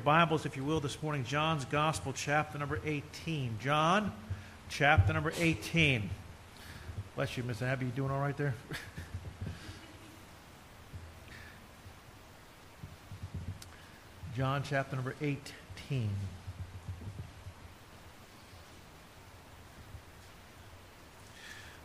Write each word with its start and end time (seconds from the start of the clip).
Bibles, 0.00 0.46
if 0.46 0.56
you 0.56 0.64
will, 0.64 0.80
this 0.80 1.02
morning, 1.02 1.24
John's 1.24 1.66
Gospel, 1.66 2.14
chapter 2.14 2.58
number 2.58 2.80
18. 2.84 3.58
John, 3.60 4.12
chapter 4.70 5.12
number 5.12 5.32
18. 5.38 6.08
Bless 7.16 7.36
you, 7.36 7.42
Miss 7.42 7.60
Abby. 7.60 7.84
You 7.86 7.92
doing 7.92 8.10
all 8.10 8.20
right 8.20 8.36
there? 8.36 8.54
John, 14.36 14.62
chapter 14.62 14.96
number 14.96 15.14
18. 15.20 16.08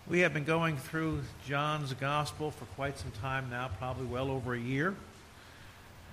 We 0.07 0.21
have 0.21 0.34
been 0.34 0.45
going 0.45 0.77
through 0.77 1.23
John's 1.45 1.93
Gospel 1.93 2.52
for 2.52 2.63
quite 2.75 2.97
some 2.97 3.11
time 3.21 3.50
now, 3.50 3.70
probably 3.77 4.05
well 4.05 4.32
over 4.32 4.54
a 4.54 4.59
year. 4.59 4.95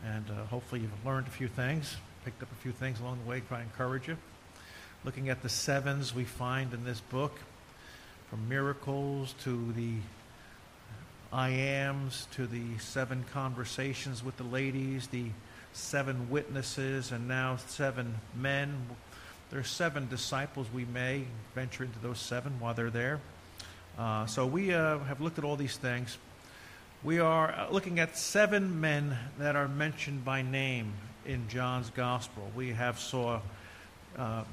And 0.05 0.25
uh, 0.31 0.45
hopefully 0.47 0.81
you've 0.81 1.07
learned 1.07 1.27
a 1.27 1.31
few 1.31 1.49
things, 1.49 1.97
picked 2.25 2.43
up 2.43 2.51
a 2.51 2.57
few 2.57 2.73
things 2.73 3.01
along 3.01 3.21
the 3.25 3.31
way, 3.31 3.41
try 3.41 3.59
to 3.59 3.63
encourage 3.63 4.09
you. 4.09 4.17
Looking 5.05 5.29
at 5.29 5.43
the 5.43 5.49
sevens 5.49 6.15
we 6.15 6.25
find 6.25 6.73
in 6.75 6.85
this 6.85 7.01
book, 7.01 7.39
from 8.31 8.49
miracles 8.49 9.35
to 9.45 9.73
the 9.73 9.97
I 11.33 11.49
ams 11.49 12.27
to 12.33 12.47
the 12.47 12.79
seven 12.79 13.25
conversations 13.33 14.23
with 14.23 14.37
the 14.37 14.45
ladies, 14.45 15.07
the 15.07 15.27
seven 15.73 16.29
witnesses, 16.29 17.11
and 17.11 17.27
now 17.27 17.57
seven 17.57 18.15
men. 18.35 18.87
There 19.51 19.61
are 19.61 19.65
seven 19.65 20.09
disciples 20.09 20.67
we 20.73 20.85
may 20.85 21.25
venture 21.55 21.85
into 21.85 21.99
those 22.01 22.19
seven 22.19 22.59
while 22.61 22.75
they're 22.75 22.91
there. 22.91 23.21
Uh, 23.99 24.27
so 24.27 24.47
we 24.47 24.75
uh, 24.75 24.99
have 25.01 25.21
looked 25.21 25.39
at 25.39 25.45
all 25.45 25.57
these 25.57 25.77
things 25.77 26.17
we 27.05 27.19
are 27.19 27.51
uh, 27.51 27.69
looking 27.71 27.99
at 27.99 28.17
seven 28.17 28.81
men 28.81 29.19
that 29.39 29.57
are 29.57 29.67
mentioned 29.67 30.25
by 30.25 30.41
name 30.41 30.93
in 31.27 31.49
John's 31.49 31.91
gospel. 31.91 32.49
We 32.55 32.71
have 32.71 32.99
saw 32.99 33.41
uh, 34.17 34.45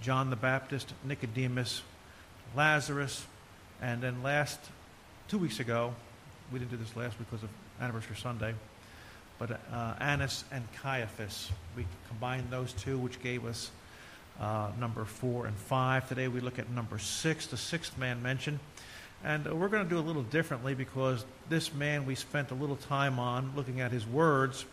John 0.00 0.30
the 0.30 0.36
Baptist, 0.36 0.94
Nicodemus, 1.04 1.82
Lazarus, 2.56 3.26
and 3.82 4.00
then 4.00 4.22
last 4.22 4.60
two 5.28 5.36
weeks 5.36 5.60
ago, 5.60 5.94
we 6.50 6.58
didn't 6.58 6.70
do 6.70 6.78
this 6.78 6.96
last 6.96 7.18
because 7.18 7.42
of 7.42 7.50
anniversary 7.80 8.16
Sunday, 8.16 8.54
but 9.38 9.50
uh, 9.50 9.94
Annas 10.00 10.44
and 10.50 10.66
Caiaphas. 10.82 11.50
We 11.76 11.84
combined 12.08 12.46
those 12.50 12.72
two, 12.72 12.96
which 12.96 13.22
gave 13.22 13.44
us 13.44 13.70
uh, 14.40 14.70
number 14.80 15.04
four 15.04 15.46
and 15.46 15.56
five. 15.56 16.08
Today 16.08 16.28
we 16.28 16.40
look 16.40 16.58
at 16.58 16.70
number 16.70 16.98
six, 16.98 17.46
the 17.46 17.58
sixth 17.58 17.98
man 17.98 18.22
mentioned. 18.22 18.58
And 19.24 19.58
we're 19.58 19.68
going 19.68 19.84
to 19.84 19.88
do 19.88 19.98
a 19.98 20.04
little 20.04 20.22
differently 20.22 20.74
because 20.74 21.24
this 21.48 21.72
man 21.72 22.04
we 22.04 22.14
spent 22.14 22.50
a 22.50 22.54
little 22.54 22.76
time 22.76 23.18
on 23.18 23.52
looking 23.56 23.80
at 23.80 23.90
his 23.90 24.06
words 24.06 24.66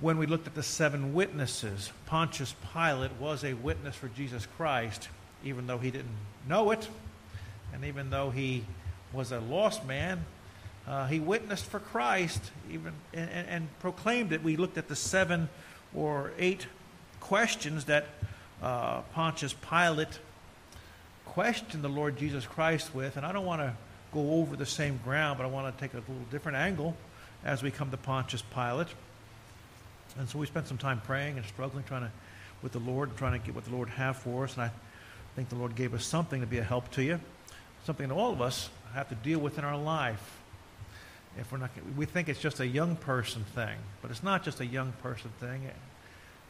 when 0.00 0.16
we 0.16 0.26
looked 0.26 0.46
at 0.46 0.54
the 0.54 0.62
seven 0.62 1.12
witnesses. 1.12 1.90
Pontius 2.06 2.54
Pilate 2.72 3.10
was 3.18 3.42
a 3.42 3.54
witness 3.54 3.96
for 3.96 4.06
Jesus 4.08 4.46
Christ, 4.56 5.08
even 5.44 5.66
though 5.66 5.78
he 5.78 5.90
didn't 5.90 6.16
know 6.48 6.70
it, 6.70 6.88
and 7.72 7.84
even 7.84 8.10
though 8.10 8.30
he 8.30 8.64
was 9.12 9.32
a 9.32 9.40
lost 9.40 9.84
man. 9.84 10.24
Uh, 10.86 11.06
he 11.08 11.18
witnessed 11.18 11.64
for 11.64 11.80
Christ, 11.80 12.52
even 12.70 12.92
and, 13.12 13.30
and, 13.30 13.68
proclaimed 13.80 14.32
it. 14.32 14.42
We 14.42 14.56
looked 14.56 14.76
at 14.78 14.86
the 14.86 14.96
seven 14.96 15.48
or 15.94 16.30
eight 16.38 16.66
questions 17.20 17.86
that 17.86 18.06
uh, 18.62 19.00
Pontius 19.14 19.54
Pilate 19.54 20.20
question 21.26 21.82
the 21.82 21.88
Lord 21.88 22.16
Jesus 22.16 22.46
Christ 22.46 22.94
with, 22.94 23.16
and 23.16 23.26
I 23.26 23.32
don't 23.32 23.46
want 23.46 23.60
to 23.60 23.74
go 24.12 24.34
over 24.34 24.56
the 24.56 24.66
same 24.66 25.00
ground, 25.04 25.38
but 25.38 25.44
I 25.44 25.48
want 25.48 25.76
to 25.76 25.80
take 25.80 25.94
a 25.94 25.98
little 25.98 26.14
different 26.30 26.56
angle 26.56 26.96
as 27.44 27.62
we 27.62 27.70
come 27.70 27.90
to 27.90 27.96
Pontius 27.96 28.42
Pilate. 28.42 28.88
And 30.18 30.28
so 30.28 30.38
we 30.38 30.46
spent 30.46 30.68
some 30.68 30.78
time 30.78 31.00
praying 31.00 31.36
and 31.36 31.46
struggling, 31.46 31.84
trying 31.84 32.02
to 32.02 32.10
with 32.64 32.72
the 32.72 32.78
Lord, 32.78 33.14
trying 33.16 33.38
to 33.38 33.44
get 33.44 33.54
what 33.54 33.64
the 33.66 33.70
Lord 33.70 33.90
have 33.90 34.16
for 34.16 34.44
us. 34.44 34.54
And 34.54 34.62
I 34.62 34.70
think 35.36 35.50
the 35.50 35.54
Lord 35.54 35.76
gave 35.76 35.92
us 35.92 36.04
something 36.04 36.40
to 36.40 36.46
be 36.46 36.58
a 36.58 36.64
help 36.64 36.90
to 36.92 37.02
you, 37.02 37.20
something 37.84 38.08
that 38.08 38.14
all 38.14 38.32
of 38.32 38.40
us 38.40 38.70
have 38.94 39.08
to 39.10 39.14
deal 39.16 39.38
with 39.38 39.58
in 39.58 39.64
our 39.64 39.76
life. 39.76 40.40
If 41.38 41.52
we're 41.52 41.58
not, 41.58 41.70
we 41.96 42.06
think 42.06 42.28
it's 42.28 42.40
just 42.40 42.60
a 42.60 42.66
young 42.66 42.96
person 42.96 43.44
thing, 43.54 43.76
but 44.00 44.10
it's 44.10 44.22
not 44.22 44.44
just 44.44 44.60
a 44.60 44.66
young 44.66 44.92
person 45.02 45.30
thing. 45.40 45.68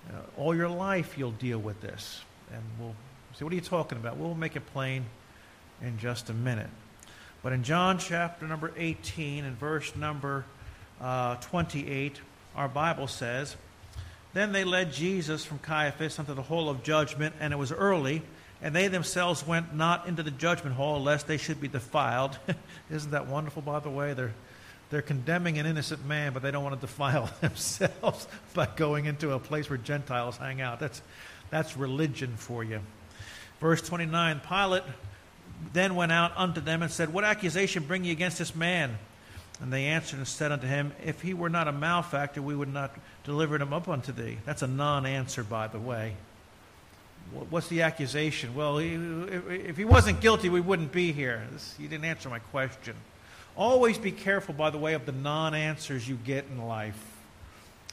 Uh, 0.08 0.18
all 0.36 0.54
your 0.54 0.68
life 0.68 1.18
you'll 1.18 1.32
deal 1.32 1.58
with 1.58 1.80
this, 1.80 2.20
and 2.52 2.62
we'll 2.78 2.94
say, 3.36 3.44
what 3.44 3.52
are 3.52 3.56
you 3.56 3.62
talking 3.62 3.98
about? 3.98 4.16
We'll 4.16 4.34
make 4.34 4.56
it 4.56 4.66
plain 4.66 5.04
in 5.82 5.98
just 5.98 6.30
a 6.30 6.34
minute. 6.34 6.70
But 7.42 7.52
in 7.52 7.62
John 7.62 7.98
chapter 7.98 8.46
number 8.46 8.72
18 8.76 9.44
and 9.44 9.58
verse 9.58 9.94
number 9.96 10.44
uh, 11.00 11.36
28, 11.36 12.20
our 12.56 12.68
Bible 12.68 13.06
says, 13.06 13.56
Then 14.32 14.52
they 14.52 14.64
led 14.64 14.92
Jesus 14.92 15.44
from 15.44 15.58
Caiaphas 15.58 16.18
unto 16.18 16.32
the 16.32 16.42
hall 16.42 16.70
of 16.70 16.82
judgment, 16.82 17.34
and 17.40 17.52
it 17.52 17.56
was 17.56 17.72
early, 17.72 18.22
and 18.62 18.74
they 18.74 18.88
themselves 18.88 19.46
went 19.46 19.74
not 19.74 20.06
into 20.08 20.22
the 20.22 20.30
judgment 20.30 20.76
hall, 20.76 21.02
lest 21.02 21.26
they 21.26 21.36
should 21.36 21.60
be 21.60 21.68
defiled. 21.68 22.38
Isn't 22.90 23.10
that 23.10 23.26
wonderful, 23.26 23.60
by 23.60 23.80
the 23.80 23.90
way? 23.90 24.14
They're, 24.14 24.32
they're 24.88 25.02
condemning 25.02 25.58
an 25.58 25.66
innocent 25.66 26.06
man, 26.06 26.32
but 26.32 26.42
they 26.42 26.50
don't 26.50 26.64
want 26.64 26.80
to 26.80 26.86
defile 26.86 27.28
themselves 27.40 28.26
by 28.54 28.68
going 28.74 29.04
into 29.04 29.32
a 29.32 29.38
place 29.38 29.68
where 29.68 29.78
Gentiles 29.78 30.38
hang 30.38 30.62
out. 30.62 30.80
That's, 30.80 31.02
that's 31.50 31.76
religion 31.76 32.34
for 32.36 32.64
you. 32.64 32.80
Verse 33.60 33.82
29 33.82 34.40
Pilate 34.40 34.82
then 35.72 35.94
went 35.94 36.12
out 36.12 36.32
unto 36.36 36.60
them 36.60 36.82
and 36.82 36.90
said, 36.90 37.12
What 37.12 37.24
accusation 37.24 37.84
bring 37.84 38.04
ye 38.04 38.12
against 38.12 38.38
this 38.38 38.54
man? 38.54 38.98
And 39.60 39.72
they 39.72 39.86
answered 39.86 40.18
and 40.18 40.26
said 40.26 40.52
unto 40.52 40.66
him, 40.66 40.92
If 41.04 41.22
he 41.22 41.32
were 41.32 41.48
not 41.48 41.68
a 41.68 41.72
malefactor, 41.72 42.42
we 42.42 42.56
would 42.56 42.72
not 42.72 42.94
deliver 43.22 43.56
him 43.56 43.72
up 43.72 43.88
unto 43.88 44.12
thee. 44.12 44.38
That's 44.44 44.62
a 44.62 44.66
non 44.66 45.06
answer, 45.06 45.44
by 45.44 45.68
the 45.68 45.78
way. 45.78 46.14
What's 47.50 47.68
the 47.68 47.82
accusation? 47.82 48.54
Well, 48.54 48.78
if 48.78 49.76
he 49.76 49.84
wasn't 49.84 50.20
guilty, 50.20 50.48
we 50.48 50.60
wouldn't 50.60 50.92
be 50.92 51.12
here. 51.12 51.42
He 51.78 51.86
didn't 51.86 52.04
answer 52.04 52.28
my 52.28 52.38
question. 52.38 52.94
Always 53.56 53.96
be 53.98 54.12
careful, 54.12 54.54
by 54.54 54.70
the 54.70 54.78
way, 54.78 54.94
of 54.94 55.06
the 55.06 55.12
non 55.12 55.54
answers 55.54 56.08
you 56.08 56.16
get 56.16 56.44
in 56.50 56.66
life. 56.66 57.00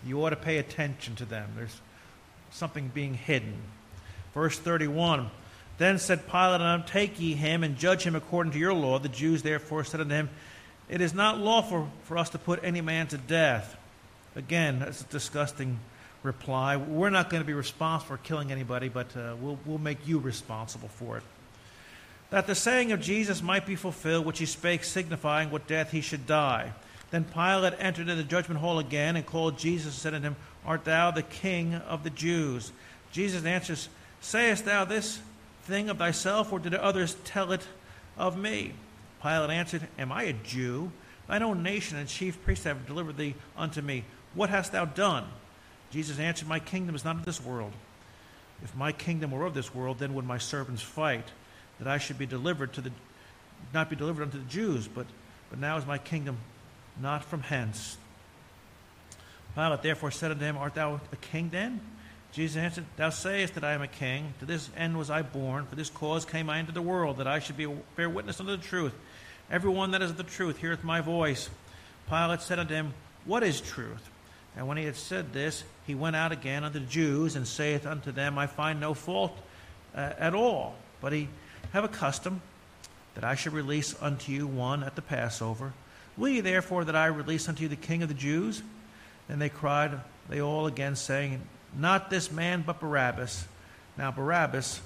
You 0.06 0.24
ought 0.24 0.32
to 0.32 0.36
pay 0.36 0.58
attention 0.58 1.16
to 1.18 1.26
them. 1.26 1.52
There's 1.56 1.80
something 2.52 2.90
being 2.94 3.14
hidden. 3.14 3.54
Verse 4.34 4.58
31 4.58 5.30
then 5.82 5.98
said 5.98 6.28
Pilate 6.28 6.62
unto 6.62 6.64
them, 6.64 6.84
Take 6.86 7.20
ye 7.20 7.34
him 7.34 7.64
and 7.64 7.78
judge 7.78 8.04
him 8.04 8.16
according 8.16 8.54
to 8.54 8.60
your 8.60 8.74
law. 8.74 9.00
The 9.00 9.10
Jews 9.10 9.42
therefore 9.42 9.84
said 9.84 10.02
unto 10.02 10.14
him, 10.14 10.30
It 10.90 11.02
is 11.02 11.14
not 11.14 11.40
lawful 11.40 11.90
for 12.04 12.18
us 12.18 12.30
to 12.30 12.38
put 12.38 12.64
any 12.64 12.82
man 12.82 13.08
to 13.08 13.18
death. 13.18 13.78
Again, 14.36 14.80
that's 14.80 15.02
a 15.02 15.06
disgusting 15.06 15.80
reply. 16.24 16.78
We're 16.78 17.10
not 17.10 17.30
going 17.30 17.42
to 17.42 17.48
be 17.48 17.54
responsible 17.54 18.18
for 18.18 18.24
killing 18.24 18.52
anybody, 18.52 18.90
but 18.90 19.16
uh, 19.18 19.36
we'll, 19.42 19.60
we'll 19.66 19.78
make 19.78 20.08
you 20.08 20.20
responsible 20.20 20.90
for 20.90 21.18
it. 21.18 21.24
That 22.30 22.48
the 22.48 22.56
saying 22.56 22.92
of 22.92 23.02
Jesus 23.02 23.42
might 23.42 23.66
be 23.66 23.76
fulfilled, 23.76 24.26
which 24.26 24.40
he 24.40 24.46
spake, 24.46 24.84
signifying 24.84 25.52
what 25.52 25.68
death 25.68 25.92
he 25.92 26.02
should 26.02 26.26
die. 26.26 26.72
Then 27.10 27.26
Pilate 27.26 27.74
entered 27.80 28.08
into 28.08 28.16
the 28.16 28.24
judgment 28.24 28.62
hall 28.62 28.80
again 28.80 29.18
and 29.18 29.26
called 29.26 29.58
Jesus 29.58 29.94
and 29.94 30.02
said 30.02 30.14
unto 30.14 30.28
him, 30.28 30.36
Art 30.66 30.86
thou 30.86 31.12
the 31.12 31.24
king 31.24 31.76
of 31.76 32.04
the 32.04 32.10
Jews? 32.10 32.72
Jesus 33.12 33.44
answers, 33.44 33.90
Sayest 34.22 34.64
thou 34.64 34.86
this? 34.86 35.20
Thing 35.64 35.90
of 35.90 35.98
thyself, 35.98 36.52
or 36.52 36.60
did 36.60 36.74
others 36.74 37.16
tell 37.24 37.52
it 37.52 37.66
of 38.18 38.38
me? 38.38 38.74
Pilate 39.22 39.50
answered, 39.50 39.88
Am 39.98 40.12
I 40.12 40.24
a 40.24 40.34
Jew? 40.34 40.92
Thine 41.28 41.44
own 41.44 41.64
nation 41.64 41.98
and 41.98 42.08
chief 42.10 42.42
priests 42.44 42.66
have 42.66 42.86
delivered 42.86 43.18
thee 43.18 43.36
unto 43.56 43.82
me. 43.82 44.04
What 44.34 44.50
hast 44.50 44.72
thou 44.72 44.86
done? 44.86 45.26
Jesus 45.92 46.20
answered, 46.20 46.48
My 46.48 46.60
kingdom 46.60 46.96
is 46.96 47.06
not 47.06 47.18
of 47.18 47.26
this 47.26 47.44
world. 47.44 47.74
If 48.64 48.76
my 48.76 48.92
kingdom 48.92 49.32
were 49.32 49.46
of 49.46 49.54
this 49.54 49.74
world, 49.74 50.00
then 50.00 50.14
would 50.14 50.26
my 50.26 50.38
servants 50.38 50.82
fight, 50.82 51.28
that 51.80 51.88
I 51.88 51.98
should 51.98 52.18
be 52.18 52.26
delivered 52.26 52.74
to 52.74 52.82
the 52.82 52.92
not 53.74 53.90
be 53.90 53.96
delivered 53.96 54.24
unto 54.24 54.40
the 54.40 54.50
Jews, 54.50 54.88
but, 54.88 55.06
but 55.50 55.60
now 55.60 55.78
is 55.78 55.86
my 55.86 55.98
kingdom 55.98 56.38
not 57.00 57.24
from 57.24 57.42
hence. 57.42 57.98
Pilate 59.56 59.82
therefore 59.82 60.12
said 60.12 60.32
unto 60.32 60.44
him, 60.44 60.58
Art 60.58 60.76
thou 60.76 61.00
a 61.12 61.16
king 61.18 61.50
then? 61.50 61.80
Jesus 62.32 62.58
answered, 62.58 62.86
Thou 62.96 63.10
sayest 63.10 63.56
that 63.56 63.64
I 63.64 63.74
am 63.74 63.82
a 63.82 63.88
king. 63.88 64.34
To 64.40 64.46
this 64.46 64.70
end 64.78 64.98
was 64.98 65.10
I 65.10 65.22
born. 65.22 65.66
For 65.66 65.76
this 65.76 65.90
cause 65.90 66.24
came 66.24 66.50
I 66.50 66.60
into 66.60 66.72
the 66.72 66.82
world, 66.82 67.18
that 67.18 67.28
I 67.28 67.40
should 67.40 67.58
be 67.58 67.68
bear 67.96 68.10
witness 68.10 68.40
unto 68.40 68.56
the 68.56 68.64
truth. 68.64 68.94
Every 69.50 69.70
one 69.70 69.92
that 69.92 70.02
is 70.02 70.12
of 70.12 70.18
the 70.18 70.24
truth 70.24 70.58
heareth 70.58 70.84
my 70.84 71.02
voice. 71.02 71.50
Pilate 72.08 72.42
said 72.42 72.60
unto 72.60 72.74
him, 72.74 72.94
What 73.26 73.44
is 73.44 73.60
truth? 73.60 74.10
And 74.56 74.68
when 74.68 74.78
he 74.78 74.86
had 74.86 74.96
said 74.96 75.34
this, 75.34 75.64
he 75.86 75.96
went 75.96 76.16
out 76.16 76.32
again 76.32 76.64
unto 76.64 76.80
the 76.80 76.86
Jews, 76.86 77.36
and 77.36 77.48
saith 77.48 77.86
unto 77.86 78.12
them, 78.12 78.38
I 78.38 78.48
find 78.48 78.80
no 78.80 78.94
fault 78.94 79.38
uh, 79.96 80.14
at 80.18 80.34
all. 80.34 80.76
But 81.02 81.14
he 81.14 81.28
have 81.74 81.84
a 81.84 81.90
custom 81.90 82.42
that 83.16 83.24
I 83.24 83.36
should 83.36 83.54
release 83.54 83.96
unto 84.02 84.32
you 84.32 84.48
one 84.48 84.84
at 84.84 84.96
the 84.96 85.02
Passover. 85.02 85.74
Will 86.18 86.30
ye 86.30 86.42
therefore 86.42 86.86
that 86.86 86.96
I 86.96 87.08
release 87.08 87.48
unto 87.50 87.64
you 87.64 87.70
the 87.70 87.76
king 87.76 88.04
of 88.04 88.10
the 88.10 88.16
Jews? 88.16 88.62
Then 89.28 89.40
they 89.40 89.50
cried, 89.50 90.00
they 90.30 90.42
all 90.42 90.68
again, 90.68 90.96
saying, 90.96 91.42
not 91.78 92.10
this 92.10 92.32
man, 92.32 92.64
but 92.66 92.80
Barabbas. 92.80 93.46
Now, 93.98 94.12
Barabbas 94.12 94.82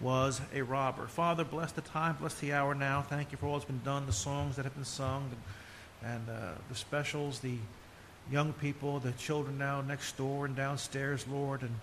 was 0.00 0.40
a 0.54 0.62
robber. 0.62 1.06
Father, 1.06 1.44
bless 1.44 1.72
the 1.72 1.82
time, 1.82 2.16
bless 2.18 2.34
the 2.34 2.52
hour 2.52 2.74
now. 2.74 3.02
Thank 3.02 3.32
you 3.32 3.38
for 3.38 3.46
all 3.46 3.54
that's 3.54 3.64
been 3.64 3.82
done, 3.84 4.06
the 4.06 4.12
songs 4.12 4.56
that 4.56 4.64
have 4.64 4.74
been 4.74 4.84
sung, 4.84 5.30
and 6.02 6.28
uh, 6.28 6.52
the 6.68 6.74
specials, 6.74 7.40
the 7.40 7.56
young 8.30 8.52
people, 8.54 8.98
the 9.00 9.12
children 9.12 9.58
now 9.58 9.80
next 9.80 10.16
door 10.16 10.46
and 10.46 10.56
downstairs, 10.56 11.26
Lord, 11.28 11.62
and 11.62 11.74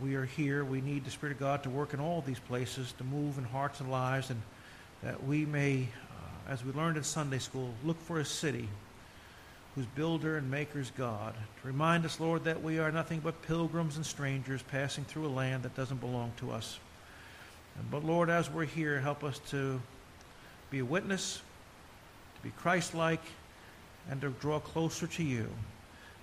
we 0.00 0.14
are 0.14 0.24
here. 0.24 0.64
We 0.64 0.80
need 0.80 1.04
the 1.04 1.10
Spirit 1.10 1.34
of 1.34 1.40
God 1.40 1.62
to 1.64 1.70
work 1.70 1.92
in 1.92 2.00
all 2.00 2.22
these 2.22 2.38
places, 2.38 2.92
to 2.98 3.04
move 3.04 3.36
in 3.36 3.44
hearts 3.44 3.80
and 3.80 3.90
lives, 3.90 4.30
and 4.30 4.40
that 5.02 5.22
we 5.24 5.44
may, 5.44 5.88
uh, 6.10 6.52
as 6.52 6.64
we 6.64 6.72
learned 6.72 6.96
in 6.96 7.04
Sunday 7.04 7.38
school, 7.38 7.74
look 7.84 8.00
for 8.00 8.18
a 8.20 8.24
city 8.24 8.68
whose 9.74 9.86
builder 9.86 10.36
and 10.36 10.50
maker 10.50 10.80
is 10.80 10.90
God. 10.96 11.34
To 11.34 11.66
remind 11.66 12.04
us, 12.04 12.20
Lord, 12.20 12.44
that 12.44 12.62
we 12.62 12.78
are 12.78 12.92
nothing 12.92 13.20
but 13.20 13.40
pilgrims 13.42 13.96
and 13.96 14.04
strangers 14.04 14.62
passing 14.62 15.04
through 15.04 15.26
a 15.26 15.28
land 15.28 15.62
that 15.62 15.74
doesn't 15.74 16.00
belong 16.00 16.32
to 16.38 16.50
us. 16.50 16.78
But 17.90 18.04
Lord, 18.04 18.28
as 18.28 18.50
we're 18.50 18.66
here, 18.66 19.00
help 19.00 19.24
us 19.24 19.38
to 19.50 19.80
be 20.70 20.80
a 20.80 20.84
witness, 20.84 21.40
to 22.36 22.42
be 22.42 22.50
Christ 22.58 22.94
like, 22.94 23.22
and 24.10 24.20
to 24.20 24.30
draw 24.30 24.60
closer 24.60 25.06
to 25.06 25.22
you. 25.22 25.48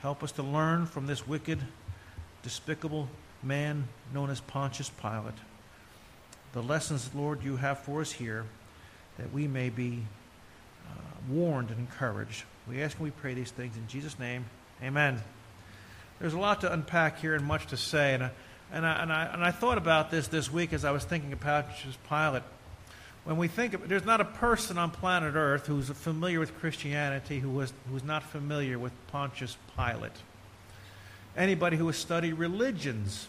Help 0.01 0.24
us 0.24 0.31
to 0.34 0.44
learn 0.44 0.86
from 0.86 1.07
this 1.07 1.28
wicked, 1.28 1.60
despicable 2.44 3.07
man 3.42 3.88
known 4.13 4.30
as 4.30 4.42
Pontius 4.42 4.90
Pilate 4.90 5.36
the 6.54 6.63
lessons, 6.63 7.10
Lord, 7.13 7.44
you 7.44 7.57
have 7.57 7.80
for 7.80 8.01
us 8.01 8.12
here, 8.12 8.46
that 9.18 9.31
we 9.31 9.48
may 9.48 9.69
be 9.69 10.01
uh, 10.90 10.94
warned 11.30 11.69
and 11.69 11.80
encouraged. 11.80 12.44
We 12.69 12.83
ask 12.83 12.98
and 12.98 13.06
we 13.06 13.10
pray 13.10 13.33
these 13.33 13.50
things 13.50 13.75
in 13.75 13.88
Jesus' 13.88 14.19
name. 14.19 14.45
Amen. 14.83 15.19
There's 16.19 16.33
a 16.33 16.39
lot 16.39 16.62
to 16.62 16.71
unpack 16.71 17.19
here 17.19 17.33
and 17.33 17.44
much 17.44 17.66
to 17.68 17.77
say. 17.77 18.13
And 18.13 18.24
I, 18.24 18.31
and 18.71 18.86
I, 18.86 19.01
and 19.01 19.12
I, 19.12 19.25
and 19.25 19.44
I 19.44 19.50
thought 19.50 19.80
about 19.80 20.12
this 20.12 20.27
this 20.27 20.54
week 20.54 20.71
as 20.71 20.86
I 20.86 20.92
was 20.92 21.04
thinking 21.04 21.33
about 21.33 21.68
Pontius 21.68 21.98
Pilate. 22.07 22.44
When 23.25 23.38
we 23.38 23.48
think 23.48 23.74
of 23.74 23.89
there's 23.89 24.06
not 24.06 24.21
a 24.21 24.25
person 24.25 24.77
on 24.77 24.92
planet 24.92 25.33
Earth 25.33 25.66
who's 25.66 25.89
familiar 25.89 26.39
with 26.39 26.56
Christianity 26.60 27.39
who 27.39 27.50
was, 27.50 27.74
who's 27.89 28.04
not 28.04 28.21
familiar 28.21 28.77
with 28.77 28.94
Pontius 29.07 29.57
Pilate. 29.75 30.12
Anybody 31.36 31.75
who 31.75 31.88
has 31.88 31.98
studied 31.98 32.33
religions 32.33 33.27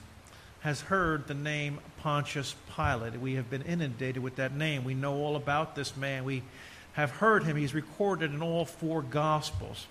has 0.60 0.82
heard 0.82 1.26
the 1.28 1.34
name 1.34 1.80
Pontius 2.02 2.54
Pilate. 2.76 3.18
We 3.18 3.36
have 3.36 3.48
been 3.48 3.62
inundated 3.62 4.22
with 4.22 4.36
that 4.36 4.54
name. 4.54 4.84
We 4.84 4.92
know 4.92 5.14
all 5.14 5.36
about 5.36 5.76
this 5.76 5.96
man. 5.96 6.24
We 6.24 6.42
have 6.92 7.10
heard 7.10 7.44
him. 7.44 7.56
He's 7.56 7.74
recorded 7.74 8.32
in 8.32 8.42
all 8.42 8.64
four 8.64 9.02
Gospels. 9.02 9.86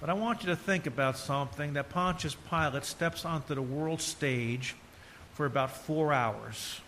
But 0.00 0.10
I 0.10 0.14
want 0.14 0.42
you 0.42 0.48
to 0.48 0.56
think 0.56 0.86
about 0.86 1.16
something 1.16 1.74
that 1.74 1.88
Pontius 1.90 2.36
Pilate 2.50 2.84
steps 2.84 3.24
onto 3.24 3.54
the 3.54 3.62
world 3.62 4.00
stage 4.00 4.74
for 5.34 5.46
about 5.46 5.76
four 5.76 6.12
hours, 6.12 6.80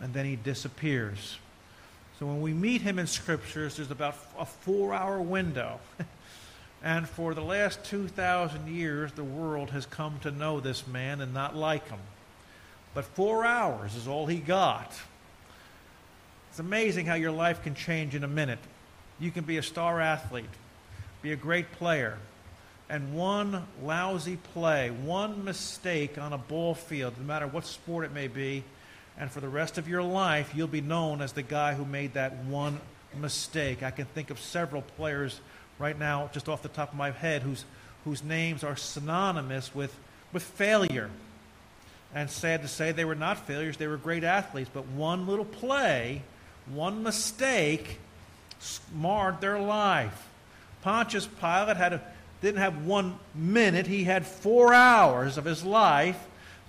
and 0.00 0.12
then 0.12 0.26
he 0.26 0.36
disappears. 0.36 1.38
So 2.18 2.26
when 2.26 2.42
we 2.42 2.52
meet 2.52 2.82
him 2.82 2.98
in 2.98 3.06
Scriptures, 3.06 3.76
there's 3.76 3.90
about 3.90 4.16
a 4.38 4.44
four 4.44 4.92
hour 4.92 5.22
window. 5.22 5.80
and 6.82 7.08
for 7.08 7.32
the 7.32 7.40
last 7.40 7.84
2,000 7.84 8.68
years, 8.68 9.12
the 9.12 9.24
world 9.24 9.70
has 9.70 9.86
come 9.86 10.18
to 10.22 10.30
know 10.30 10.60
this 10.60 10.86
man 10.86 11.20
and 11.20 11.32
not 11.32 11.56
like 11.56 11.88
him. 11.88 12.00
But 12.92 13.04
four 13.04 13.46
hours 13.46 13.94
is 13.94 14.08
all 14.08 14.26
he 14.26 14.38
got. 14.38 14.92
It's 16.60 16.66
amazing 16.66 17.06
how 17.06 17.14
your 17.14 17.30
life 17.30 17.62
can 17.62 17.74
change 17.74 18.14
in 18.14 18.22
a 18.22 18.28
minute. 18.28 18.58
You 19.18 19.30
can 19.30 19.44
be 19.44 19.56
a 19.56 19.62
star 19.62 19.98
athlete 19.98 20.44
be 21.22 21.32
a 21.32 21.36
great 21.36 21.72
player. 21.72 22.18
And 22.90 23.14
one 23.14 23.64
lousy 23.82 24.36
play, 24.52 24.90
one 24.90 25.42
mistake 25.42 26.18
on 26.18 26.34
a 26.34 26.38
ball 26.38 26.74
field, 26.74 27.14
no 27.16 27.24
matter 27.24 27.46
what 27.46 27.64
sport 27.64 28.04
it 28.04 28.12
may 28.12 28.28
be, 28.28 28.62
and 29.16 29.30
for 29.30 29.40
the 29.40 29.48
rest 29.48 29.78
of 29.78 29.88
your 29.88 30.02
life, 30.02 30.52
you'll 30.54 30.68
be 30.68 30.82
known 30.82 31.22
as 31.22 31.32
the 31.32 31.40
guy 31.40 31.72
who 31.72 31.86
made 31.86 32.12
that 32.12 32.36
one 32.44 32.78
mistake. 33.18 33.82
I 33.82 33.90
can 33.90 34.04
think 34.04 34.28
of 34.28 34.38
several 34.38 34.82
players 34.82 35.40
right 35.78 35.98
now, 35.98 36.28
just 36.34 36.46
off 36.46 36.60
the 36.60 36.68
top 36.68 36.92
of 36.92 36.98
my 36.98 37.10
head, 37.10 37.40
whose, 37.40 37.64
whose 38.04 38.22
names 38.22 38.64
are 38.64 38.76
synonymous 38.76 39.74
with, 39.74 39.98
with 40.30 40.42
failure. 40.42 41.08
And 42.14 42.28
sad 42.28 42.60
to 42.60 42.68
say, 42.68 42.92
they 42.92 43.06
were 43.06 43.14
not 43.14 43.46
failures, 43.46 43.78
they 43.78 43.86
were 43.86 43.96
great 43.96 44.24
athletes, 44.24 44.70
but 44.70 44.86
one 44.88 45.26
little 45.26 45.46
play, 45.46 46.20
one 46.74 47.02
mistake, 47.02 47.98
marred 48.94 49.40
their 49.40 49.58
life. 49.58 50.28
Pontius 50.82 51.26
Pilate 51.26 51.76
had 51.76 51.94
a, 51.94 52.02
didn't 52.40 52.60
have 52.60 52.86
one 52.86 53.18
minute, 53.34 53.86
he 53.86 54.04
had 54.04 54.26
four 54.26 54.72
hours 54.72 55.36
of 55.36 55.44
his 55.44 55.64
life 55.64 56.18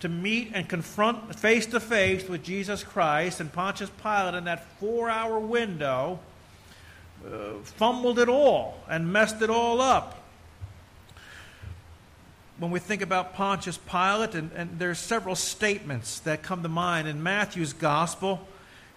to 0.02 0.10
meet 0.10 0.52
and 0.54 0.68
confront 0.68 1.36
face 1.36 1.66
to 1.68 1.80
face 1.80 2.28
with 2.28 2.44
Jesus 2.44 2.84
Christ. 2.84 3.40
And 3.40 3.52
Pontius 3.52 3.92
Pilate, 4.02 4.34
in 4.34 4.46
that 4.46 4.66
four 4.80 5.10
hour 5.10 5.40
window, 5.40 6.20
uh, 7.26 7.54
fumbled 7.64 8.20
it 8.20 8.28
all 8.28 8.80
and 8.90 9.14
messed 9.14 9.42
it 9.42 9.50
all 9.50 9.80
up. 9.80 10.18
When 12.58 12.72
we 12.72 12.80
think 12.80 13.02
about 13.02 13.34
Pontius 13.34 13.78
Pilate, 13.78 14.36
and, 14.36 14.52
and 14.56 14.78
there's 14.78 15.00
several 15.00 15.36
statements 15.36 16.20
that 16.20 16.44
come 16.44 16.64
to 16.64 16.70
mind 16.70 17.08
in 17.08 17.24
Matthew's 17.24 17.74
gospel 17.74 18.48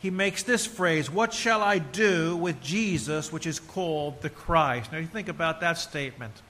he 0.05 0.11
makes 0.11 0.43
this 0.43 0.67
phrase, 0.67 1.11
What 1.11 1.33
shall 1.33 1.63
I 1.63 1.79
do 1.79 2.37
with 2.37 2.61
Jesus, 2.61 3.33
which 3.33 3.47
is 3.47 3.59
called 3.59 4.21
the 4.21 4.29
Christ? 4.29 4.93
Now, 4.93 4.99
you 4.99 5.07
think 5.07 5.31
about 5.31 5.63
that 5.63 5.79
statement. 5.79 6.43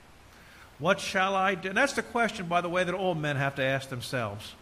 What 0.80 0.98
shall 0.98 1.36
I 1.36 1.54
do? 1.54 1.68
And 1.68 1.78
that's 1.78 1.92
the 1.92 2.02
question, 2.02 2.48
by 2.48 2.62
the 2.62 2.68
way, 2.68 2.82
that 2.82 2.96
all 2.96 3.14
men 3.14 3.36
have 3.36 3.54
to 3.54 3.62
ask 3.62 3.90
themselves. 3.90 4.54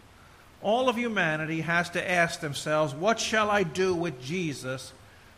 All 0.61 0.89
of 0.89 0.95
humanity 0.95 1.61
has 1.61 1.89
to 1.89 2.11
ask 2.11 2.39
themselves, 2.39 2.93
What 2.93 3.19
shall 3.19 3.49
I 3.49 3.63
do 3.63 3.95
with 3.95 4.21
Jesus, 4.21 4.93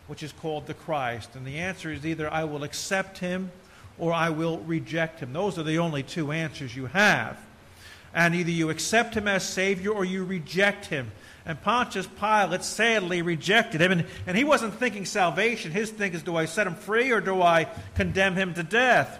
which 0.07 0.21
is 0.21 0.33
called 0.33 0.67
the 0.67 0.73
Christ? 0.73 1.33
And 1.37 1.47
the 1.47 1.59
answer 1.59 1.89
is 1.89 2.05
either 2.05 2.29
I 2.29 2.43
will 2.43 2.65
accept 2.65 3.19
him 3.19 3.53
or 3.97 4.11
I 4.11 4.31
will 4.31 4.57
reject 4.57 5.21
him. 5.21 5.31
Those 5.31 5.57
are 5.57 5.63
the 5.63 5.79
only 5.79 6.03
two 6.03 6.33
answers 6.33 6.75
you 6.75 6.87
have. 6.87 7.39
And 8.13 8.35
either 8.35 8.51
you 8.51 8.69
accept 8.69 9.15
him 9.15 9.29
as 9.29 9.47
Savior 9.47 9.91
or 9.91 10.03
you 10.03 10.25
reject 10.25 10.87
him. 10.87 11.13
And 11.45 11.61
Pontius 11.61 12.07
Pilate 12.07 12.63
sadly 12.63 13.21
rejected 13.21 13.81
him. 13.81 13.91
And, 13.91 14.05
and 14.25 14.35
he 14.35 14.43
wasn't 14.43 14.73
thinking 14.73 15.05
salvation. 15.05 15.71
His 15.71 15.91
thing 15.91 16.13
is, 16.13 16.23
do 16.23 16.35
I 16.35 16.45
set 16.45 16.65
him 16.65 16.75
free 16.75 17.11
or 17.11 17.21
do 17.21 17.41
I 17.41 17.67
condemn 17.93 18.35
him 18.35 18.53
to 18.55 18.63
death? 18.63 19.19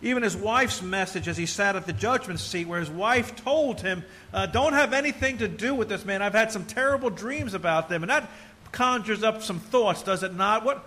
Even 0.00 0.22
his 0.22 0.36
wife's 0.36 0.82
message 0.82 1.28
as 1.28 1.36
he 1.36 1.46
sat 1.46 1.76
at 1.76 1.86
the 1.86 1.92
judgment 1.92 2.40
seat, 2.40 2.66
where 2.66 2.80
his 2.80 2.90
wife 2.90 3.36
told 3.36 3.80
him, 3.80 4.04
uh, 4.32 4.46
Don't 4.46 4.72
have 4.72 4.92
anything 4.92 5.38
to 5.38 5.48
do 5.48 5.74
with 5.74 5.88
this 5.88 6.04
man. 6.04 6.22
I've 6.22 6.34
had 6.34 6.50
some 6.50 6.64
terrible 6.64 7.10
dreams 7.10 7.54
about 7.54 7.88
them. 7.88 8.02
And 8.02 8.10
that 8.10 8.30
conjures 8.72 9.22
up 9.22 9.42
some 9.42 9.60
thoughts, 9.60 10.02
does 10.02 10.22
it 10.22 10.34
not? 10.34 10.64
What, 10.64 10.84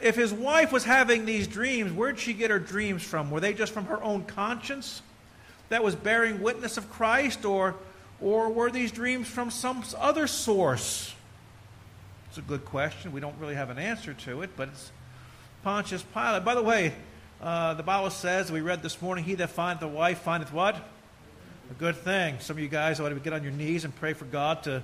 if 0.00 0.14
his 0.14 0.32
wife 0.32 0.72
was 0.72 0.84
having 0.84 1.24
these 1.24 1.48
dreams, 1.48 1.92
where'd 1.92 2.18
she 2.18 2.32
get 2.32 2.50
her 2.50 2.58
dreams 2.58 3.02
from? 3.02 3.30
Were 3.30 3.40
they 3.40 3.54
just 3.54 3.72
from 3.72 3.86
her 3.86 4.02
own 4.02 4.24
conscience 4.24 5.02
that 5.68 5.82
was 5.82 5.94
bearing 5.94 6.40
witness 6.40 6.76
of 6.76 6.90
Christ? 6.90 7.44
Or 7.44 7.74
or 8.20 8.48
were 8.50 8.70
these 8.70 8.90
dreams 8.90 9.28
from 9.28 9.50
some 9.50 9.84
other 9.98 10.26
source? 10.26 11.14
It's 12.28 12.38
a 12.38 12.42
good 12.42 12.64
question. 12.64 13.12
We 13.12 13.20
don't 13.20 13.36
really 13.38 13.54
have 13.54 13.70
an 13.70 13.78
answer 13.78 14.14
to 14.14 14.42
it, 14.42 14.50
but 14.56 14.68
it's 14.68 14.90
Pontius 15.62 16.02
Pilate. 16.02 16.44
By 16.44 16.54
the 16.54 16.62
way, 16.62 16.94
uh, 17.40 17.74
the 17.74 17.82
Bible 17.82 18.10
says, 18.10 18.50
we 18.50 18.60
read 18.60 18.82
this 18.82 19.00
morning, 19.00 19.24
he 19.24 19.34
that 19.36 19.50
findeth 19.50 19.82
a 19.82 19.88
wife 19.88 20.18
findeth 20.18 20.52
what? 20.52 20.76
A 20.76 21.74
good 21.78 21.96
thing. 21.96 22.36
Some 22.40 22.56
of 22.56 22.62
you 22.62 22.68
guys 22.68 23.00
ought 23.00 23.10
to 23.10 23.14
get 23.14 23.32
on 23.32 23.42
your 23.42 23.52
knees 23.52 23.84
and 23.84 23.94
pray 23.94 24.12
for 24.12 24.24
God 24.24 24.62
to 24.64 24.82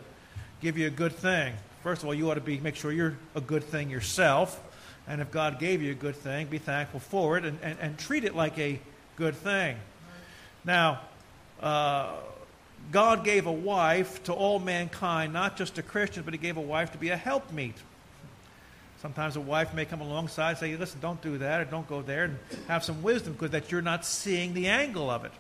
give 0.60 0.78
you 0.78 0.86
a 0.86 0.90
good 0.90 1.12
thing. 1.12 1.54
First 1.82 2.02
of 2.02 2.08
all, 2.08 2.14
you 2.14 2.30
ought 2.30 2.34
to 2.34 2.40
be 2.40 2.58
make 2.58 2.76
sure 2.76 2.92
you're 2.92 3.16
a 3.34 3.40
good 3.40 3.64
thing 3.64 3.90
yourself. 3.90 4.60
And 5.06 5.20
if 5.20 5.30
God 5.30 5.58
gave 5.58 5.82
you 5.82 5.92
a 5.92 5.94
good 5.94 6.16
thing, 6.16 6.46
be 6.46 6.58
thankful 6.58 7.00
for 7.00 7.36
it 7.36 7.44
and, 7.44 7.58
and, 7.62 7.78
and 7.80 7.98
treat 7.98 8.24
it 8.24 8.34
like 8.34 8.58
a 8.58 8.80
good 9.16 9.34
thing. 9.34 9.76
Now, 10.64 11.00
uh, 11.60 12.12
God 12.90 13.24
gave 13.24 13.46
a 13.46 13.52
wife 13.52 14.22
to 14.24 14.32
all 14.32 14.58
mankind, 14.58 15.32
not 15.32 15.56
just 15.56 15.76
to 15.76 15.82
Christians, 15.82 16.24
but 16.24 16.34
He 16.34 16.38
gave 16.38 16.56
a 16.56 16.62
wife 16.62 16.92
to 16.92 16.98
be 16.98 17.10
a 17.10 17.16
helpmeet. 17.16 17.76
Sometimes 19.02 19.36
a 19.36 19.40
wife 19.40 19.74
may 19.74 19.84
come 19.84 20.00
alongside 20.00 20.50
and 20.50 20.58
say, 20.58 20.76
listen, 20.76 20.98
don't 21.00 21.20
do 21.20 21.38
that 21.38 21.60
or 21.60 21.64
don't 21.64 21.88
go 21.88 22.00
there, 22.00 22.24
and 22.24 22.38
have 22.68 22.84
some 22.84 23.02
wisdom 23.02 23.34
because 23.34 23.50
that 23.50 23.70
you're 23.70 23.82
not 23.82 24.04
seeing 24.04 24.54
the 24.54 24.68
angle 24.68 25.10
of 25.10 25.24
it. 25.24 25.32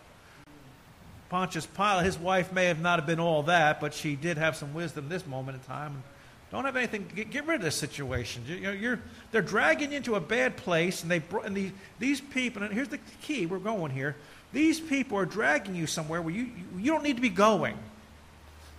Pontius 1.30 1.66
Pilate, 1.66 2.04
his 2.04 2.18
wife 2.18 2.52
may 2.52 2.66
have 2.66 2.80
not 2.80 2.98
have 2.98 3.06
been 3.06 3.20
all 3.20 3.44
that, 3.44 3.80
but 3.80 3.94
she 3.94 4.16
did 4.16 4.36
have 4.36 4.54
some 4.54 4.74
wisdom 4.74 5.08
this 5.08 5.26
moment 5.26 5.56
in 5.56 5.64
time. 5.64 6.02
Don't 6.50 6.66
have 6.66 6.76
anything. 6.76 7.10
Get, 7.16 7.30
get 7.30 7.46
rid 7.46 7.56
of 7.56 7.62
this 7.62 7.74
situation. 7.74 8.44
You, 8.46 8.54
you 8.54 8.90
know, 8.90 8.98
they're 9.32 9.42
dragging 9.42 9.90
you 9.90 9.96
into 9.96 10.14
a 10.14 10.20
bad 10.20 10.56
place, 10.56 11.02
and 11.02 11.10
they 11.10 11.22
and 11.42 11.56
these, 11.56 11.72
these 11.98 12.20
people. 12.20 12.62
And 12.62 12.72
here's 12.72 12.88
the 12.88 13.00
key: 13.22 13.46
we're 13.46 13.58
going 13.58 13.90
here. 13.90 14.14
These 14.54 14.78
people 14.80 15.18
are 15.18 15.26
dragging 15.26 15.74
you 15.74 15.88
somewhere 15.88 16.22
where 16.22 16.32
you, 16.32 16.48
you 16.78 16.92
don't 16.92 17.02
need 17.02 17.16
to 17.16 17.22
be 17.22 17.28
going. 17.28 17.76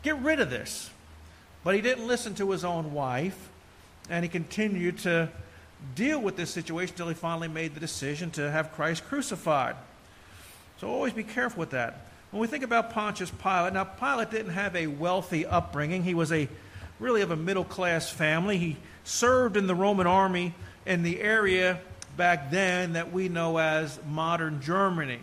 Get 0.04 0.18
rid 0.20 0.40
of 0.40 0.50
this. 0.50 0.90
But 1.66 1.76
he 1.76 1.82
didn't 1.82 2.08
listen 2.08 2.34
to 2.36 2.50
his 2.52 2.64
own 2.64 2.94
wife, 2.94 3.50
and 4.10 4.24
he 4.24 4.30
continued 4.30 5.00
to 5.00 5.30
deal 5.94 6.20
with 6.22 6.38
this 6.38 6.50
situation 6.50 6.94
until 6.94 7.10
he 7.10 7.14
finally 7.14 7.50
made 7.50 7.74
the 7.76 7.80
decision 7.80 8.32
to 8.32 8.50
have 8.50 8.72
Christ 8.74 9.04
crucified. 9.04 9.76
So 10.80 10.88
always 10.88 11.12
be 11.12 11.24
careful 11.24 11.60
with 11.60 11.72
that. 11.72 12.06
When 12.32 12.40
we 12.40 12.48
think 12.48 12.64
about 12.64 12.92
Pontius 12.92 13.32
Pilate, 13.32 13.74
now 13.74 13.84
Pilate 13.84 14.32
didn't 14.32 14.54
have 14.54 14.76
a 14.76 14.88
wealthy 14.88 15.46
upbringing. 15.46 16.04
He 16.04 16.14
was 16.14 16.32
a 16.32 16.48
really 17.00 17.22
of 17.22 17.32
a 17.32 17.36
middle 17.36 17.66
class 17.66 18.10
family. 18.10 18.58
He 18.58 18.78
served 19.04 19.58
in 19.58 19.68
the 19.68 19.76
Roman 19.76 20.08
army 20.08 20.54
in 20.86 21.04
the 21.04 21.20
area 21.20 21.80
back 22.16 22.50
then 22.50 22.94
that 22.94 23.12
we 23.12 23.28
know 23.28 23.58
as 23.58 24.00
modern 24.08 24.62
Germany. 24.62 25.20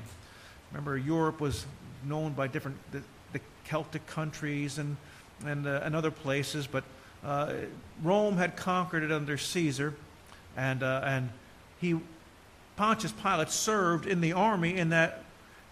Remember, 0.73 0.97
Europe 0.97 1.41
was 1.41 1.67
known 2.05 2.33
by 2.33 2.47
different 2.47 2.77
the, 2.91 3.03
the 3.33 3.41
Celtic 3.65 4.07
countries 4.07 4.79
and 4.79 4.97
and, 5.45 5.67
uh, 5.67 5.81
and 5.83 5.97
other 5.97 6.11
places, 6.11 6.67
but 6.67 6.85
uh, 7.25 7.53
Rome 8.03 8.37
had 8.37 8.57
conquered 8.57 9.03
it 9.03 9.13
under 9.13 9.37
Caesar, 9.37 9.95
and 10.57 10.83
uh, 10.83 11.03
and 11.05 11.31
he 11.81 11.99
Pontius 12.77 13.13
Pilate 13.13 13.51
served 13.51 14.07
in 14.07 14.21
the 14.21 14.33
army 14.33 14.77
in 14.77 14.91
that 14.91 15.25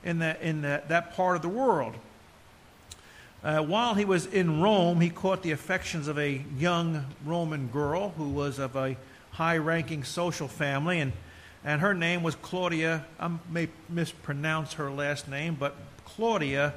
in 0.04 0.19
that 0.21 0.42
in 0.42 0.62
that, 0.62 0.88
that 0.88 1.14
part 1.14 1.37
of 1.37 1.42
the 1.42 1.49
world. 1.49 1.95
Uh, 3.42 3.62
while 3.62 3.95
he 3.95 4.04
was 4.04 4.26
in 4.26 4.61
Rome, 4.61 5.00
he 5.00 5.09
caught 5.09 5.42
the 5.42 5.52
affections 5.52 6.09
of 6.09 6.19
a 6.19 6.45
young 6.59 7.07
Roman 7.25 7.69
girl 7.69 8.11
who 8.19 8.28
was 8.28 8.59
of 8.59 8.76
a 8.76 8.97
high 9.30 9.57
ranking 9.57 10.04
social 10.04 10.47
family, 10.47 11.00
and, 11.00 11.12
and 11.64 11.81
her 11.81 11.95
name 11.95 12.23
was 12.23 12.35
Claudia. 12.37 13.05
I 13.19 13.31
may 13.50 13.69
mispronounce 13.88 14.75
her 14.75 14.90
last 14.90 15.29
name, 15.29 15.57
but 15.59 15.76
Claudia 16.05 16.75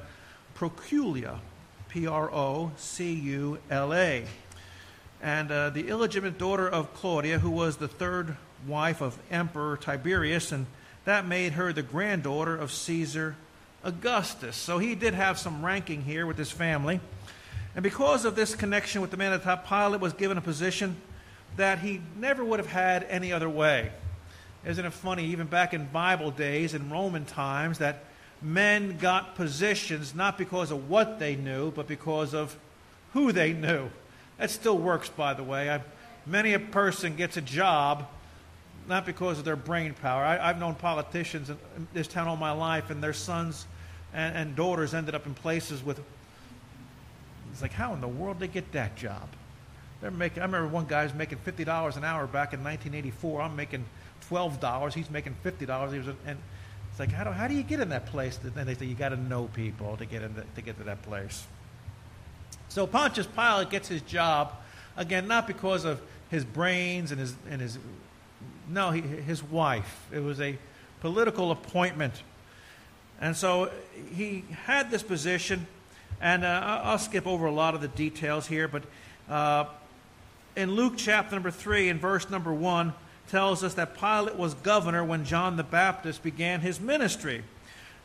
Procula, 0.58 1.40
P 1.90 2.08
R 2.08 2.32
O 2.34 2.72
C 2.78 3.14
U 3.14 3.60
L 3.70 3.94
A. 3.94 4.26
And 5.22 5.52
uh, 5.52 5.70
the 5.70 5.88
illegitimate 5.88 6.38
daughter 6.38 6.68
of 6.68 6.94
Claudia, 6.94 7.40
who 7.40 7.50
was 7.50 7.78
the 7.78 7.88
third 7.88 8.36
wife 8.68 9.02
of 9.02 9.18
Emperor 9.32 9.78
Tiberius, 9.78 10.52
and 10.52 10.66
that 11.06 11.26
made 11.26 11.54
her 11.54 11.72
the 11.72 11.82
granddaughter 11.82 12.56
of 12.56 12.72
Caesar 12.72 13.36
Augustus. 13.84 14.56
So 14.56 14.80
he 14.80 14.96
did 14.96 15.14
have 15.14 15.40
some 15.40 15.66
ranking 15.66 16.04
here 16.04 16.26
with 16.26 16.38
his 16.38 16.52
family. 16.52 17.00
And 17.76 17.84
because 17.84 18.26
of 18.26 18.36
this 18.36 18.54
connection 18.56 19.02
with 19.02 19.12
the 19.12 19.18
man 19.18 19.34
at 19.34 19.40
the 19.40 19.46
top, 19.46 19.68
Pilate 19.68 20.00
was 20.00 20.14
given 20.14 20.38
a 20.38 20.42
position 20.42 20.98
that 21.58 21.80
he 21.80 22.02
never 22.18 22.44
would 22.44 22.60
have 22.60 22.70
had 22.70 23.06
any 23.10 23.34
other 23.34 23.50
way. 23.50 23.92
Isn't 24.66 24.86
it 24.86 24.94
funny, 24.94 25.26
even 25.26 25.48
back 25.48 25.74
in 25.74 25.86
Bible 25.88 26.32
days, 26.32 26.74
in 26.74 26.90
Roman 26.90 27.26
times, 27.26 27.80
that 27.80 28.06
men 28.42 28.98
got 28.98 29.36
positions 29.36 30.16
not 30.16 30.38
because 30.38 30.72
of 30.72 30.90
what 30.90 31.20
they 31.20 31.36
knew, 31.36 31.72
but 31.72 31.88
because 31.88 32.34
of 32.34 32.56
who 33.12 33.32
they 33.32 33.54
knew? 33.54 33.90
That 34.38 34.50
still 34.52 34.78
works, 34.78 35.10
by 35.10 35.34
the 35.34 35.44
way. 35.44 35.70
I, 35.70 35.82
many 36.26 36.54
a 36.54 36.60
person 36.60 37.16
gets 37.16 37.38
a 37.38 37.42
job 37.42 38.08
not 38.88 39.06
because 39.06 39.40
of 39.40 39.46
their 39.46 39.56
brain 39.56 39.94
power. 39.94 40.24
I, 40.24 40.48
have 40.48 40.60
known 40.60 40.76
politicians 40.76 41.50
in 41.50 41.58
this 41.94 42.08
town 42.08 42.28
all 42.28 42.36
my 42.36 42.52
life, 42.52 42.90
and 42.90 43.02
their 43.02 43.14
sons 43.14 43.66
and, 44.14 44.36
and 44.36 44.56
daughters 44.56 44.94
ended 44.94 45.16
up 45.16 45.26
in 45.26 45.34
places 45.34 45.84
with. 45.84 46.02
It's 47.52 47.62
like, 47.62 47.72
how 47.72 47.94
in 47.94 48.02
the 48.02 48.08
world 48.08 48.40
did 48.40 48.50
they 48.50 48.54
get 48.54 48.72
that 48.74 48.96
job? 48.96 49.28
They're 50.02 50.12
making. 50.12 50.42
I 50.42 50.46
remember 50.46 50.68
one 50.68 50.86
guy 50.86 51.04
was 51.04 51.14
making 51.14 51.38
fifty 51.40 51.64
dollars 51.64 51.96
an 51.96 52.04
hour 52.04 52.28
back 52.28 52.54
in 52.54 52.64
1984. 52.64 53.42
I'm 53.42 53.56
making 53.56 53.86
twelve 54.28 54.60
dollars. 54.60 54.94
He's 54.94 55.10
making 55.10 55.36
fifty 55.44 55.66
dollars. 55.66 55.92
He 55.92 56.00
was, 56.00 56.08
and 56.26 56.38
it's 56.90 57.00
like, 57.00 57.12
how 57.12 57.24
do, 57.24 57.32
how 57.32 57.48
do 57.48 57.56
you 57.56 57.64
get 57.64 57.80
in 57.80 57.90
that 57.90 58.06
place? 58.06 58.40
And 58.44 58.68
they 58.68 58.76
say 58.76 58.86
you 58.86 58.96
got 58.96 59.10
to 59.10 59.18
know 59.18 59.50
people 59.54 59.98
to 59.98 60.06
get 60.06 60.22
in 60.22 60.36
the, 60.36 60.44
to 60.56 60.62
get 60.62 60.78
to 60.78 60.84
that 60.84 61.02
place. 61.02 61.46
So 62.70 62.86
Pontius 62.86 63.28
Pilate 63.28 63.70
gets 63.70 63.88
his 63.88 64.02
job 64.04 64.54
again, 64.96 65.28
not 65.28 65.48
because 65.48 65.86
of 65.86 66.02
his 66.30 66.46
brains 66.46 67.12
and 67.12 67.20
his 67.20 67.36
and 67.50 67.62
his 67.62 67.78
no, 68.70 68.92
he, 68.92 69.02
his 69.02 69.44
wife. 69.44 70.08
It 70.12 70.20
was 70.20 70.40
a 70.40 70.58
political 71.02 71.52
appointment. 71.52 72.24
And 73.20 73.36
so 73.36 73.72
he 74.16 74.44
had 74.66 74.92
this 74.92 75.04
position, 75.04 75.68
and 76.22 76.44
uh, 76.44 76.82
I'll 76.84 76.98
skip 76.98 77.28
over 77.28 77.46
a 77.46 77.52
lot 77.52 77.76
of 77.76 77.82
the 77.82 77.88
details 77.88 78.48
here, 78.48 78.68
but 78.68 78.84
uh, 79.30 79.66
in 80.56 80.72
Luke 80.72 80.94
chapter 80.98 81.36
number 81.36 81.52
3, 81.52 81.90
in 81.90 82.00
verse 82.00 82.30
number 82.30 82.54
1, 82.54 82.94
tells 83.34 83.64
us 83.64 83.74
that 83.74 83.98
Pilate 84.00 84.36
was 84.36 84.54
governor 84.54 85.04
when 85.04 85.26
John 85.26 85.58
the 85.58 85.64
Baptist 85.64 86.22
began 86.22 86.62
his 86.62 86.80
ministry. 86.80 87.44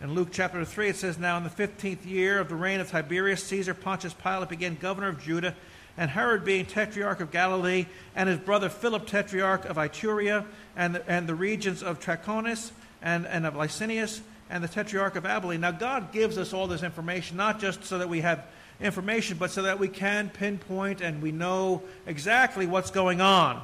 In 0.01 0.15
Luke 0.15 0.29
chapter 0.33 0.65
3, 0.65 0.89
it 0.89 0.97
says, 0.97 1.19
Now 1.19 1.37
in 1.37 1.45
the 1.45 1.51
15th 1.51 2.07
year 2.07 2.41
of 2.41 2.49
the 2.49 2.55
reign 2.55 2.81
of 2.81 2.91
Tiberius 2.91 3.45
Caesar, 3.45 3.75
Pontius 3.75 4.15
Pilate 4.15 4.49
began 4.49 4.77
governor 4.77 5.09
of 5.09 5.23
Judah 5.23 5.55
and 5.99 6.11
Herod 6.11 6.47
being 6.47 6.65
tetrarch 6.65 7.21
of 7.21 7.31
Galilee, 7.31 7.85
and 8.17 8.27
his 8.27 8.39
brother 8.39 8.71
Philip 8.71 9.07
tetrarch 9.07 9.67
of 9.67 9.77
Ituraea, 9.77 10.47
and 10.75 10.95
the, 10.95 11.07
and 11.07 11.29
the 11.29 11.35
regions 11.35 11.83
of 11.83 12.01
Trachonis 12.01 12.71
and, 13.03 13.27
and 13.27 13.45
of 13.45 13.53
Lysanias, 13.53 14.23
and 14.49 14.65
the 14.65 14.69
tetrarch 14.69 15.15
of 15.15 15.27
Abilene. 15.27 15.61
Now, 15.61 15.73
God 15.73 16.11
gives 16.11 16.39
us 16.39 16.55
all 16.55 16.69
this 16.69 16.83
information, 16.83 17.37
not 17.37 17.61
just 17.61 17.85
so 17.85 17.99
that 17.99 18.09
we 18.09 18.23
have 18.23 18.47
information, 18.81 19.37
but 19.37 19.51
so 19.51 19.61
that 19.61 19.79
we 19.79 19.89
can 19.89 20.31
pinpoint 20.31 21.03
and 21.03 21.21
we 21.21 21.33
know 21.33 21.83
exactly 22.07 22.67
what's 22.67 22.91
going 22.91 23.21
on. 23.21 23.63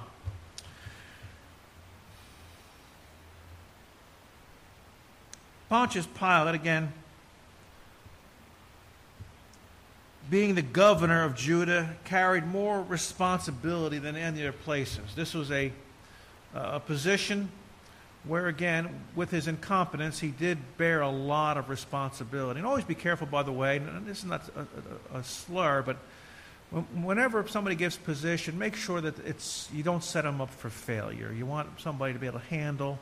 Pontius 5.68 6.06
Pilate, 6.06 6.54
again, 6.54 6.92
being 10.30 10.54
the 10.54 10.62
governor 10.62 11.24
of 11.24 11.36
Judah, 11.36 11.96
carried 12.04 12.46
more 12.46 12.82
responsibility 12.82 13.98
than 13.98 14.16
any 14.16 14.42
other 14.42 14.52
places. 14.52 15.14
This 15.14 15.34
was 15.34 15.50
a, 15.50 15.72
uh, 16.54 16.72
a 16.74 16.80
position 16.80 17.50
where, 18.24 18.46
again, 18.46 18.88
with 19.14 19.30
his 19.30 19.48
incompetence, 19.48 20.18
he 20.18 20.28
did 20.28 20.58
bear 20.78 21.02
a 21.02 21.10
lot 21.10 21.58
of 21.58 21.68
responsibility. 21.68 22.58
And 22.58 22.66
always 22.66 22.84
be 22.84 22.94
careful, 22.94 23.26
by 23.26 23.42
the 23.42 23.52
way, 23.52 23.80
this 24.06 24.18
is 24.18 24.24
not 24.24 24.48
a, 24.56 25.16
a, 25.16 25.18
a 25.18 25.24
slur, 25.24 25.82
but 25.82 25.96
whenever 26.94 27.46
somebody 27.46 27.76
gives 27.76 27.96
position, 27.96 28.58
make 28.58 28.74
sure 28.74 29.00
that 29.00 29.18
it's, 29.26 29.68
you 29.72 29.82
don't 29.82 30.02
set 30.02 30.24
them 30.24 30.40
up 30.40 30.50
for 30.50 30.70
failure. 30.70 31.32
You 31.36 31.46
want 31.46 31.68
somebody 31.80 32.14
to 32.14 32.18
be 32.18 32.26
able 32.26 32.40
to 32.40 32.46
handle 32.46 32.98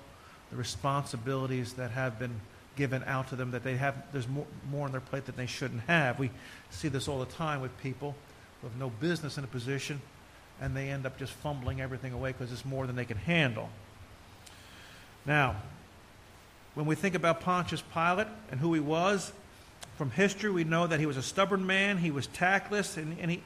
the 0.50 0.56
responsibilities 0.56 1.74
that 1.74 1.92
have 1.92 2.18
been 2.18 2.34
given 2.76 3.02
out 3.04 3.28
to 3.28 3.36
them 3.36 3.50
that 3.50 3.64
they 3.64 3.76
have 3.76 3.94
there's 4.12 4.28
more, 4.28 4.46
more 4.70 4.86
on 4.86 4.92
their 4.92 5.00
plate 5.00 5.26
than 5.26 5.36
they 5.36 5.46
shouldn't 5.46 5.82
have. 5.82 6.18
We 6.18 6.30
see 6.70 6.88
this 6.88 7.08
all 7.08 7.18
the 7.18 7.26
time 7.26 7.60
with 7.60 7.76
people 7.82 8.14
who 8.60 8.68
have 8.68 8.78
no 8.78 8.90
business 8.90 9.38
in 9.38 9.44
a 9.44 9.48
position 9.48 10.00
and 10.60 10.76
they 10.76 10.88
end 10.88 11.06
up 11.06 11.18
just 11.18 11.32
fumbling 11.32 11.80
everything 11.80 12.12
away 12.12 12.32
because 12.32 12.52
it's 12.52 12.64
more 12.64 12.86
than 12.86 12.96
they 12.96 13.04
can 13.04 13.16
handle. 13.16 13.68
Now, 15.26 15.56
when 16.74 16.86
we 16.86 16.94
think 16.94 17.14
about 17.14 17.40
Pontius 17.40 17.82
Pilate 17.92 18.28
and 18.50 18.58
who 18.58 18.72
he 18.72 18.80
was, 18.80 19.32
from 19.96 20.10
history 20.10 20.50
we 20.50 20.64
know 20.64 20.86
that 20.86 21.00
he 21.00 21.06
was 21.06 21.16
a 21.16 21.22
stubborn 21.22 21.66
man, 21.66 21.98
he 21.98 22.10
was 22.10 22.26
tactless, 22.28 22.96
and, 22.96 23.18
and, 23.20 23.30
he, 23.30 23.42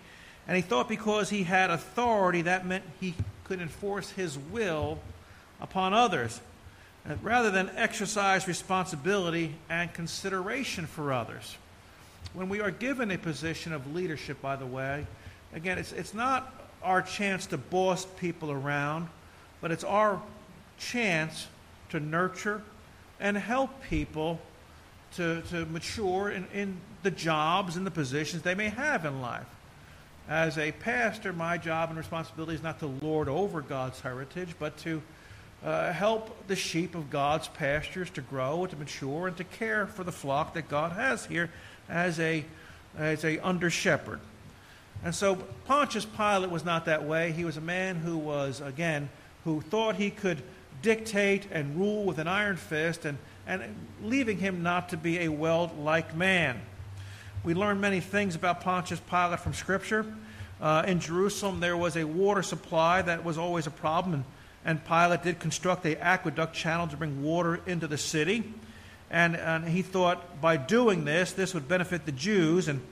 and 0.46 0.56
he 0.56 0.62
thought 0.62 0.88
because 0.88 1.30
he 1.30 1.42
had 1.42 1.70
authority 1.70 2.42
that 2.42 2.66
meant 2.66 2.84
he 3.00 3.14
could 3.44 3.60
enforce 3.60 4.10
his 4.10 4.38
will 4.38 4.98
upon 5.60 5.92
others 5.92 6.40
Uh, 7.08 7.14
rather 7.22 7.52
than 7.52 7.70
exercise 7.76 8.48
responsibility 8.48 9.54
and 9.68 9.92
consideration 9.94 10.86
for 10.86 11.12
others. 11.12 11.56
When 12.34 12.48
we 12.48 12.60
are 12.60 12.72
given 12.72 13.12
a 13.12 13.18
position 13.18 13.72
of 13.72 13.94
leadership, 13.94 14.42
by 14.42 14.56
the 14.56 14.66
way, 14.66 15.06
again, 15.54 15.78
it's, 15.78 15.92
it's 15.92 16.14
not 16.14 16.52
our 16.82 17.02
chance 17.02 17.46
to 17.46 17.58
boss 17.58 18.06
people 18.18 18.50
around, 18.50 19.08
but 19.60 19.70
it's 19.70 19.84
our 19.84 20.20
chance 20.78 21.46
to 21.90 22.00
nurture 22.00 22.60
and 23.20 23.36
help 23.36 23.70
people 23.84 24.40
to, 25.14 25.42
to 25.50 25.64
mature 25.66 26.30
in, 26.30 26.46
in 26.52 26.76
the 27.04 27.10
jobs 27.10 27.76
and 27.76 27.86
the 27.86 27.90
positions 27.90 28.42
they 28.42 28.54
may 28.54 28.68
have 28.68 29.04
in 29.04 29.22
life. 29.22 29.46
As 30.28 30.58
a 30.58 30.72
pastor, 30.72 31.32
my 31.32 31.56
job 31.56 31.90
and 31.90 31.98
responsibility 31.98 32.56
is 32.56 32.62
not 32.64 32.80
to 32.80 32.86
lord 32.86 33.28
over 33.28 33.60
God's 33.60 34.00
heritage, 34.00 34.56
but 34.58 34.76
to 34.78 35.00
uh, 35.64 35.92
help 35.92 36.46
the 36.46 36.56
sheep 36.56 36.94
of 36.94 37.10
God's 37.10 37.48
pastures 37.48 38.10
to 38.10 38.20
grow, 38.20 38.62
and 38.62 38.70
to 38.70 38.76
mature, 38.76 39.26
and 39.26 39.36
to 39.36 39.44
care 39.44 39.86
for 39.86 40.04
the 40.04 40.12
flock 40.12 40.54
that 40.54 40.68
God 40.68 40.92
has 40.92 41.26
here 41.26 41.50
as 41.88 42.20
a, 42.20 42.44
as 42.96 43.24
a 43.24 43.38
under 43.38 43.70
shepherd. 43.70 44.20
And 45.04 45.14
so 45.14 45.36
Pontius 45.66 46.04
Pilate 46.04 46.50
was 46.50 46.64
not 46.64 46.86
that 46.86 47.04
way. 47.04 47.32
He 47.32 47.44
was 47.44 47.56
a 47.56 47.60
man 47.60 47.96
who 47.96 48.16
was, 48.16 48.60
again, 48.60 49.08
who 49.44 49.60
thought 49.60 49.96
he 49.96 50.10
could 50.10 50.42
dictate 50.82 51.46
and 51.50 51.76
rule 51.76 52.04
with 52.04 52.18
an 52.18 52.28
iron 52.28 52.56
fist, 52.56 53.04
and, 53.04 53.18
and 53.46 53.62
leaving 54.02 54.38
him 54.38 54.62
not 54.62 54.88
to 54.90 54.96
be 54.96 55.20
a 55.20 55.28
well 55.28 55.72
like 55.78 56.14
man. 56.14 56.60
We 57.44 57.54
learn 57.54 57.80
many 57.80 58.00
things 58.00 58.34
about 58.34 58.60
Pontius 58.60 59.00
Pilate 59.00 59.40
from 59.40 59.54
Scripture. 59.54 60.04
Uh, 60.60 60.84
in 60.86 61.00
Jerusalem, 61.00 61.60
there 61.60 61.76
was 61.76 61.96
a 61.96 62.04
water 62.04 62.42
supply 62.42 63.02
that 63.02 63.24
was 63.24 63.38
always 63.38 63.66
a 63.66 63.70
problem. 63.70 64.14
And 64.14 64.24
and 64.66 64.84
Pilate 64.84 65.22
did 65.22 65.38
construct 65.38 65.86
a 65.86 65.96
aqueduct 66.04 66.52
channel 66.52 66.88
to 66.88 66.96
bring 66.96 67.22
water 67.22 67.60
into 67.66 67.86
the 67.86 67.96
city. 67.96 68.52
And, 69.12 69.36
and 69.36 69.68
he 69.68 69.82
thought 69.82 70.40
by 70.40 70.56
doing 70.56 71.04
this, 71.04 71.32
this 71.32 71.54
would 71.54 71.68
benefit 71.68 72.04
the 72.04 72.10
Jews. 72.10 72.66
And, 72.66 72.82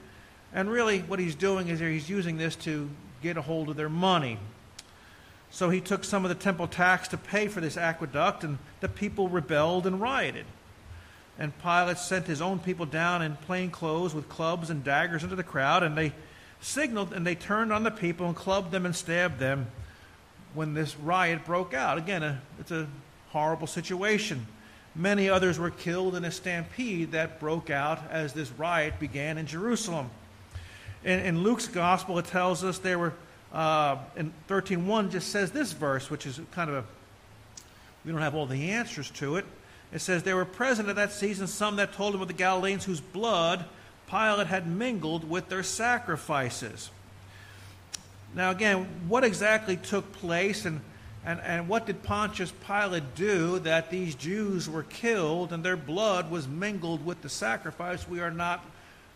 and 0.53 0.71
really, 0.71 1.01
what 1.01 1.19
he's 1.19 1.35
doing 1.35 1.67
is 1.67 1.81
he's 1.81 2.09
using 2.09 2.37
this 2.37 2.55
to 2.57 2.89
get 3.21 3.35
a 3.35 3.41
hold 3.41 3.67
of 3.67 3.75
their 3.75 3.89
money. 3.89 4.39
So 5.51 5.69
he 5.69 5.81
took 5.81 6.05
some 6.05 6.23
of 6.23 6.29
the 6.29 6.35
temple 6.35 6.67
tax 6.69 7.09
to 7.09 7.17
pay 7.17 7.49
for 7.49 7.59
this 7.59 7.75
aqueduct, 7.75 8.45
and 8.45 8.57
the 8.79 8.87
people 8.87 9.27
rebelled 9.27 9.85
and 9.85 9.99
rioted. 9.99 10.45
And 11.37 11.51
Pilate 11.61 11.97
sent 11.97 12.25
his 12.25 12.41
own 12.41 12.59
people 12.59 12.85
down 12.85 13.21
in 13.21 13.35
plain 13.35 13.69
clothes 13.69 14.15
with 14.15 14.29
clubs 14.29 14.69
and 14.69 14.81
daggers 14.81 15.25
into 15.25 15.35
the 15.35 15.43
crowd, 15.43 15.83
and 15.83 15.97
they 15.97 16.13
signaled 16.61 17.11
and 17.11 17.27
they 17.27 17.35
turned 17.35 17.73
on 17.73 17.83
the 17.83 17.91
people 17.91 18.27
and 18.27 18.35
clubbed 18.35 18.71
them 18.71 18.85
and 18.85 18.95
stabbed 18.95 19.39
them 19.39 19.67
when 20.55 20.73
this 20.73 20.97
riot 20.97 21.45
broke 21.45 21.73
out. 21.73 21.97
Again, 21.97 22.23
a, 22.23 22.41
it's 22.59 22.71
a 22.71 22.87
horrible 23.29 23.67
situation. 23.67 24.47
Many 24.95 25.29
others 25.29 25.59
were 25.59 25.69
killed 25.69 26.15
in 26.15 26.23
a 26.23 26.31
stampede 26.31 27.11
that 27.11 27.39
broke 27.39 27.69
out 27.69 27.99
as 28.09 28.33
this 28.33 28.49
riot 28.51 28.99
began 28.99 29.37
in 29.37 29.45
Jerusalem. 29.45 30.09
In, 31.03 31.19
in 31.19 31.43
Luke's 31.43 31.67
gospel, 31.67 32.17
it 32.17 32.25
tells 32.25 32.63
us 32.63 32.79
there 32.79 32.97
were, 32.97 33.13
uh, 33.53 33.97
in 34.15 34.33
13.1 34.47 35.11
just 35.11 35.29
says 35.29 35.51
this 35.51 35.73
verse, 35.73 36.09
which 36.09 36.25
is 36.25 36.39
kind 36.51 36.69
of 36.69 36.77
a, 36.77 36.83
we 38.05 38.11
don't 38.11 38.21
have 38.21 38.35
all 38.35 38.45
the 38.45 38.71
answers 38.71 39.11
to 39.11 39.35
it. 39.35 39.45
It 39.91 39.99
says, 39.99 40.23
There 40.23 40.35
were 40.35 40.45
present 40.45 40.87
at 40.87 40.95
that 40.95 41.11
season 41.11 41.47
some 41.47 41.75
that 41.75 41.93
told 41.93 42.15
him 42.15 42.21
of 42.21 42.27
the 42.27 42.33
Galileans 42.33 42.85
whose 42.85 43.01
blood 43.01 43.65
Pilate 44.09 44.47
had 44.47 44.67
mingled 44.67 45.29
with 45.29 45.49
their 45.49 45.63
sacrifices. 45.63 46.89
Now, 48.35 48.51
again, 48.51 48.85
what 49.07 49.23
exactly 49.23 49.77
took 49.77 50.11
place 50.11 50.65
and, 50.65 50.81
and, 51.25 51.39
and 51.39 51.69
what 51.69 51.85
did 51.85 52.03
Pontius 52.03 52.51
Pilate 52.67 53.15
do 53.15 53.59
that 53.59 53.89
these 53.89 54.13
Jews 54.13 54.69
were 54.69 54.83
killed 54.83 55.53
and 55.53 55.63
their 55.63 55.77
blood 55.77 56.29
was 56.29 56.45
mingled 56.45 57.05
with 57.05 57.21
the 57.21 57.29
sacrifice? 57.29 58.07
We 58.07 58.19
are 58.19 58.31
not, 58.31 58.63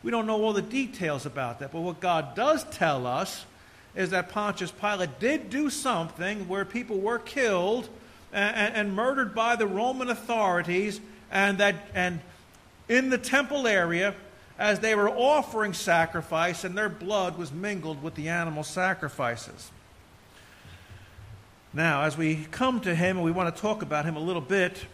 we 0.04 0.10
don't 0.10 0.26
know 0.26 0.42
all 0.42 0.54
the 0.54 0.62
details 0.62 1.26
about 1.26 1.60
that. 1.60 1.74
But 1.74 1.82
what 1.82 2.00
God 2.00 2.34
does 2.34 2.64
tell 2.72 3.06
us 3.06 3.46
is 3.94 4.12
that 4.12 4.30
Pontius 4.30 4.72
Pilate 4.72 5.20
did 5.20 5.50
do 5.50 5.70
something 5.70 6.48
where 6.48 6.64
people 6.64 7.00
were 7.00 7.20
killed 7.20 7.90
and, 8.32 8.74
and 8.74 8.94
murdered 8.94 9.36
by 9.36 9.58
the 9.58 9.68
Roman 9.68 10.10
authorities, 10.10 11.02
and 11.32 11.58
that 11.58 11.76
and 11.94 12.22
in 12.88 13.10
the 13.10 13.18
temple 13.18 13.68
area, 13.68 14.16
as 14.60 14.82
they 14.82 14.94
were 14.94 15.10
offering 15.10 15.74
sacrifice, 15.74 16.66
and 16.66 16.78
their 16.78 16.90
blood 16.90 17.38
was 17.38 17.50
mingled 17.52 18.04
with 18.04 18.14
the 18.16 18.28
animal 18.28 18.62
sacrifices. 18.62 19.72
Now, 21.74 22.04
as 22.04 22.18
we 22.18 22.46
come 22.52 22.82
to 22.82 22.94
him 22.94 23.16
and 23.18 23.26
we 23.26 23.32
want 23.32 23.56
to 23.56 23.62
talk 23.62 23.82
about 23.82 24.04
him 24.04 24.18
a 24.18 24.20
little 24.20 24.42
bit, 24.42 24.86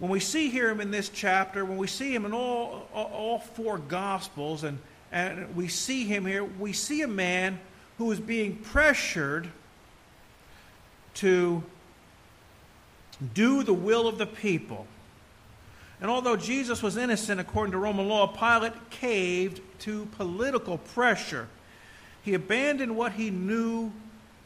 when 0.00 0.10
we 0.10 0.18
see 0.18 0.50
him 0.50 0.80
in 0.80 0.90
this 0.90 1.08
chapter, 1.08 1.64
when 1.64 1.76
we 1.76 1.86
see 1.86 2.12
him 2.12 2.24
in 2.24 2.32
all, 2.32 2.88
all 2.92 3.38
four 3.38 3.78
Gospels, 3.78 4.64
and, 4.64 4.78
and 5.12 5.54
we 5.54 5.68
see 5.68 6.04
him 6.04 6.26
here, 6.26 6.42
we 6.42 6.72
see 6.72 7.02
a 7.02 7.08
man 7.08 7.60
who 7.98 8.10
is 8.10 8.18
being 8.18 8.56
pressured 8.56 9.46
to 11.14 11.62
do 13.34 13.62
the 13.62 13.72
will 13.72 14.08
of 14.08 14.18
the 14.18 14.26
people. 14.26 14.88
And 16.04 16.10
although 16.10 16.36
Jesus 16.36 16.82
was 16.82 16.98
innocent 16.98 17.40
according 17.40 17.72
to 17.72 17.78
Roman 17.78 18.06
law, 18.10 18.26
Pilate 18.26 18.74
caved 18.90 19.62
to 19.78 20.04
political 20.18 20.76
pressure. 20.76 21.48
He 22.20 22.34
abandoned 22.34 22.94
what 22.94 23.12
he 23.12 23.30
knew 23.30 23.90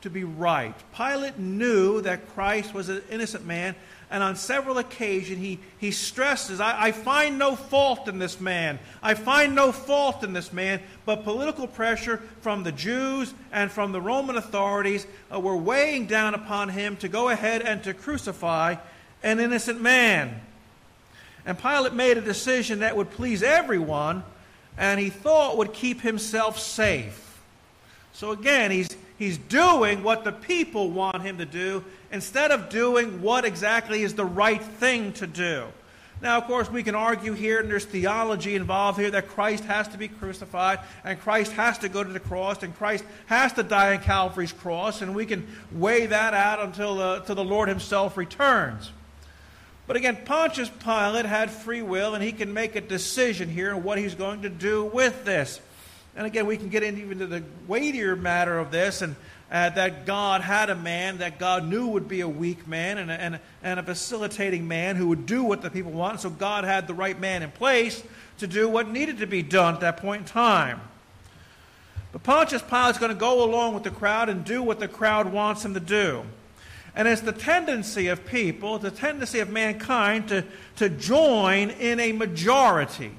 to 0.03 0.09
be 0.09 0.23
right. 0.23 0.73
Pilate 0.97 1.37
knew 1.37 2.00
that 2.03 2.29
Christ 2.29 2.73
was 2.73 2.88
an 2.88 3.03
innocent 3.11 3.45
man, 3.45 3.75
and 4.09 4.23
on 4.23 4.37
several 4.37 4.79
occasions 4.79 5.41
he, 5.41 5.59
he 5.79 5.91
stresses, 5.91 6.61
I, 6.61 6.81
I 6.81 6.93
find 6.93 7.41
no 7.41 7.57
fault 7.57 8.07
in 8.07 8.21
this 8.21 8.41
man. 8.41 8.79
I 9.03 9.15
find 9.15 9.57
no 9.57 9.73
fault 9.73 10.23
in 10.23 10.33
this 10.33 10.53
man. 10.53 10.81
But 11.07 11.25
political 11.25 11.67
pressure 11.67 12.19
from 12.41 12.62
the 12.62 12.71
Jews 12.71 13.35
and 13.50 13.69
from 13.69 13.91
the 13.91 14.00
Roman 14.00 14.37
authorities 14.37 15.09
uh, 15.35 15.41
were 15.41 15.57
weighing 15.57 16.07
down 16.07 16.35
upon 16.35 16.69
him 16.69 16.97
to 16.99 17.09
go 17.09 17.31
ahead 17.31 17.62
and 17.62 17.83
to 17.83 17.95
crucify 17.95 18.77
an 19.25 19.41
innocent 19.41 19.81
man. 19.81 20.43
And 21.49 21.59
Pilate 21.59 21.95
made 21.95 22.19
a 22.19 22.21
decision 22.21 22.81
that 22.81 22.95
would 22.95 23.11
please 23.11 23.43
everyone, 23.43 24.23
and 24.76 25.00
he 25.00 25.09
thought 25.09 25.57
would 25.57 25.73
keep 25.73 26.02
himself 26.02 26.59
safe. 26.59 27.40
So 28.12 28.33
again, 28.33 28.71
he's, 28.71 28.90
he's 29.19 29.38
doing 29.38 30.02
what 30.02 30.25
the 30.25 30.33
people 30.33 30.90
want 30.90 31.23
him 31.23 31.38
to 31.38 31.47
do 31.47 31.83
instead 32.12 32.50
of 32.50 32.69
doing 32.69 33.23
what 33.23 33.47
exactly 33.47 34.02
is 34.02 34.12
the 34.12 34.26
right 34.26 34.62
thing 34.62 35.14
to 35.14 35.26
do. 35.26 35.64
Now, 36.21 36.37
of 36.37 36.45
course, 36.45 36.71
we 36.71 36.83
can 36.83 36.95
argue 36.95 37.33
here, 37.33 37.61
and 37.61 37.71
there's 37.71 37.87
theology 37.87 38.55
involved 38.55 38.99
here, 38.99 39.11
that 39.12 39.28
Christ 39.28 39.64
has 39.64 39.88
to 39.88 39.97
be 39.97 40.09
crucified, 40.09 40.81
and 41.02 41.19
Christ 41.19 41.52
has 41.52 41.78
to 41.78 41.88
go 41.88 42.05
to 42.05 42.12
the 42.12 42.21
cross, 42.21 42.62
and 42.62 42.76
Christ 42.76 43.07
has 43.25 43.55
to 43.55 43.62
die 43.62 43.96
on 43.96 44.03
Calvary's 44.03 44.53
cross, 44.53 45.01
and 45.01 45.14
we 45.14 45.25
can 45.25 45.46
weigh 45.73 46.05
that 46.05 46.35
out 46.35 46.61
until 46.61 46.96
the, 46.96 47.20
until 47.20 47.37
the 47.37 47.44
Lord 47.44 47.70
Himself 47.70 48.18
returns. 48.18 48.90
But 49.88 49.96
again, 49.96 50.18
Pontius 50.27 50.68
Pilate 50.68 51.24
had 51.24 51.51
free 51.51 51.81
will, 51.81 52.14
and 52.14 52.22
he 52.22 52.31
can 52.31 52.53
make 52.53 52.77
a 52.77 52.81
decision 52.81 53.48
here 53.48 53.74
on 53.74 53.83
what 53.83 53.96
he's 53.96 54.14
going 54.14 54.42
to 54.42 54.51
do 54.51 54.85
with 54.85 55.24
this. 55.24 55.61
And 56.14 56.27
again, 56.27 56.44
we 56.44 56.59
can 56.59 56.68
get 56.68 56.83
into 56.83 57.01
even 57.01 57.20
to 57.20 57.27
the 57.27 57.42
weightier 57.66 58.14
matter 58.14 58.59
of 58.59 58.70
this, 58.70 59.01
and 59.01 59.16
uh, 59.51 59.70
that 59.70 60.05
God 60.05 60.42
had 60.42 60.68
a 60.68 60.74
man 60.74 61.18
that 61.18 61.38
God 61.38 61.66
knew 61.66 61.87
would 61.87 62.07
be 62.07 62.20
a 62.20 62.29
weak 62.29 62.68
man 62.68 62.98
and 62.98 63.11
a, 63.11 63.14
and, 63.14 63.40
and 63.62 63.81
a 63.81 63.83
facilitating 63.83 64.68
man 64.68 64.94
who 64.96 65.09
would 65.09 65.24
do 65.24 65.42
what 65.42 65.62
the 65.62 65.70
people 65.70 65.92
want. 65.92 66.20
So 66.20 66.29
God 66.29 66.64
had 66.64 66.87
the 66.87 66.92
right 66.92 67.18
man 67.18 67.42
in 67.42 67.51
place 67.51 68.03
to 68.40 68.46
do 68.46 68.68
what 68.68 68.90
needed 68.90 69.18
to 69.18 69.27
be 69.27 69.42
done 69.42 69.72
at 69.72 69.81
that 69.81 69.96
point 69.96 70.20
in 70.20 70.27
time. 70.27 70.83
But 72.12 72.22
Pontius 72.24 72.61
Pilate's 72.61 72.98
going 72.98 73.12
to 73.12 73.18
go 73.18 73.42
along 73.42 73.72
with 73.72 73.85
the 73.85 73.90
crowd 73.90 74.29
and 74.29 74.44
do 74.44 74.62
what 74.62 74.81
the 74.81 74.88
crowd 74.88 75.33
wants 75.33 75.64
him 75.64 75.72
to 75.72 75.81
do. 75.81 76.24
And 76.99 77.07
it's 77.07 77.23
the 77.23 77.33
tendency 77.33 78.09
of 78.09 78.27
people, 78.27 78.81
the 78.81 78.91
tendency 78.91 79.39
of 79.39 79.51
mankind 79.51 80.29
to, 80.29 80.45
to 80.77 80.89
join 80.89 81.71
in 81.71 82.01
a 82.01 82.11
majority. 82.11 83.13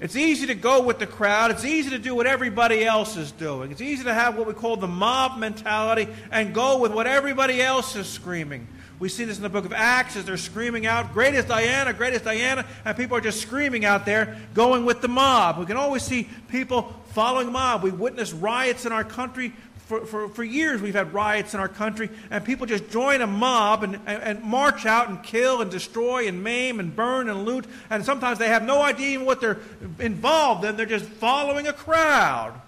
It's 0.00 0.16
easy 0.16 0.46
to 0.46 0.54
go 0.54 0.82
with 0.82 0.98
the 0.98 1.06
crowd. 1.06 1.50
It's 1.50 1.66
easy 1.66 1.90
to 1.90 1.98
do 1.98 2.14
what 2.14 2.26
everybody 2.26 2.86
else 2.86 3.18
is 3.18 3.30
doing. 3.30 3.72
It's 3.72 3.82
easy 3.82 4.04
to 4.04 4.14
have 4.14 4.38
what 4.38 4.46
we 4.46 4.54
call 4.54 4.78
the 4.78 4.88
mob 4.88 5.38
mentality 5.38 6.08
and 6.30 6.54
go 6.54 6.78
with 6.78 6.94
what 6.94 7.06
everybody 7.06 7.60
else 7.60 7.94
is 7.94 8.08
screaming. 8.08 8.66
We 9.00 9.10
see 9.10 9.24
this 9.24 9.36
in 9.36 9.42
the 9.42 9.48
book 9.48 9.66
of 9.66 9.72
Acts 9.72 10.16
as 10.16 10.24
they're 10.24 10.36
screaming 10.36 10.86
out, 10.86 11.12
Great 11.12 11.34
is 11.34 11.44
Diana, 11.44 11.92
great 11.92 12.14
is 12.14 12.22
Diana, 12.22 12.64
and 12.84 12.96
people 12.96 13.16
are 13.16 13.20
just 13.20 13.40
screaming 13.40 13.84
out 13.84 14.06
there, 14.06 14.38
going 14.54 14.84
with 14.84 15.02
the 15.02 15.08
mob. 15.08 15.58
We 15.58 15.66
can 15.66 15.76
always 15.76 16.02
see 16.02 16.28
people 16.48 16.94
following 17.12 17.46
the 17.46 17.52
mob. 17.52 17.82
We 17.82 17.90
witness 17.90 18.32
riots 18.32 18.86
in 18.86 18.92
our 18.92 19.04
country 19.04 19.52
for, 19.88 20.04
for, 20.04 20.28
for 20.28 20.44
years 20.44 20.82
we've 20.82 20.94
had 20.94 21.14
riots 21.14 21.54
in 21.54 21.60
our 21.60 21.68
country, 21.68 22.10
and 22.30 22.44
people 22.44 22.66
just 22.66 22.90
join 22.90 23.22
a 23.22 23.26
mob 23.26 23.82
and, 23.82 23.94
and, 24.04 24.22
and, 24.22 24.42
march 24.42 24.84
out 24.84 25.08
and 25.08 25.22
kill 25.22 25.62
and 25.62 25.70
destroy 25.70 26.28
and 26.28 26.44
maim 26.44 26.78
and 26.78 26.94
burn 26.94 27.30
and 27.30 27.46
loot, 27.46 27.64
and 27.88 28.04
sometimes 28.04 28.38
they 28.38 28.48
have 28.48 28.62
no 28.62 28.82
idea 28.82 29.14
even 29.14 29.24
what 29.24 29.40
they're 29.40 29.56
involved 29.98 30.62
in. 30.66 30.76
They're 30.76 30.84
just 30.84 31.06
following 31.06 31.68
a 31.68 31.72
crowd. 31.72 32.60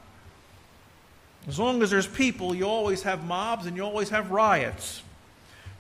As 1.46 1.58
long 1.58 1.82
as 1.82 1.90
there's 1.90 2.06
people, 2.06 2.54
you 2.54 2.64
always 2.64 3.02
have 3.02 3.22
mobs 3.26 3.66
and 3.66 3.76
you 3.76 3.82
always 3.82 4.08
have 4.08 4.30
riots. 4.30 5.02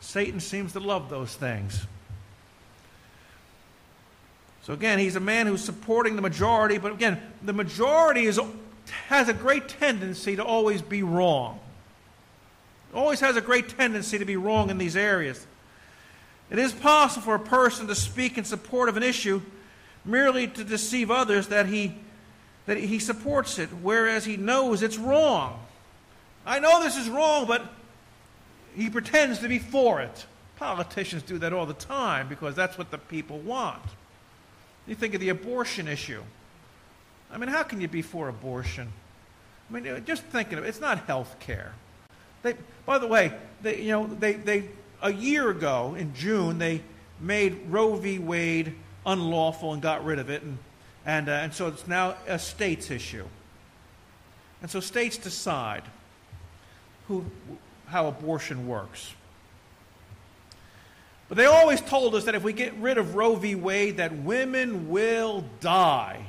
Satan 0.00 0.40
seems 0.40 0.74
to 0.74 0.80
love 0.80 1.08
those 1.08 1.34
things. 1.34 1.86
So 4.64 4.74
again, 4.74 4.98
he's 4.98 5.16
a 5.16 5.20
man 5.20 5.46
who's 5.46 5.64
supporting 5.64 6.16
the 6.16 6.22
majority, 6.22 6.76
but 6.76 6.92
again, 6.92 7.18
the 7.42 7.54
majority 7.54 8.26
is 8.26 8.38
has 8.90 9.28
a 9.28 9.34
great 9.34 9.68
tendency 9.68 10.36
to 10.36 10.44
always 10.44 10.82
be 10.82 11.02
wrong. 11.02 11.60
Always 12.92 13.20
has 13.20 13.36
a 13.36 13.40
great 13.40 13.68
tendency 13.68 14.18
to 14.18 14.24
be 14.24 14.36
wrong 14.36 14.70
in 14.70 14.78
these 14.78 14.96
areas. 14.96 15.46
It 16.50 16.58
is 16.58 16.72
possible 16.72 17.22
for 17.22 17.34
a 17.36 17.40
person 17.40 17.86
to 17.86 17.94
speak 17.94 18.36
in 18.36 18.44
support 18.44 18.88
of 18.88 18.96
an 18.96 19.02
issue 19.02 19.40
merely 20.04 20.48
to 20.48 20.64
deceive 20.64 21.10
others 21.10 21.48
that 21.48 21.66
he, 21.66 21.94
that 22.66 22.76
he 22.78 22.98
supports 22.98 23.58
it, 23.58 23.68
whereas 23.82 24.24
he 24.24 24.36
knows 24.36 24.82
it's 24.82 24.98
wrong. 24.98 25.60
I 26.44 26.58
know 26.58 26.82
this 26.82 26.96
is 26.96 27.08
wrong, 27.08 27.46
but 27.46 27.62
he 28.74 28.90
pretends 28.90 29.38
to 29.40 29.48
be 29.48 29.58
for 29.58 30.00
it. 30.00 30.26
Politicians 30.56 31.22
do 31.22 31.38
that 31.38 31.52
all 31.52 31.66
the 31.66 31.74
time 31.74 32.28
because 32.28 32.54
that's 32.54 32.76
what 32.76 32.90
the 32.90 32.98
people 32.98 33.38
want. 33.38 33.82
You 34.86 34.94
think 34.94 35.14
of 35.14 35.20
the 35.20 35.28
abortion 35.28 35.86
issue. 35.86 36.22
I 37.32 37.38
mean, 37.38 37.48
how 37.48 37.62
can 37.62 37.80
you 37.80 37.88
be 37.88 38.02
for 38.02 38.28
abortion? 38.28 38.92
I 39.68 39.72
mean, 39.72 40.04
just 40.04 40.22
thinking 40.24 40.58
of 40.58 40.64
it, 40.64 40.68
it's 40.68 40.80
not 40.80 41.06
health 41.06 41.36
care. 41.38 41.72
They, 42.42 42.54
by 42.86 42.98
the 42.98 43.06
way, 43.06 43.32
they, 43.62 43.82
you 43.82 43.90
know, 43.90 44.06
they, 44.06 44.32
they, 44.32 44.68
a 45.02 45.12
year 45.12 45.50
ago 45.50 45.94
in 45.96 46.14
June, 46.14 46.58
they 46.58 46.82
made 47.20 47.58
Roe 47.68 47.94
v. 47.96 48.18
Wade 48.18 48.74
unlawful 49.06 49.72
and 49.72 49.80
got 49.80 50.04
rid 50.04 50.18
of 50.18 50.28
it, 50.28 50.42
and, 50.42 50.58
and, 51.06 51.28
uh, 51.28 51.32
and 51.32 51.54
so 51.54 51.68
it's 51.68 51.86
now 51.86 52.16
a 52.26 52.38
state's 52.38 52.90
issue. 52.90 53.26
And 54.62 54.70
so 54.70 54.80
states 54.80 55.16
decide 55.16 55.82
who, 57.08 57.24
how 57.86 58.08
abortion 58.08 58.66
works. 58.66 59.14
But 61.28 61.38
they 61.38 61.46
always 61.46 61.80
told 61.80 62.14
us 62.14 62.24
that 62.24 62.34
if 62.34 62.42
we 62.42 62.52
get 62.52 62.74
rid 62.74 62.98
of 62.98 63.14
Roe 63.14 63.36
v. 63.36 63.54
Wade, 63.54 63.98
that 63.98 64.12
women 64.16 64.88
will 64.90 65.44
die. 65.60 66.26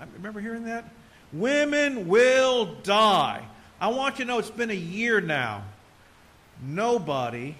I 0.00 0.04
remember 0.14 0.40
hearing 0.40 0.64
that? 0.64 0.84
Women 1.32 2.08
will 2.08 2.74
die. 2.82 3.42
I 3.80 3.88
want 3.88 4.18
you 4.18 4.24
to 4.24 4.30
know 4.30 4.38
it's 4.38 4.50
been 4.50 4.70
a 4.70 4.74
year 4.74 5.20
now. 5.20 5.64
Nobody 6.62 7.54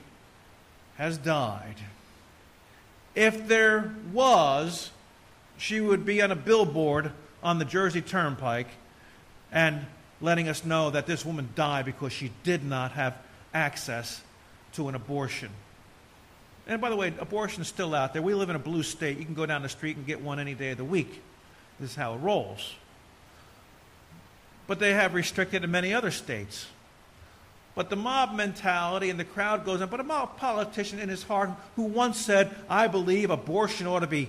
has 0.97 1.19
died. 1.19 1.77
If 3.15 3.47
there 3.47 3.95
was, 4.13 4.91
she 5.59 5.81
would 5.81 6.07
be 6.07 6.23
on 6.23 6.31
a 6.31 6.37
billboard 6.37 7.13
on 7.43 7.59
the 7.59 7.65
Jersey 7.65 8.01
Turnpike 8.01 8.69
and 9.53 9.85
letting 10.21 10.49
us 10.49 10.65
know 10.65 10.91
that 10.91 11.07
this 11.07 11.25
woman 11.25 11.51
died 11.55 11.85
because 11.85 12.13
she 12.13 12.31
did 12.43 12.65
not 12.65 12.93
have 12.93 13.17
access 13.53 14.23
to 14.73 14.89
an 14.89 14.95
abortion. 14.95 15.51
And 16.67 16.81
by 16.81 16.89
the 16.89 16.97
way, 16.97 17.13
abortion 17.19 17.63
is 17.63 17.69
still 17.69 17.95
out 17.95 18.13
there. 18.13 18.23
We 18.23 18.35
live 18.35 18.49
in 18.49 18.57
a 18.57 18.61
blue 18.61 18.83
state. 18.83 19.19
You 19.19 19.25
can 19.25 19.35
go 19.35 19.45
down 19.45 19.63
the 19.63 19.69
street 19.69 19.97
and 19.97 20.07
get 20.07 20.23
one 20.23 20.39
any 20.39 20.55
day 20.55 20.71
of 20.71 20.79
the 20.79 20.85
week. 20.85 21.23
This 21.81 21.91
is 21.91 21.97
how 21.97 22.15
it 22.15 22.19
rolls. 22.19 22.75
But 24.67 24.79
they 24.79 24.93
have 24.93 25.15
restricted 25.15 25.65
in 25.65 25.71
many 25.71 25.95
other 25.95 26.11
states. 26.11 26.67
But 27.75 27.89
the 27.89 27.97
mob 27.97 28.35
mentality 28.35 29.11
and 29.11 29.19
the 29.19 29.25
crowd 29.25 29.65
goes 29.65 29.81
on. 29.81 29.89
But 29.89 30.01
a 30.01 30.05
mob 30.05 30.37
politician 30.37 30.99
in 30.99 31.09
his 31.09 31.23
heart 31.23 31.51
who 31.77 31.85
once 31.85 32.19
said, 32.19 32.55
I 32.69 32.87
believe 32.87 33.31
abortion 33.31 33.87
ought 33.87 34.01
to 34.01 34.07
be 34.07 34.29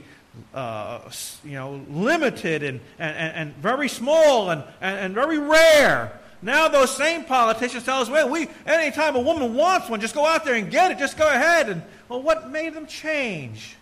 uh, 0.54 1.02
you 1.44 1.52
know, 1.52 1.82
limited 1.90 2.64
and, 2.64 2.80
and, 2.98 3.36
and 3.36 3.56
very 3.56 3.90
small 3.90 4.50
and, 4.50 4.64
and, 4.80 4.98
and 4.98 5.14
very 5.14 5.38
rare. 5.38 6.20
Now 6.42 6.68
those 6.68 6.96
same 6.96 7.26
politicians 7.26 7.84
tell 7.84 8.00
us, 8.00 8.10
well, 8.10 8.30
we 8.30 8.48
anytime 8.66 9.16
a 9.16 9.20
woman 9.20 9.54
wants 9.54 9.90
one, 9.90 10.00
just 10.00 10.16
go 10.16 10.26
out 10.26 10.46
there 10.46 10.56
and 10.56 10.72
get 10.72 10.92
it. 10.92 10.98
Just 10.98 11.18
go 11.18 11.28
ahead. 11.28 11.70
And 11.70 11.84
well, 12.08 12.22
what 12.22 12.50
made 12.50 12.74
them 12.74 12.88
change? 12.88 13.76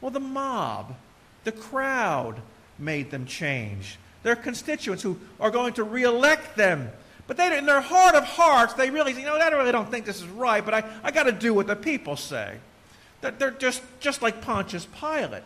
Well, 0.00 0.10
the 0.10 0.20
mob, 0.20 0.94
the 1.44 1.52
crowd 1.52 2.40
made 2.78 3.10
them 3.10 3.26
change. 3.26 3.98
Their 4.22 4.36
constituents 4.36 5.02
who 5.02 5.18
are 5.40 5.50
going 5.50 5.74
to 5.74 5.84
reelect 5.84 6.56
them. 6.56 6.90
But 7.26 7.36
they, 7.36 7.56
in 7.56 7.66
their 7.66 7.80
heart 7.80 8.14
of 8.14 8.24
hearts, 8.24 8.74
they 8.74 8.90
really, 8.90 9.12
you 9.12 9.22
know, 9.22 9.36
I 9.36 9.48
really 9.48 9.72
don't 9.72 9.90
think 9.90 10.04
this 10.04 10.20
is 10.20 10.28
right, 10.28 10.64
but 10.64 10.74
I, 10.74 10.84
I 11.02 11.10
got 11.10 11.24
to 11.24 11.32
do 11.32 11.52
what 11.52 11.66
the 11.66 11.76
people 11.76 12.16
say. 12.16 12.56
They're, 13.20 13.32
they're 13.32 13.50
just, 13.50 13.82
just 14.00 14.22
like 14.22 14.40
Pontius 14.40 14.86
Pilate. 14.98 15.42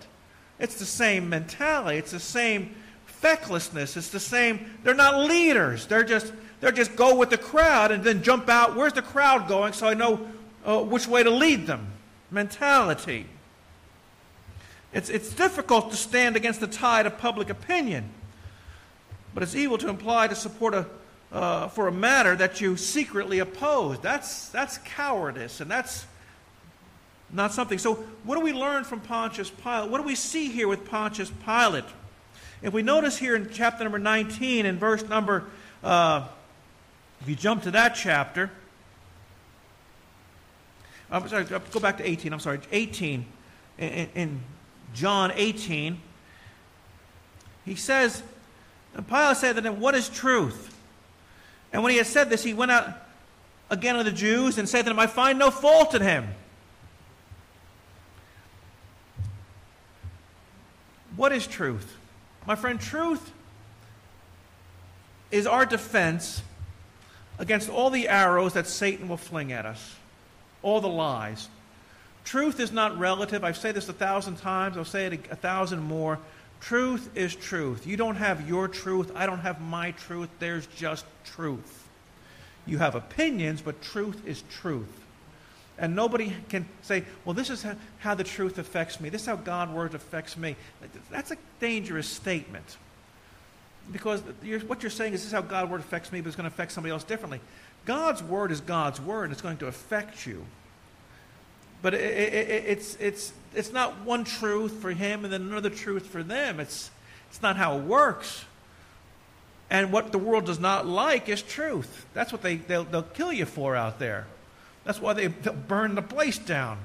It's 0.58 0.74
the 0.74 0.84
same 0.84 1.28
mentality. 1.28 1.98
It's 1.98 2.10
the 2.10 2.20
same 2.20 2.74
fecklessness. 3.06 3.96
It's 3.96 4.10
the 4.10 4.20
same. 4.20 4.78
They're 4.84 4.94
not 4.94 5.18
leaders. 5.18 5.86
They're 5.86 6.04
just 6.04 6.32
they're 6.60 6.72
just 6.72 6.94
go 6.94 7.16
with 7.16 7.30
the 7.30 7.38
crowd 7.38 7.90
and 7.90 8.04
then 8.04 8.22
jump 8.22 8.48
out. 8.48 8.76
Where's 8.76 8.92
the 8.92 9.02
crowd 9.02 9.48
going? 9.48 9.72
So 9.72 9.86
I 9.86 9.94
know 9.94 10.28
uh, 10.64 10.82
which 10.82 11.08
way 11.08 11.22
to 11.22 11.30
lead 11.30 11.66
them. 11.66 11.86
Mentality. 12.30 13.26
It's, 14.92 15.08
it's 15.08 15.32
difficult 15.32 15.90
to 15.90 15.96
stand 15.96 16.36
against 16.36 16.60
the 16.60 16.66
tide 16.66 17.06
of 17.06 17.18
public 17.18 17.48
opinion, 17.48 18.10
but 19.34 19.42
it's 19.42 19.54
evil 19.54 19.78
to 19.78 19.88
imply 19.88 20.28
to 20.28 20.34
support 20.34 20.74
a, 20.74 20.86
uh, 21.32 21.68
for 21.68 21.86
a 21.86 21.92
matter 21.92 22.34
that 22.36 22.60
you 22.60 22.76
secretly 22.76 23.38
oppose. 23.38 24.00
That's, 24.00 24.48
that's 24.48 24.78
cowardice, 24.78 25.60
and 25.60 25.70
that's 25.70 26.06
not 27.32 27.52
something. 27.52 27.78
So, 27.78 27.94
what 28.24 28.34
do 28.34 28.40
we 28.40 28.52
learn 28.52 28.82
from 28.82 29.00
Pontius 29.00 29.50
Pilate? 29.50 29.90
What 29.90 29.98
do 29.98 30.06
we 30.06 30.16
see 30.16 30.48
here 30.48 30.66
with 30.66 30.84
Pontius 30.84 31.30
Pilate? 31.44 31.84
If 32.62 32.72
we 32.72 32.82
notice 32.82 33.16
here 33.16 33.36
in 33.36 33.50
chapter 33.52 33.84
number 33.84 33.98
19 33.98 34.66
and 34.66 34.78
verse 34.78 35.08
number 35.08 35.44
uh, 35.82 36.26
if 37.20 37.28
you 37.28 37.36
jump 37.36 37.64
to 37.64 37.70
that 37.72 37.94
chapter, 37.94 38.50
I'm 41.10 41.28
sorry, 41.28 41.44
go 41.44 41.80
back 41.80 41.98
to 41.98 42.08
18. 42.08 42.32
I'm 42.32 42.40
sorry, 42.40 42.60
18. 42.72 43.26
In, 43.78 44.08
in 44.14 44.40
John 44.94 45.32
18, 45.34 46.00
he 47.64 47.74
says, 47.74 48.22
and 48.94 49.06
Pilate 49.06 49.36
said 49.36 49.56
to 49.56 49.60
them, 49.60 49.80
What 49.80 49.94
is 49.94 50.08
truth? 50.08 50.76
And 51.72 51.82
when 51.82 51.92
he 51.92 51.98
had 51.98 52.06
said 52.06 52.30
this, 52.30 52.42
he 52.42 52.54
went 52.54 52.70
out 52.70 52.88
again 53.70 53.96
to 53.96 54.04
the 54.04 54.10
Jews 54.10 54.58
and 54.58 54.68
said 54.68 54.82
to 54.82 54.88
them, 54.88 54.98
I 54.98 55.06
find 55.06 55.38
no 55.38 55.50
fault 55.50 55.94
in 55.94 56.02
him. 56.02 56.28
What 61.16 61.32
is 61.32 61.46
truth? 61.46 61.96
My 62.46 62.56
friend, 62.56 62.80
truth 62.80 63.32
is 65.30 65.46
our 65.46 65.66
defense 65.66 66.42
against 67.38 67.68
all 67.68 67.90
the 67.90 68.08
arrows 68.08 68.54
that 68.54 68.66
Satan 68.66 69.08
will 69.08 69.16
fling 69.16 69.52
at 69.52 69.66
us, 69.66 69.96
all 70.62 70.80
the 70.80 70.88
lies. 70.88 71.48
Truth 72.24 72.60
is 72.60 72.72
not 72.72 72.98
relative. 72.98 73.44
I've 73.44 73.56
said 73.56 73.74
this 73.74 73.88
a 73.88 73.92
thousand 73.92 74.36
times, 74.36 74.76
I'll 74.76 74.84
say 74.84 75.06
it 75.06 75.26
a 75.30 75.36
thousand 75.36 75.80
more. 75.80 76.18
Truth 76.60 77.10
is 77.14 77.34
truth. 77.34 77.86
You 77.86 77.96
don't 77.96 78.16
have 78.16 78.48
your 78.48 78.68
truth, 78.68 79.10
I 79.14 79.26
don't 79.26 79.40
have 79.40 79.60
my 79.60 79.92
truth. 79.92 80.28
There's 80.38 80.66
just 80.66 81.04
truth. 81.24 81.88
You 82.66 82.78
have 82.78 82.94
opinions, 82.94 83.62
but 83.62 83.80
truth 83.80 84.26
is 84.26 84.42
truth. 84.50 84.96
And 85.78 85.96
nobody 85.96 86.34
can 86.50 86.66
say, 86.82 87.04
well, 87.24 87.32
this 87.32 87.48
is 87.48 87.62
how, 87.62 87.74
how 88.00 88.14
the 88.14 88.24
truth 88.24 88.58
affects 88.58 89.00
me. 89.00 89.08
This 89.08 89.22
is 89.22 89.26
how 89.26 89.36
God's 89.36 89.72
word 89.72 89.94
affects 89.94 90.36
me. 90.36 90.56
That's 91.10 91.30
a 91.30 91.38
dangerous 91.58 92.06
statement 92.06 92.76
because 93.92 94.22
you're, 94.42 94.60
what 94.60 94.82
you're 94.82 94.90
saying 94.90 95.14
is 95.14 95.20
this 95.20 95.28
is 95.28 95.32
how 95.32 95.42
God's 95.42 95.70
word 95.70 95.80
affects 95.80 96.12
me, 96.12 96.20
but 96.20 96.28
it's 96.28 96.36
going 96.36 96.48
to 96.48 96.54
affect 96.54 96.72
somebody 96.72 96.92
else 96.92 97.04
differently. 97.04 97.40
God's 97.84 98.22
word 98.22 98.52
is 98.52 98.60
God's 98.60 99.00
word, 99.00 99.24
and 99.24 99.32
it's 99.32 99.42
going 99.42 99.56
to 99.58 99.66
affect 99.66 100.26
you. 100.26 100.44
But 101.82 101.94
it, 101.94 102.00
it, 102.00 102.64
it's, 102.66 102.96
it's, 102.96 103.32
it's 103.54 103.72
not 103.72 104.04
one 104.04 104.24
truth 104.24 104.72
for 104.80 104.90
him 104.90 105.24
and 105.24 105.32
then 105.32 105.42
another 105.42 105.70
truth 105.70 106.06
for 106.06 106.22
them. 106.22 106.60
It's, 106.60 106.90
it's 107.30 107.42
not 107.42 107.56
how 107.56 107.78
it 107.78 107.84
works. 107.84 108.44
And 109.70 109.92
what 109.92 110.12
the 110.12 110.18
world 110.18 110.46
does 110.46 110.58
not 110.58 110.86
like 110.86 111.28
is 111.28 111.42
truth. 111.42 112.06
That's 112.12 112.32
what 112.32 112.42
they, 112.42 112.56
they'll, 112.56 112.84
they'll 112.84 113.02
kill 113.02 113.32
you 113.32 113.46
for 113.46 113.76
out 113.76 113.98
there. 113.98 114.26
That's 114.84 115.00
why 115.00 115.12
they, 115.12 115.28
they'll 115.28 115.54
burn 115.54 115.94
the 115.94 116.02
place 116.02 116.38
down. 116.38 116.78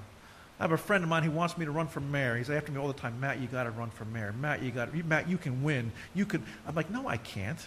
I 0.60 0.64
have 0.64 0.72
a 0.72 0.78
friend 0.78 1.04
of 1.04 1.10
mine 1.10 1.24
who 1.24 1.32
wants 1.32 1.58
me 1.58 1.66
to 1.66 1.72
run 1.72 1.88
for 1.88 2.00
mayor. 2.00 2.38
He's 2.38 2.50
after 2.50 2.72
me 2.72 2.80
all 2.80 2.88
the 2.88 2.94
time, 2.94 3.20
Matt, 3.20 3.40
you 3.40 3.48
got 3.48 3.64
to 3.64 3.72
run 3.72 3.90
for 3.90 4.06
mayor. 4.06 4.34
Matt, 4.40 4.62
you 4.62 4.72
got 4.72 4.94
Matt, 5.06 5.28
you 5.28 5.38
can 5.38 5.64
win. 5.64 5.92
You 6.14 6.26
can. 6.26 6.44
I'm 6.66 6.76
like, 6.76 6.90
no, 6.90 7.08
I 7.08 7.18
can't. 7.18 7.60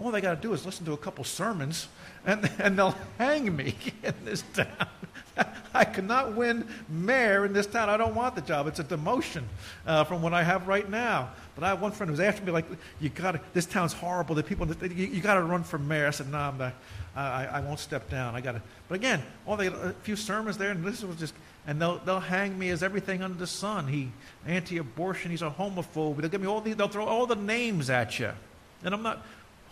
All 0.00 0.10
they 0.10 0.20
got 0.20 0.34
to 0.34 0.40
do 0.40 0.52
is 0.54 0.64
listen 0.64 0.86
to 0.86 0.92
a 0.92 0.96
couple 0.96 1.24
sermons, 1.24 1.88
and, 2.24 2.50
and 2.58 2.78
they'll 2.78 2.96
hang 3.18 3.54
me 3.54 3.74
in 4.02 4.14
this 4.24 4.42
town. 4.54 4.66
I 5.74 5.84
cannot 5.84 6.34
win 6.34 6.66
mayor 6.88 7.44
in 7.44 7.52
this 7.52 7.66
town. 7.66 7.88
I 7.88 7.96
don't 7.96 8.14
want 8.14 8.34
the 8.34 8.40
job. 8.40 8.66
It's 8.66 8.80
a 8.80 8.84
demotion 8.84 9.42
uh, 9.86 10.04
from 10.04 10.22
what 10.22 10.32
I 10.32 10.42
have 10.42 10.68
right 10.68 10.88
now. 10.88 11.30
But 11.54 11.64
I 11.64 11.68
have 11.68 11.80
one 11.80 11.92
friend 11.92 12.10
who's 12.10 12.20
after 12.20 12.44
me, 12.44 12.50
like, 12.50 12.64
you 13.00 13.08
got 13.10 13.40
this 13.54 13.66
town's 13.66 13.92
horrible. 13.92 14.34
The 14.34 14.42
people, 14.42 14.66
you, 14.66 15.06
you 15.06 15.20
got 15.20 15.34
to 15.34 15.42
run 15.42 15.62
for 15.62 15.78
mayor. 15.78 16.06
I 16.06 16.10
said, 16.10 16.30
no, 16.30 16.38
I'm 16.38 16.58
not, 16.58 16.74
I, 17.14 17.46
I 17.46 17.60
won't 17.60 17.78
step 17.78 18.08
down. 18.08 18.34
I 18.34 18.40
got 18.40 18.52
to. 18.52 18.62
But 18.88 18.94
again, 18.94 19.22
all 19.46 19.56
they, 19.56 19.68
a 19.68 19.94
few 20.02 20.16
sermons 20.16 20.56
there, 20.56 20.70
and 20.70 20.84
this 20.84 21.02
was 21.04 21.16
just 21.16 21.34
and 21.66 21.80
they'll, 21.80 21.98
they'll 21.98 22.20
hang 22.20 22.58
me 22.58 22.70
as 22.70 22.82
everything 22.82 23.22
under 23.22 23.38
the 23.38 23.46
sun. 23.46 23.86
He 23.86 24.10
anti-abortion. 24.46 25.30
He's 25.30 25.42
a 25.42 25.50
homophobe. 25.50 26.16
They'll 26.16 26.30
give 26.30 26.40
me 26.40 26.46
all 26.46 26.60
the, 26.60 26.72
they'll 26.72 26.88
throw 26.88 27.04
all 27.04 27.26
the 27.26 27.36
names 27.36 27.90
at 27.90 28.18
you, 28.18 28.32
and 28.82 28.94
I'm 28.94 29.02
not 29.02 29.24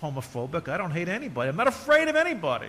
homophobic. 0.02 0.68
I 0.68 0.76
don't 0.76 0.90
hate 0.90 1.08
anybody. 1.08 1.48
I'm 1.48 1.56
not 1.56 1.68
afraid 1.68 2.08
of 2.08 2.16
anybody. 2.16 2.68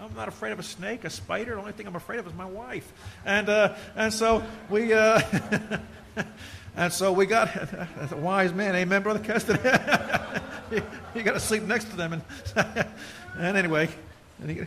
I'm 0.00 0.14
not 0.14 0.28
afraid 0.28 0.52
of 0.52 0.58
a 0.58 0.62
snake, 0.62 1.04
a 1.04 1.10
spider. 1.10 1.54
The 1.54 1.60
only 1.60 1.72
thing 1.72 1.86
I'm 1.86 1.96
afraid 1.96 2.18
of 2.18 2.26
is 2.26 2.34
my 2.34 2.44
wife. 2.44 2.92
And 3.24 3.48
uh, 3.48 3.74
and 3.94 4.12
so 4.12 4.42
we 4.68 4.92
uh, 4.92 5.20
and 6.76 6.92
so 6.92 7.12
we 7.12 7.26
got 7.26 7.54
a 8.10 8.16
wise 8.16 8.52
man. 8.52 8.74
Amen, 8.74 9.02
brother 9.02 9.20
Keston. 9.20 9.58
you, 10.70 10.82
you 11.14 11.22
got 11.22 11.34
to 11.34 11.40
sleep 11.40 11.62
next 11.62 11.90
to 11.90 11.96
them. 11.96 12.12
And 12.14 12.86
and 13.38 13.56
anyway, 13.56 13.88
and 14.40 14.50
he, 14.50 14.62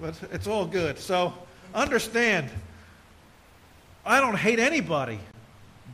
but 0.00 0.14
it's 0.30 0.46
all 0.46 0.64
good. 0.64 0.98
So 0.98 1.34
understand, 1.74 2.48
I 4.06 4.20
don't 4.20 4.36
hate 4.36 4.60
anybody, 4.60 5.18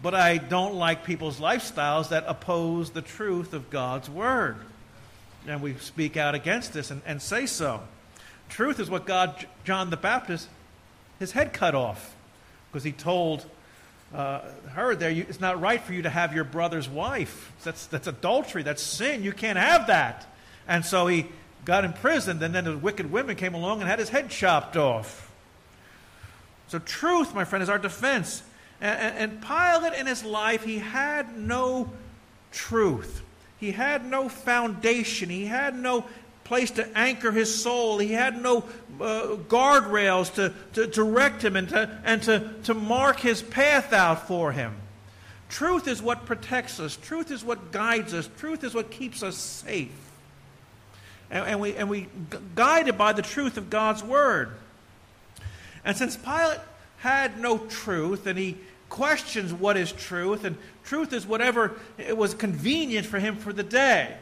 but 0.03 0.15
I 0.15 0.39
don't 0.39 0.75
like 0.75 1.05
people's 1.05 1.41
lifestyles 1.41 2.11
that 2.11 2.25
oppose 2.27 2.91
the 2.91 3.03
truth 3.03 3.53
of 3.53 3.71
God's 3.71 4.09
Word. 4.09 4.57
And 5.47 5.63
we 5.63 5.75
speak 5.75 6.17
out 6.17 6.35
against 6.35 6.73
this 6.73 6.91
and, 6.91 7.03
and 7.07 7.21
say 7.21 7.47
so. 7.47 7.81
Truth 8.49 8.81
is 8.81 8.89
what 8.89 9.07
God, 9.07 9.47
John 9.65 9.91
the 9.91 9.97
Baptist, 9.97 10.49
his 11.19 11.33
head 11.33 11.53
cut 11.53 11.75
off 11.75 12.15
because 12.71 12.85
he 12.85 12.93
told 12.93 13.45
uh, 14.15 14.41
her 14.71 14.95
there, 14.95 15.11
you, 15.11 15.27
it's 15.29 15.41
not 15.41 15.61
right 15.61 15.83
for 15.83 15.93
you 15.93 16.03
to 16.03 16.11
have 16.11 16.35
your 16.35 16.45
brother's 16.45 16.89
wife. 16.89 17.53
That's, 17.65 17.87
that's 17.87 18.07
adultery. 18.07 18.63
That's 18.63 18.83
sin. 18.83 19.23
You 19.23 19.33
can't 19.33 19.59
have 19.59 19.89
that. 19.89 20.27
And 20.67 20.85
so 20.85 21.07
he 21.07 21.27
got 21.65 21.85
imprisoned, 21.85 22.43
and 22.43 22.55
then 22.55 22.65
the 22.65 22.77
wicked 22.77 23.11
women 23.11 23.37
came 23.37 23.55
along 23.55 23.81
and 23.81 23.89
had 23.89 23.99
his 23.99 24.09
head 24.09 24.31
chopped 24.31 24.77
off. 24.77 25.31
So, 26.69 26.79
truth, 26.79 27.35
my 27.35 27.45
friend, 27.45 27.63
is 27.63 27.69
our 27.69 27.79
defense. 27.79 28.43
And, 28.81 29.33
and, 29.33 29.43
Pilate 29.43 29.99
in 29.99 30.07
his 30.07 30.25
life, 30.25 30.65
he 30.65 30.79
had 30.79 31.37
no 31.37 31.91
truth. 32.53 33.23
He 33.59 33.73
had 33.73 34.05
no 34.05 34.29
foundation. 34.29 35.29
He 35.29 35.47
had 35.47 35.77
no 35.77 36.05
place 36.45 36.71
to 36.73 36.89
anchor 36.97 37.33
his 37.33 37.63
soul. 37.63 37.99
He 37.99 38.13
had 38.13 38.41
no 38.41 38.59
uh, 39.01 39.37
guardrails 39.49 40.33
to, 40.35 40.55
to 40.75 40.87
direct 40.87 41.45
him 41.45 41.57
and, 41.57 41.69
to, 41.71 42.01
and 42.05 42.23
to, 42.23 42.51
to 42.65 42.75
mark 42.75 43.19
his 43.21 43.43
path 43.43 43.93
out 43.93 44.29
for 44.29 44.53
him. 44.53 44.75
Truth 45.49 45.89
is 45.89 46.01
what 46.01 46.27
protects 46.27 46.79
us, 46.79 46.97
truth 46.97 47.31
is 47.31 47.43
what 47.43 47.73
guides 47.73 48.15
us, 48.15 48.29
truth 48.39 48.63
is 48.65 48.75
what 48.75 48.91
keeps 48.91 49.23
us 49.23 49.37
safe 49.37 49.91
and, 51.31 51.47
and 51.47 51.61
we, 51.61 51.77
and 51.77 51.89
we 51.89 52.09
guided 52.55 52.97
by 52.97 53.13
the 53.13 53.23
truth 53.23 53.57
of 53.57 53.71
God's 53.71 54.03
word. 54.03 54.51
And 55.85 55.97
since 55.97 56.17
Pilate 56.17 56.61
had 56.99 57.41
no 57.41 57.59
truth 57.59 58.27
and 58.27 58.39
he 58.39 58.57
questions 58.89 59.53
what 59.53 59.77
is 59.77 59.93
truth, 59.93 60.45
and 60.45 60.57
truth 60.85 61.13
is 61.13 61.27
whatever 61.27 61.73
it 61.99 62.17
was 62.17 62.35
convenient 62.35 63.07
for 63.07 63.19
him 63.19 63.37
for 63.37 63.53
the 63.53 63.63
day. 63.63 64.17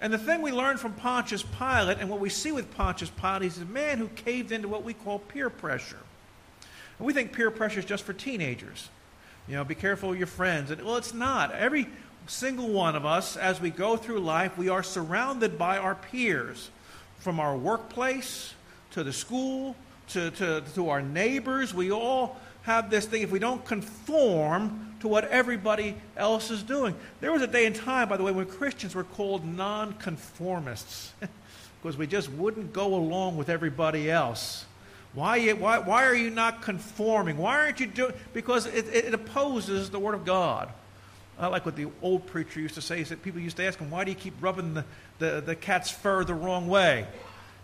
And 0.00 0.12
the 0.12 0.18
thing 0.18 0.42
we 0.42 0.52
learn 0.52 0.76
from 0.76 0.92
Pontius 0.92 1.42
Pilate 1.42 1.98
and 1.98 2.10
what 2.10 2.20
we 2.20 2.28
see 2.28 2.52
with 2.52 2.70
Pontius 2.74 3.10
Pilate 3.10 3.44
is 3.44 3.58
a 3.58 3.64
man 3.64 3.98
who 3.98 4.08
caved 4.08 4.52
into 4.52 4.68
what 4.68 4.84
we 4.84 4.92
call 4.92 5.18
peer 5.18 5.48
pressure. 5.48 6.00
And 6.98 7.06
we 7.06 7.12
think 7.12 7.32
peer 7.32 7.50
pressure 7.50 7.80
is 7.80 7.86
just 7.86 8.04
for 8.04 8.12
teenagers. 8.12 8.88
You 9.48 9.56
know, 9.56 9.64
be 9.64 9.74
careful 9.74 10.10
of 10.10 10.18
your 10.18 10.26
friends. 10.26 10.70
And, 10.70 10.82
well, 10.82 10.96
it's 10.96 11.14
not. 11.14 11.52
Every 11.52 11.88
single 12.26 12.68
one 12.68 12.96
of 12.96 13.06
us, 13.06 13.36
as 13.36 13.60
we 13.60 13.70
go 13.70 13.96
through 13.96 14.20
life, 14.20 14.58
we 14.58 14.68
are 14.68 14.82
surrounded 14.82 15.58
by 15.58 15.78
our 15.78 15.94
peers 15.94 16.70
from 17.18 17.40
our 17.40 17.56
workplace 17.56 18.54
to 18.92 19.04
the 19.04 19.12
school 19.12 19.76
to, 20.08 20.30
to, 20.32 20.62
to 20.74 20.88
our 20.88 21.02
neighbors. 21.02 21.74
We 21.74 21.90
all 21.90 22.36
have 22.62 22.90
this 22.90 23.06
thing. 23.06 23.22
If 23.22 23.30
we 23.30 23.38
don't 23.38 23.64
conform 23.64 24.94
to 25.00 25.08
what 25.08 25.24
everybody 25.28 25.96
else 26.16 26.50
is 26.50 26.62
doing, 26.62 26.94
there 27.20 27.32
was 27.32 27.42
a 27.42 27.46
day 27.46 27.66
and 27.66 27.74
time, 27.74 28.08
by 28.08 28.16
the 28.16 28.22
way, 28.22 28.32
when 28.32 28.46
Christians 28.46 28.94
were 28.94 29.04
called 29.04 29.44
nonconformists 29.44 31.12
because 31.82 31.96
we 31.96 32.06
just 32.06 32.30
wouldn't 32.30 32.72
go 32.72 32.94
along 32.94 33.36
with 33.36 33.48
everybody 33.48 34.10
else. 34.10 34.64
Why, 35.12 35.52
why, 35.52 35.78
why 35.78 36.06
are 36.06 36.14
you 36.14 36.30
not 36.30 36.62
conforming? 36.62 37.38
Why 37.38 37.60
aren't 37.60 37.78
you 37.78 37.86
doing? 37.86 38.14
Because 38.32 38.66
it, 38.66 38.86
it 38.88 39.14
opposes 39.14 39.90
the 39.90 39.98
Word 39.98 40.14
of 40.14 40.24
God. 40.24 40.70
I 41.38 41.48
like 41.48 41.64
what 41.64 41.76
the 41.76 41.88
old 42.02 42.26
preacher 42.26 42.60
used 42.60 42.74
to 42.76 42.82
say. 42.82 42.98
He 42.98 43.04
said 43.04 43.22
people 43.22 43.40
used 43.40 43.56
to 43.58 43.64
ask 43.64 43.78
him, 43.78 43.90
"Why 43.90 44.04
do 44.04 44.10
you 44.10 44.16
keep 44.16 44.34
rubbing 44.40 44.74
the, 44.74 44.84
the, 45.18 45.40
the 45.40 45.56
cat's 45.56 45.90
fur 45.90 46.24
the 46.24 46.34
wrong 46.34 46.68
way?" 46.68 47.06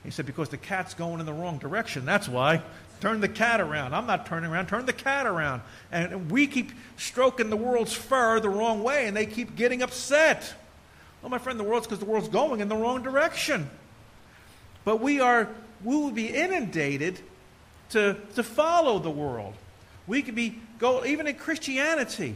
He 0.05 0.11
said, 0.11 0.27
"Because 0.27 0.49
the 0.49 0.57
cat's 0.57 0.95
going 0.95 1.21
in 1.21 1.27
the 1.27 1.33
wrong 1.33 1.59
direction. 1.59 2.05
That's 2.05 2.29
why. 2.29 2.63
Turn 3.01 3.21
the 3.21 3.29
cat 3.29 3.61
around. 3.61 3.95
I'm 3.95 4.07
not 4.07 4.27
turning 4.27 4.51
around. 4.51 4.67
Turn 4.67 4.87
the 4.87 4.93
cat 4.93 5.27
around." 5.27 5.63
And 5.93 6.31
we 6.31 6.47
keep 6.47 6.73
stroking 6.97 7.51
the 7.51 7.57
world's 7.57 7.93
fur 7.93 8.41
the 8.41 8.49
wrong 8.49 8.83
way, 8.83 9.07
and 9.07 9.17
they 9.17 9.27
keep 9.27 9.57
getting 9.57 9.83
upset. 9.83 10.55
Well, 11.23 11.31
my 11.31 11.39
friend, 11.39 11.61
the 11.61 11.65
world's 11.65 11.87
because 11.87 11.99
the 11.99 12.07
world's 12.07 12.29
going 12.29 12.61
in 12.61 12.69
the 12.69 12.77
wrong 12.77 13.03
direction. 13.03 13.69
But 14.85 15.01
we 15.01 15.21
are 15.21 15.49
we 15.85 15.97
will 15.97 16.11
be 16.11 16.29
inundated 16.29 17.21
to, 17.91 18.17
to 18.35 18.43
follow 18.43 18.99
the 18.99 19.11
world. 19.11 19.55
We 20.07 20.23
could 20.23 20.35
be 20.35 20.59
go 20.79 21.05
even 21.05 21.27
in 21.27 21.37
Christianity. 21.37 22.35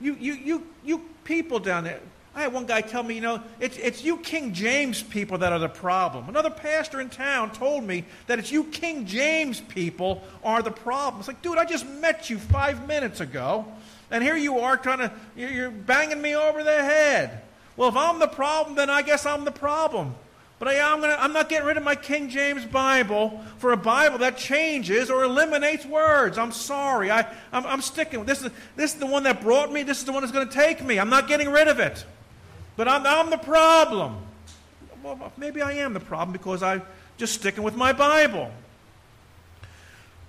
You, 0.00 0.14
you, 0.14 0.34
you, 0.34 0.66
you 0.84 1.04
people 1.24 1.58
down 1.58 1.84
there. 1.84 2.00
I 2.34 2.42
had 2.42 2.52
one 2.52 2.64
guy 2.64 2.80
tell 2.80 3.02
me, 3.02 3.14
you 3.14 3.20
know, 3.20 3.42
it's, 3.60 3.76
it's 3.76 4.02
you 4.02 4.16
King 4.16 4.54
James 4.54 5.02
people 5.02 5.38
that 5.38 5.52
are 5.52 5.58
the 5.58 5.68
problem. 5.68 6.30
Another 6.30 6.48
pastor 6.48 7.00
in 7.00 7.10
town 7.10 7.52
told 7.52 7.84
me 7.84 8.04
that 8.26 8.38
it's 8.38 8.50
you 8.50 8.64
King 8.64 9.04
James 9.04 9.60
people 9.60 10.22
are 10.42 10.62
the 10.62 10.70
problem. 10.70 11.20
It's 11.20 11.28
like, 11.28 11.42
dude, 11.42 11.58
I 11.58 11.66
just 11.66 11.86
met 11.86 12.30
you 12.30 12.38
five 12.38 12.88
minutes 12.88 13.20
ago, 13.20 13.66
and 14.10 14.24
here 14.24 14.36
you 14.36 14.60
are 14.60 14.78
trying 14.78 14.98
to, 14.98 15.12
you're 15.36 15.70
banging 15.70 16.22
me 16.22 16.34
over 16.34 16.64
the 16.64 16.82
head. 16.82 17.42
Well, 17.76 17.90
if 17.90 17.96
I'm 17.96 18.18
the 18.18 18.28
problem, 18.28 18.76
then 18.76 18.88
I 18.88 19.02
guess 19.02 19.26
I'm 19.26 19.44
the 19.44 19.52
problem. 19.52 20.14
But 20.58 20.68
I, 20.68 20.74
am 20.74 21.00
gonna, 21.00 21.16
I'm 21.18 21.32
not 21.32 21.48
getting 21.48 21.66
rid 21.66 21.76
of 21.76 21.82
my 21.82 21.96
King 21.96 22.28
James 22.28 22.64
Bible 22.64 23.42
for 23.58 23.72
a 23.72 23.76
Bible 23.76 24.18
that 24.18 24.38
changes 24.38 25.10
or 25.10 25.24
eliminates 25.24 25.84
words. 25.84 26.38
I'm 26.38 26.52
sorry. 26.52 27.10
I, 27.10 27.26
I'm, 27.52 27.66
I'm 27.66 27.82
sticking 27.82 28.20
with 28.20 28.28
this. 28.28 28.42
Is, 28.42 28.52
this 28.76 28.94
is 28.94 29.00
the 29.00 29.06
one 29.06 29.24
that 29.24 29.42
brought 29.42 29.72
me. 29.72 29.82
This 29.82 29.98
is 29.98 30.04
the 30.04 30.12
one 30.12 30.22
that's 30.22 30.32
going 30.32 30.48
to 30.48 30.54
take 30.54 30.82
me. 30.82 31.00
I'm 31.00 31.10
not 31.10 31.26
getting 31.26 31.50
rid 31.50 31.66
of 31.66 31.80
it. 31.80 32.04
But 32.76 32.88
I'm, 32.88 33.06
I'm 33.06 33.30
the 33.30 33.38
problem. 33.38 34.16
Well, 35.02 35.32
maybe 35.36 35.62
I 35.62 35.72
am 35.72 35.94
the 35.94 36.00
problem 36.00 36.32
because 36.32 36.62
I'm 36.62 36.82
just 37.18 37.34
sticking 37.34 37.62
with 37.62 37.74
my 37.74 37.92
Bible. 37.92 38.50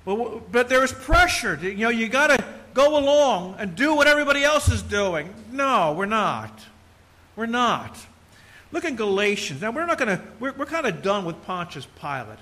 But, 0.06 0.52
but 0.52 0.70
there 0.70 0.84
is 0.84 0.92
pressure. 0.92 1.56
To, 1.56 1.70
you 1.70 1.78
know, 1.78 1.90
you 1.90 2.10
got 2.10 2.28
to 2.28 2.44
go 2.74 2.98
along 2.98 3.56
and 3.60 3.76
do 3.76 3.96
what 3.96 4.08
everybody 4.08 4.44
else 4.44 4.70
is 4.70 4.82
doing. 4.82 5.34
No, 5.52 5.94
we're 5.94 6.06
not. 6.06 6.60
We're 7.36 7.46
not. 7.46 7.98
Look 8.72 8.86
in 8.86 8.96
Galatians. 8.96 9.62
Now, 9.62 9.72
we're 9.72 9.86
not 9.86 9.98
going 9.98 10.18
to, 10.18 10.24
we're, 10.40 10.54
we're 10.54 10.66
kind 10.66 10.88
of 10.88 11.02
done 11.02 11.26
with 11.26 11.42
Pontius 11.46 11.88
Pilate. 12.00 12.40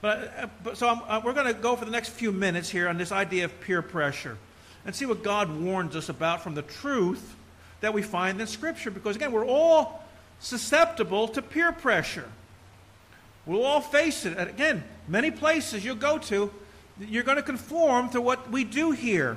But, 0.00 0.50
but 0.64 0.76
so 0.76 0.88
uh, 0.88 1.20
we're 1.24 1.32
going 1.32 1.46
to 1.46 1.54
go 1.54 1.76
for 1.76 1.84
the 1.84 1.90
next 1.90 2.10
few 2.10 2.32
minutes 2.32 2.70
here 2.70 2.88
on 2.88 2.98
this 2.98 3.12
idea 3.12 3.44
of 3.44 3.60
peer 3.60 3.82
pressure 3.82 4.36
and 4.84 4.94
see 4.94 5.06
what 5.06 5.22
God 5.22 5.60
warns 5.60 5.94
us 5.94 6.08
about 6.08 6.42
from 6.42 6.54
the 6.54 6.62
truth 6.62 7.36
that 7.82 7.92
we 7.92 8.00
find 8.00 8.40
in 8.40 8.46
Scripture. 8.46 8.90
Because, 8.90 9.16
again, 9.16 9.30
we're 9.30 9.46
all 9.46 10.02
susceptible 10.40 11.28
to 11.28 11.42
peer 11.42 11.70
pressure. 11.70 12.28
We'll 13.44 13.64
all 13.64 13.80
face 13.80 14.24
it. 14.24 14.38
And 14.38 14.48
again, 14.48 14.82
many 15.06 15.30
places 15.30 15.84
you'll 15.84 15.96
go 15.96 16.16
to, 16.18 16.50
you're 16.98 17.22
going 17.22 17.36
to 17.36 17.42
conform 17.42 18.08
to 18.10 18.20
what 18.20 18.50
we 18.50 18.64
do 18.64 18.92
here. 18.92 19.36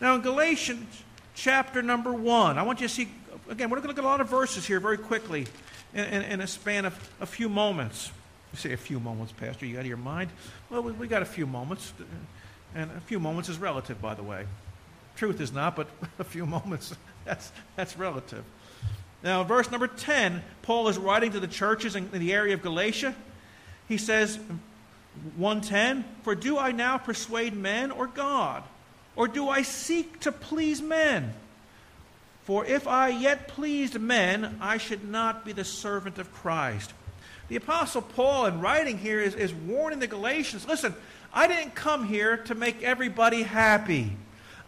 Now, 0.00 0.14
in 0.14 0.20
Galatians 0.20 1.02
chapter 1.34 1.82
number 1.82 2.12
1, 2.12 2.58
I 2.58 2.62
want 2.62 2.80
you 2.80 2.88
to 2.88 2.94
see 2.94 3.08
again, 3.50 3.68
we're 3.68 3.76
going 3.76 3.82
to 3.82 3.88
look 3.88 3.98
at 3.98 4.04
a 4.04 4.06
lot 4.06 4.20
of 4.20 4.28
verses 4.28 4.66
here 4.66 4.80
very 4.80 4.96
quickly 4.96 5.46
in, 5.92 6.04
in, 6.04 6.22
in 6.22 6.40
a 6.40 6.46
span 6.46 6.84
of 6.84 7.10
a 7.20 7.26
few 7.26 7.48
moments. 7.48 8.10
You 8.52 8.58
say 8.58 8.72
a 8.72 8.76
few 8.76 9.00
moments, 9.00 9.32
Pastor, 9.32 9.66
you 9.66 9.76
out 9.76 9.80
of 9.80 9.86
your 9.86 9.96
mind? 9.96 10.30
Well, 10.70 10.82
we, 10.82 10.92
we 10.92 11.08
got 11.08 11.22
a 11.22 11.26
few 11.26 11.46
moments. 11.46 11.92
And 12.74 12.90
a 12.90 13.00
few 13.00 13.18
moments 13.18 13.48
is 13.48 13.58
relative, 13.58 14.00
by 14.00 14.14
the 14.14 14.22
way. 14.22 14.46
Truth 15.16 15.40
is 15.40 15.52
not, 15.52 15.76
but 15.76 15.88
a 16.18 16.24
few 16.24 16.46
moments, 16.46 16.94
that's, 17.30 17.52
that's 17.76 17.96
relative. 17.96 18.44
Now, 19.22 19.44
verse 19.44 19.70
number 19.70 19.86
10, 19.86 20.42
Paul 20.62 20.88
is 20.88 20.98
writing 20.98 21.30
to 21.32 21.40
the 21.40 21.46
churches 21.46 21.94
in, 21.94 22.10
in 22.12 22.18
the 22.18 22.32
area 22.32 22.54
of 22.54 22.62
Galatia. 22.62 23.14
He 23.86 23.98
says, 23.98 24.40
110, 25.36 26.04
For 26.22 26.34
do 26.34 26.58
I 26.58 26.72
now 26.72 26.98
persuade 26.98 27.54
men 27.54 27.92
or 27.92 28.08
God? 28.08 28.64
Or 29.14 29.28
do 29.28 29.48
I 29.48 29.62
seek 29.62 30.18
to 30.20 30.32
please 30.32 30.82
men? 30.82 31.34
For 32.42 32.64
if 32.64 32.88
I 32.88 33.10
yet 33.10 33.46
pleased 33.46 34.00
men, 34.00 34.58
I 34.60 34.78
should 34.78 35.08
not 35.08 35.44
be 35.44 35.52
the 35.52 35.64
servant 35.64 36.18
of 36.18 36.32
Christ. 36.32 36.92
The 37.48 37.56
Apostle 37.56 38.02
Paul, 38.02 38.46
in 38.46 38.60
writing 38.60 38.98
here, 38.98 39.20
is, 39.20 39.36
is 39.36 39.54
warning 39.54 40.00
the 40.00 40.08
Galatians 40.08 40.66
listen, 40.66 40.94
I 41.32 41.46
didn't 41.46 41.76
come 41.76 42.06
here 42.06 42.38
to 42.38 42.56
make 42.56 42.82
everybody 42.82 43.44
happy. 43.44 44.16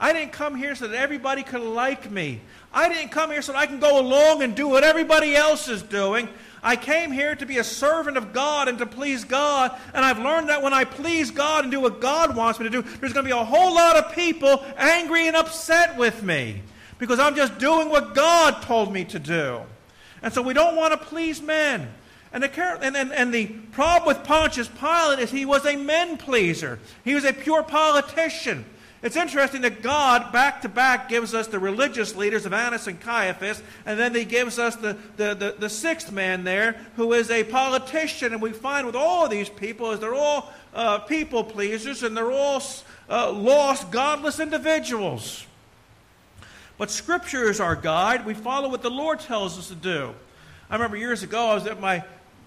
I 0.00 0.12
didn't 0.12 0.32
come 0.32 0.56
here 0.56 0.74
so 0.74 0.88
that 0.88 0.96
everybody 0.96 1.42
could 1.42 1.60
like 1.60 2.10
me. 2.10 2.40
I 2.72 2.88
didn't 2.88 3.10
come 3.10 3.30
here 3.30 3.42
so 3.42 3.52
that 3.52 3.58
I 3.58 3.66
can 3.66 3.78
go 3.78 4.00
along 4.00 4.42
and 4.42 4.54
do 4.54 4.68
what 4.68 4.84
everybody 4.84 5.36
else 5.36 5.68
is 5.68 5.82
doing. 5.82 6.28
I 6.62 6.76
came 6.76 7.10
here 7.10 7.34
to 7.34 7.46
be 7.46 7.58
a 7.58 7.64
servant 7.64 8.16
of 8.16 8.32
God 8.32 8.68
and 8.68 8.78
to 8.78 8.86
please 8.86 9.24
God. 9.24 9.78
And 9.92 10.04
I've 10.04 10.18
learned 10.18 10.48
that 10.48 10.62
when 10.62 10.72
I 10.72 10.84
please 10.84 11.30
God 11.30 11.64
and 11.64 11.72
do 11.72 11.80
what 11.80 12.00
God 12.00 12.36
wants 12.36 12.60
me 12.60 12.64
to 12.64 12.70
do, 12.70 12.82
there's 12.82 13.12
going 13.12 13.26
to 13.26 13.34
be 13.34 13.38
a 13.38 13.44
whole 13.44 13.74
lot 13.74 13.96
of 13.96 14.12
people 14.12 14.64
angry 14.76 15.26
and 15.26 15.36
upset 15.36 15.96
with 15.96 16.22
me 16.22 16.62
because 16.98 17.18
I'm 17.18 17.34
just 17.34 17.58
doing 17.58 17.88
what 17.88 18.14
God 18.14 18.62
told 18.62 18.92
me 18.92 19.04
to 19.06 19.18
do. 19.18 19.60
And 20.22 20.32
so 20.32 20.40
we 20.40 20.54
don't 20.54 20.76
want 20.76 20.92
to 20.92 21.06
please 21.06 21.42
men. 21.42 21.88
And 22.32 22.42
the, 22.42 22.80
and, 22.80 22.96
and, 22.96 23.34
the 23.34 23.46
problem 23.72 24.06
with 24.06 24.24
Pontius 24.24 24.68
Pilate 24.68 25.18
is 25.18 25.30
he 25.30 25.44
was 25.44 25.66
a 25.66 25.76
men 25.76 26.16
pleaser. 26.16 26.78
He 27.04 27.14
was 27.14 27.24
a 27.24 27.32
pure 27.32 27.62
politician. 27.62 28.64
It's 29.02 29.16
interesting 29.16 29.62
that 29.62 29.82
God, 29.82 30.32
back 30.32 30.62
to 30.62 30.68
back, 30.68 31.08
gives 31.08 31.34
us 31.34 31.48
the 31.48 31.58
religious 31.58 32.14
leaders 32.14 32.46
of 32.46 32.52
Annas 32.52 32.86
and 32.86 33.00
Caiaphas, 33.00 33.60
and 33.84 33.98
then 33.98 34.14
he 34.14 34.24
gives 34.24 34.60
us 34.60 34.76
the, 34.76 34.96
the, 35.16 35.34
the, 35.34 35.56
the 35.58 35.68
sixth 35.68 36.12
man 36.12 36.44
there, 36.44 36.76
who 36.94 37.12
is 37.12 37.28
a 37.28 37.42
politician. 37.42 38.32
And 38.32 38.40
we 38.40 38.52
find 38.52 38.86
with 38.86 38.94
all 38.94 39.24
of 39.24 39.30
these 39.30 39.48
people 39.48 39.90
is 39.90 39.98
they're 39.98 40.14
all 40.14 40.52
uh, 40.72 41.00
people 41.00 41.42
pleasers, 41.42 42.04
and 42.04 42.16
they're 42.16 42.30
all 42.30 42.62
uh, 43.10 43.32
lost, 43.32 43.90
godless 43.90 44.38
individuals. 44.38 45.46
But 46.78 46.88
Scripture 46.88 47.50
is 47.50 47.58
our 47.58 47.74
guide. 47.74 48.24
We 48.24 48.34
follow 48.34 48.68
what 48.68 48.82
the 48.82 48.90
Lord 48.90 49.18
tells 49.18 49.58
us 49.58 49.68
to 49.68 49.74
do. 49.74 50.14
I 50.70 50.74
remember 50.76 50.96
years 50.96 51.24
ago, 51.24 51.48
I 51.48 51.54
was 51.54 51.66
at 51.66 51.80
my 51.80 52.04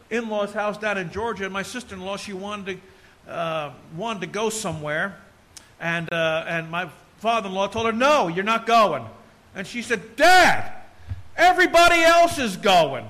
in 0.09 0.29
law's 0.29 0.53
house 0.53 0.77
down 0.77 0.97
in 0.97 1.11
Georgia, 1.11 1.43
and 1.43 1.53
my 1.53 1.63
sister 1.63 1.95
in 1.95 2.01
law, 2.01 2.15
she 2.15 2.31
wanted 2.31 2.79
to, 3.27 3.31
uh, 3.31 3.73
wanted 3.97 4.21
to 4.21 4.27
go 4.27 4.49
somewhere. 4.49 5.17
And, 5.85 6.11
uh, 6.11 6.45
and 6.47 6.71
my 6.71 6.89
father 7.19 7.47
in 7.47 7.53
law 7.53 7.67
told 7.67 7.85
her, 7.85 7.91
No, 7.91 8.27
you're 8.27 8.43
not 8.43 8.65
going. 8.65 9.05
And 9.53 9.67
she 9.67 9.83
said, 9.83 10.15
Dad, 10.15 10.73
everybody 11.37 12.01
else 12.01 12.39
is 12.39 12.57
going. 12.57 13.05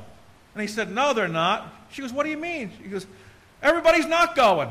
And 0.53 0.61
he 0.61 0.67
said, 0.67 0.91
No, 0.91 1.13
they're 1.13 1.29
not. 1.29 1.73
She 1.89 2.01
goes, 2.01 2.11
What 2.11 2.23
do 2.23 2.31
you 2.31 2.37
mean? 2.37 2.67
He 2.83 2.89
goes, 2.89 3.07
Everybody's 3.63 4.07
not 4.07 4.35
going 4.35 4.67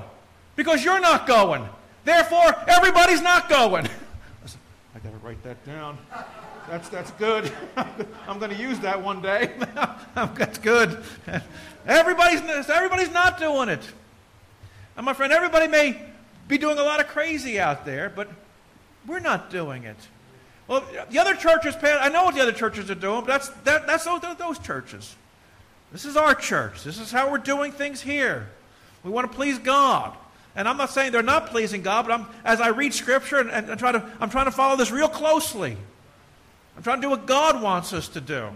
because 0.55 0.85
you're 0.85 1.01
not 1.01 1.27
going. 1.27 1.67
Therefore, 2.05 2.55
everybody's 2.69 3.23
not 3.23 3.49
going. 3.49 3.87
I 3.87 4.47
said, 4.47 4.61
I 4.95 4.99
got 4.99 5.12
to 5.12 5.27
write 5.27 5.43
that 5.43 5.64
down. 5.64 5.97
That's, 6.69 6.90
that's 6.90 7.11
good. 7.12 7.51
I'm 8.29 8.38
going 8.38 8.51
to 8.51 8.61
use 8.61 8.79
that 8.81 9.03
one 9.03 9.23
day. 9.23 9.55
that's 10.14 10.59
good. 10.59 11.03
Everybody's, 11.87 12.43
everybody's 12.69 13.12
not 13.12 13.38
doing 13.38 13.71
it. 13.71 13.83
And 14.95 15.07
my 15.07 15.14
friend, 15.14 15.33
everybody 15.33 15.69
may 15.69 16.13
be 16.48 16.59
doing 16.59 16.78
a 16.78 16.83
lot 16.83 17.00
of 17.00 17.09
crazy 17.09 17.59
out 17.59 17.85
there, 17.85 18.11
but 18.11 18.28
we're 19.07 19.20
not 19.20 19.50
doing 19.50 19.85
it. 19.85 19.96
Well, 20.66 20.83
the 21.11 21.18
other 21.18 21.35
churches, 21.35 21.74
I 21.83 22.09
know 22.09 22.24
what 22.24 22.35
the 22.35 22.40
other 22.40 22.52
churches 22.52 22.90
are 22.90 22.94
doing, 22.94 23.20
but 23.20 23.26
that's, 23.26 23.48
that, 23.64 23.87
that's 23.87 24.04
those, 24.04 24.20
those 24.38 24.59
churches. 24.59 25.14
This 25.92 26.04
is 26.04 26.16
our 26.16 26.35
church. 26.35 26.83
This 26.83 26.98
is 26.98 27.12
how 27.12 27.30
we're 27.30 27.38
doing 27.38 27.70
things 27.70 28.00
here. 28.00 28.48
We 29.02 29.11
want 29.11 29.30
to 29.30 29.37
please 29.37 29.59
God. 29.59 30.16
And 30.57 30.68
I'm 30.68 30.76
not 30.76 30.90
saying 30.90 31.12
they're 31.12 31.22
not 31.22 31.48
pleasing 31.48 31.83
God, 31.83 32.07
but 32.07 32.12
I'm, 32.12 32.26
as 32.44 32.61
I 32.61 32.68
read 32.68 32.94
Scripture 32.94 33.38
and, 33.38 33.50
and, 33.50 33.68
and 33.68 33.78
try 33.78 33.92
to, 33.92 34.04
I'm 34.20 34.30
trying 34.30 34.46
to 34.46 34.50
follow 34.50 34.76
this 34.76 34.90
real 34.90 35.09
closely. 35.09 35.76
I'm 36.76 36.83
trying 36.83 36.98
to 36.98 37.02
do 37.02 37.11
what 37.11 37.26
God 37.26 37.62
wants 37.62 37.92
us 37.92 38.09
to 38.09 38.20
do. 38.20 38.48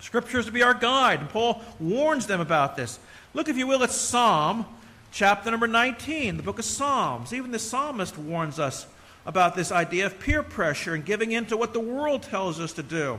Scripture 0.00 0.38
is 0.38 0.46
to 0.46 0.52
be 0.52 0.62
our 0.62 0.74
guide. 0.74 1.20
And 1.20 1.28
Paul 1.28 1.62
warns 1.80 2.26
them 2.26 2.40
about 2.40 2.76
this. 2.76 2.98
Look, 3.34 3.48
if 3.48 3.56
you 3.56 3.66
will, 3.66 3.82
at 3.82 3.90
Psalm 3.90 4.66
chapter 5.12 5.50
number 5.50 5.66
19, 5.66 6.36
the 6.36 6.42
book 6.42 6.58
of 6.58 6.64
Psalms. 6.64 7.32
Even 7.32 7.50
the 7.50 7.58
psalmist 7.58 8.18
warns 8.18 8.58
us 8.58 8.86
about 9.26 9.54
this 9.54 9.70
idea 9.72 10.06
of 10.06 10.18
peer 10.18 10.42
pressure 10.42 10.94
and 10.94 11.04
giving 11.04 11.32
in 11.32 11.46
to 11.46 11.56
what 11.56 11.72
the 11.72 11.80
world 11.80 12.22
tells 12.22 12.60
us 12.60 12.72
to 12.74 12.82
do. 12.82 13.18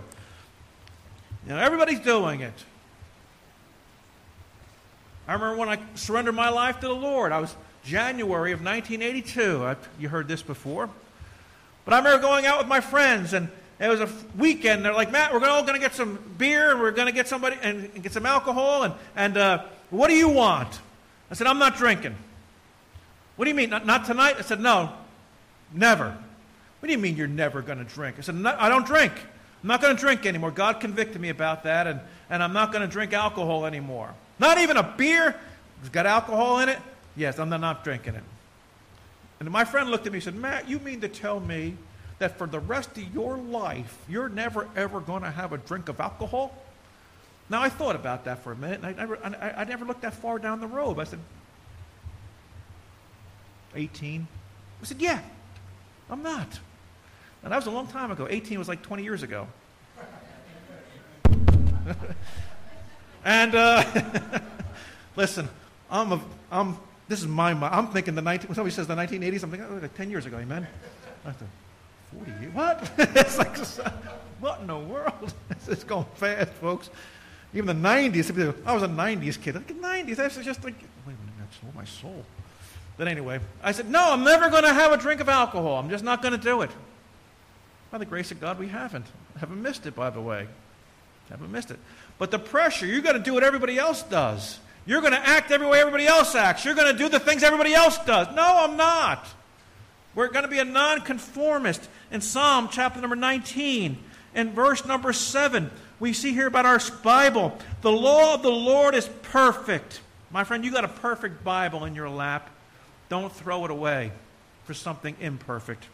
You 1.45 1.53
know, 1.53 1.57
everybody's 1.57 1.99
doing 1.99 2.41
it. 2.41 2.53
I 5.27 5.33
remember 5.33 5.57
when 5.57 5.69
I 5.69 5.79
surrendered 5.93 6.35
my 6.35 6.49
life 6.49 6.79
to 6.79 6.87
the 6.87 6.95
Lord. 6.95 7.31
I 7.31 7.39
was 7.39 7.55
January 7.83 8.51
of 8.51 8.63
1982. 8.63 9.63
I, 9.63 9.75
you 9.99 10.09
heard 10.09 10.27
this 10.27 10.41
before. 10.41 10.89
But 11.85 11.93
I 11.93 11.97
remember 11.99 12.21
going 12.21 12.45
out 12.45 12.57
with 12.57 12.67
my 12.67 12.81
friends, 12.81 13.33
and 13.33 13.49
it 13.79 13.87
was 13.87 14.01
a 14.01 14.09
weekend. 14.37 14.83
They're 14.83 14.93
like, 14.93 15.11
Matt, 15.11 15.33
we're 15.33 15.47
all 15.47 15.61
going 15.61 15.75
to 15.75 15.79
get 15.79 15.93
some 15.93 16.19
beer, 16.37 16.71
and 16.71 16.79
we're 16.79 16.91
going 16.91 17.07
to 17.07 17.13
get 17.13 17.27
somebody 17.27 17.57
and, 17.61 17.89
and, 17.93 18.03
get 18.03 18.11
some 18.11 18.25
alcohol, 18.25 18.83
and, 18.83 18.93
and 19.15 19.37
uh, 19.37 19.65
what 19.91 20.07
do 20.07 20.15
you 20.15 20.29
want? 20.29 20.79
I 21.31 21.35
said, 21.35 21.47
I'm 21.47 21.59
not 21.59 21.77
drinking. 21.77 22.15
What 23.35 23.45
do 23.45 23.51
you 23.51 23.55
mean? 23.55 23.69
Not, 23.69 23.85
not 23.85 24.05
tonight? 24.05 24.35
I 24.37 24.41
said, 24.41 24.59
no, 24.59 24.91
never. 25.73 26.17
What 26.79 26.87
do 26.87 26.91
you 26.91 26.97
mean 26.97 27.15
you're 27.15 27.27
never 27.27 27.61
going 27.61 27.77
to 27.77 27.83
drink? 27.83 28.15
I 28.17 28.21
said, 28.21 28.43
I 28.45 28.69
don't 28.69 28.85
drink. 28.85 29.13
I'm 29.61 29.67
not 29.67 29.81
going 29.81 29.95
to 29.95 29.99
drink 29.99 30.25
anymore. 30.25 30.51
God 30.51 30.79
convicted 30.79 31.21
me 31.21 31.29
about 31.29 31.63
that, 31.63 31.87
and, 31.87 31.99
and 32.29 32.41
I'm 32.41 32.53
not 32.53 32.71
going 32.71 32.81
to 32.81 32.91
drink 32.91 33.13
alcohol 33.13 33.65
anymore. 33.65 34.13
Not 34.39 34.57
even 34.57 34.77
a 34.77 34.83
beer. 34.83 35.35
It's 35.81 35.89
got 35.89 36.05
alcohol 36.05 36.59
in 36.59 36.69
it. 36.69 36.79
Yes, 37.15 37.39
I'm 37.39 37.49
not 37.49 37.83
drinking 37.83 38.15
it. 38.15 38.23
And 39.39 39.49
my 39.51 39.65
friend 39.65 39.89
looked 39.89 40.05
at 40.05 40.13
me 40.13 40.17
and 40.17 40.23
said, 40.23 40.35
Matt, 40.35 40.69
you 40.69 40.79
mean 40.79 41.01
to 41.01 41.07
tell 41.07 41.39
me 41.39 41.75
that 42.19 42.37
for 42.37 42.47
the 42.47 42.59
rest 42.59 42.97
of 42.97 43.13
your 43.13 43.37
life, 43.37 43.97
you're 44.09 44.29
never 44.29 44.67
ever 44.75 44.99
going 44.99 45.23
to 45.23 45.31
have 45.31 45.53
a 45.53 45.57
drink 45.57 45.89
of 45.89 45.99
alcohol? 45.99 46.53
Now, 47.49 47.61
I 47.61 47.69
thought 47.69 47.95
about 47.95 48.25
that 48.25 48.43
for 48.43 48.51
a 48.51 48.55
minute, 48.55 48.81
and 48.83 48.85
I 48.85 48.93
never, 48.93 49.17
I, 49.23 49.61
I 49.61 49.63
never 49.63 49.85
looked 49.85 50.01
that 50.03 50.13
far 50.13 50.37
down 50.37 50.59
the 50.59 50.67
road. 50.67 50.99
I 50.99 51.03
said, 51.03 51.19
18? 53.75 54.27
I 54.81 54.85
said, 54.85 55.01
yeah, 55.01 55.19
I'm 56.09 56.21
not. 56.21 56.59
And 57.43 57.51
that 57.51 57.55
was 57.55 57.65
a 57.65 57.71
long 57.71 57.87
time 57.87 58.11
ago. 58.11 58.27
18 58.29 58.59
was 58.59 58.67
like 58.67 58.83
20 58.83 59.03
years 59.03 59.23
ago. 59.23 59.47
and 63.25 63.55
uh, 63.55 63.83
listen, 65.15 65.49
I'm 65.89 66.11
a, 66.13 66.21
I'm, 66.51 66.77
this 67.07 67.19
is 67.19 67.27
my, 67.27 67.51
I'm 67.51 67.87
thinking 67.87 68.13
the 68.15 68.21
19, 68.21 68.53
somebody 68.53 68.73
says 68.73 68.87
the 68.87 68.95
1980s, 68.95 69.43
I'm 69.43 69.49
thinking, 69.51 69.67
oh, 69.71 69.79
like 69.81 69.95
10 69.95 70.11
years 70.11 70.25
ago, 70.25 70.37
amen? 70.37 70.67
I 71.25 71.31
thought, 71.31 71.47
40 72.15 72.31
years, 72.41 72.53
what? 72.53 72.91
it's 72.97 73.37
like, 73.37 73.57
what 74.39 74.61
in 74.61 74.67
the 74.67 74.77
world? 74.77 75.33
it's 75.67 75.83
going 75.83 76.05
fast, 76.15 76.51
folks. 76.53 76.89
Even 77.53 77.65
the 77.65 77.87
90s, 77.87 78.65
I 78.65 78.73
was 78.73 78.83
a 78.83 78.87
90s 78.87 79.41
kid. 79.41 79.55
Like, 79.55 79.67
90s, 79.67 80.15
that's 80.17 80.37
just 80.37 80.63
like, 80.63 80.75
wait 81.07 81.15
a 81.15 81.25
minute, 81.25 81.33
that's 81.39 81.57
all 81.63 81.71
my 81.75 81.85
soul. 81.85 82.25
But 82.97 83.07
anyway, 83.07 83.39
I 83.63 83.71
said, 83.71 83.89
no, 83.89 84.11
I'm 84.11 84.23
never 84.23 84.49
going 84.49 84.63
to 84.63 84.73
have 84.73 84.91
a 84.91 84.97
drink 84.97 85.21
of 85.21 85.29
alcohol. 85.29 85.77
I'm 85.77 85.89
just 85.89 86.03
not 86.03 86.21
going 86.21 86.33
to 86.33 86.37
do 86.37 86.61
it. 86.61 86.69
By 87.91 87.97
the 87.97 88.05
grace 88.05 88.31
of 88.31 88.39
God, 88.39 88.59
we 88.59 88.67
haven't. 88.67 89.05
Haven't 89.39 89.61
missed 89.61 89.85
it, 89.85 89.95
by 89.95 90.09
the 90.09 90.21
way. 90.21 90.47
Haven't 91.29 91.51
missed 91.51 91.71
it. 91.71 91.79
But 92.17 92.29
the 92.29 92.39
pressure, 92.39 92.85
you're 92.85 93.01
going 93.01 93.15
to 93.15 93.23
do 93.23 93.33
what 93.33 93.43
everybody 93.43 93.79
else 93.79 94.03
does. 94.03 94.59
You're 94.85 95.01
going 95.01 95.13
to 95.13 95.27
act 95.27 95.51
every 95.51 95.67
way 95.67 95.79
everybody 95.79 96.07
else 96.07 96.35
acts. 96.35 96.65
You're 96.65 96.75
going 96.75 96.91
to 96.91 96.97
do 96.97 97.09
the 97.09 97.19
things 97.19 97.41
everybody 97.41 97.73
else 97.73 97.97
does. 98.05 98.27
No, 98.35 98.43
I'm 98.43 98.77
not. 98.77 99.25
We're 100.15 100.29
going 100.29 100.43
to 100.43 100.49
be 100.49 100.59
a 100.59 100.65
nonconformist. 100.65 101.87
In 102.11 102.21
Psalm 102.21 102.69
chapter 102.71 102.99
number 102.99 103.15
19, 103.15 103.97
in 104.35 104.51
verse 104.51 104.85
number 104.85 105.13
7, 105.13 105.69
we 105.99 106.13
see 106.13 106.33
here 106.33 106.47
about 106.47 106.65
our 106.65 106.79
Bible. 107.03 107.57
The 107.81 107.91
law 107.91 108.35
of 108.35 108.41
the 108.41 108.49
Lord 108.49 108.95
is 108.95 109.07
perfect. 109.23 110.01
My 110.31 110.43
friend, 110.43 110.63
you 110.63 110.71
got 110.71 110.83
a 110.83 110.89
perfect 110.89 111.43
Bible 111.43 111.85
in 111.85 111.95
your 111.95 112.09
lap. 112.09 112.49
Don't 113.09 113.31
throw 113.31 113.65
it 113.65 113.71
away 113.71 114.11
for 114.65 114.73
something 114.73 115.15
imperfect 115.19 115.85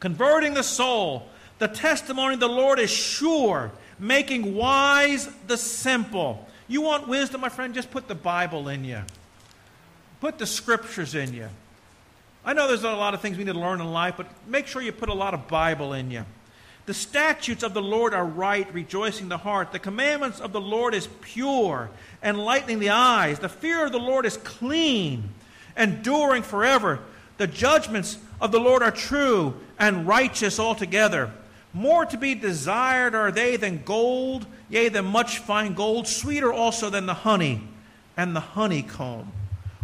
converting 0.00 0.54
the 0.54 0.62
soul. 0.62 1.28
The 1.58 1.68
testimony 1.68 2.34
of 2.34 2.40
the 2.40 2.48
Lord 2.48 2.78
is 2.78 2.90
sure, 2.90 3.72
making 3.98 4.54
wise 4.54 5.28
the 5.46 5.56
simple. 5.56 6.46
You 6.68 6.82
want 6.82 7.08
wisdom, 7.08 7.40
my 7.40 7.48
friend? 7.48 7.74
Just 7.74 7.90
put 7.90 8.08
the 8.08 8.14
Bible 8.14 8.68
in 8.68 8.84
you, 8.84 9.02
put 10.20 10.38
the 10.38 10.46
scriptures 10.46 11.14
in 11.14 11.32
you. 11.32 11.48
I 12.44 12.52
know 12.52 12.68
there's 12.68 12.84
a 12.84 12.90
lot 12.90 13.14
of 13.14 13.20
things 13.20 13.38
we 13.38 13.44
need 13.44 13.54
to 13.54 13.58
learn 13.58 13.80
in 13.80 13.92
life, 13.92 14.14
but 14.16 14.26
make 14.46 14.66
sure 14.66 14.80
you 14.80 14.92
put 14.92 15.08
a 15.08 15.14
lot 15.14 15.34
of 15.34 15.48
Bible 15.48 15.94
in 15.94 16.10
you. 16.10 16.24
The 16.86 16.94
statutes 16.94 17.64
of 17.64 17.74
the 17.74 17.82
Lord 17.82 18.14
are 18.14 18.24
right, 18.24 18.72
rejoicing 18.72 19.28
the 19.28 19.38
heart. 19.38 19.72
The 19.72 19.80
commandments 19.80 20.40
of 20.40 20.52
the 20.52 20.60
Lord 20.60 20.94
is 20.94 21.08
pure, 21.20 21.90
enlightening 22.22 22.78
the 22.78 22.90
eyes. 22.90 23.40
The 23.40 23.48
fear 23.48 23.84
of 23.84 23.92
the 23.92 23.98
Lord 23.98 24.24
is 24.24 24.36
clean, 24.36 25.30
enduring 25.76 26.44
forever. 26.44 27.00
The 27.38 27.48
judgments 27.48 28.18
of 28.40 28.52
the 28.52 28.60
Lord 28.60 28.84
are 28.84 28.92
true 28.92 29.54
and 29.80 30.06
righteous 30.06 30.60
altogether. 30.60 31.32
More 31.72 32.06
to 32.06 32.16
be 32.16 32.36
desired 32.36 33.16
are 33.16 33.32
they 33.32 33.56
than 33.56 33.82
gold, 33.82 34.46
yea, 34.70 34.88
than 34.88 35.06
much 35.06 35.38
fine 35.40 35.74
gold, 35.74 36.06
sweeter 36.06 36.52
also 36.52 36.88
than 36.88 37.06
the 37.06 37.14
honey 37.14 37.62
and 38.16 38.34
the 38.34 38.40
honeycomb. 38.40 39.32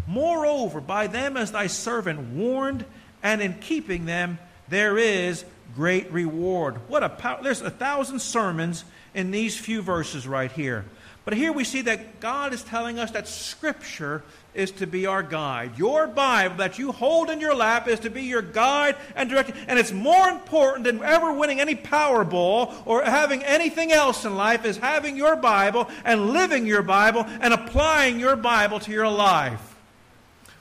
Moreover, 0.06 0.80
by 0.80 1.08
them 1.08 1.36
as 1.36 1.52
thy 1.52 1.66
servant 1.66 2.20
warned, 2.30 2.84
and 3.22 3.42
in 3.42 3.54
keeping 3.54 4.06
them 4.06 4.38
there 4.68 4.96
is 4.96 5.44
great 5.74 6.10
reward. 6.12 6.76
What 6.88 7.02
a 7.02 7.08
power! 7.08 7.42
There's 7.42 7.60
a 7.60 7.70
thousand 7.70 8.20
sermons 8.20 8.84
in 9.14 9.30
these 9.30 9.56
few 9.56 9.82
verses 9.82 10.26
right 10.26 10.50
here. 10.50 10.84
But 11.24 11.34
here 11.34 11.52
we 11.52 11.62
see 11.62 11.82
that 11.82 12.18
God 12.18 12.52
is 12.52 12.64
telling 12.64 12.98
us 12.98 13.12
that 13.12 13.28
Scripture 13.28 14.24
is 14.54 14.72
to 14.72 14.88
be 14.88 15.06
our 15.06 15.22
guide. 15.22 15.78
Your 15.78 16.08
Bible 16.08 16.56
that 16.56 16.80
you 16.80 16.90
hold 16.90 17.30
in 17.30 17.40
your 17.40 17.54
lap 17.54 17.86
is 17.86 18.00
to 18.00 18.10
be 18.10 18.22
your 18.22 18.42
guide 18.42 18.96
and 19.14 19.30
direction. 19.30 19.54
And 19.68 19.78
it's 19.78 19.92
more 19.92 20.28
important 20.28 20.84
than 20.84 21.02
ever 21.02 21.32
winning 21.32 21.60
any 21.60 21.76
Powerball 21.76 22.74
or 22.86 23.04
having 23.04 23.44
anything 23.44 23.92
else 23.92 24.24
in 24.24 24.34
life 24.34 24.64
is 24.64 24.76
having 24.78 25.16
your 25.16 25.36
Bible 25.36 25.88
and 26.04 26.30
living 26.30 26.66
your 26.66 26.82
Bible 26.82 27.24
and 27.40 27.54
applying 27.54 28.18
your 28.18 28.34
Bible 28.34 28.80
to 28.80 28.90
your 28.90 29.08
life. 29.08 29.71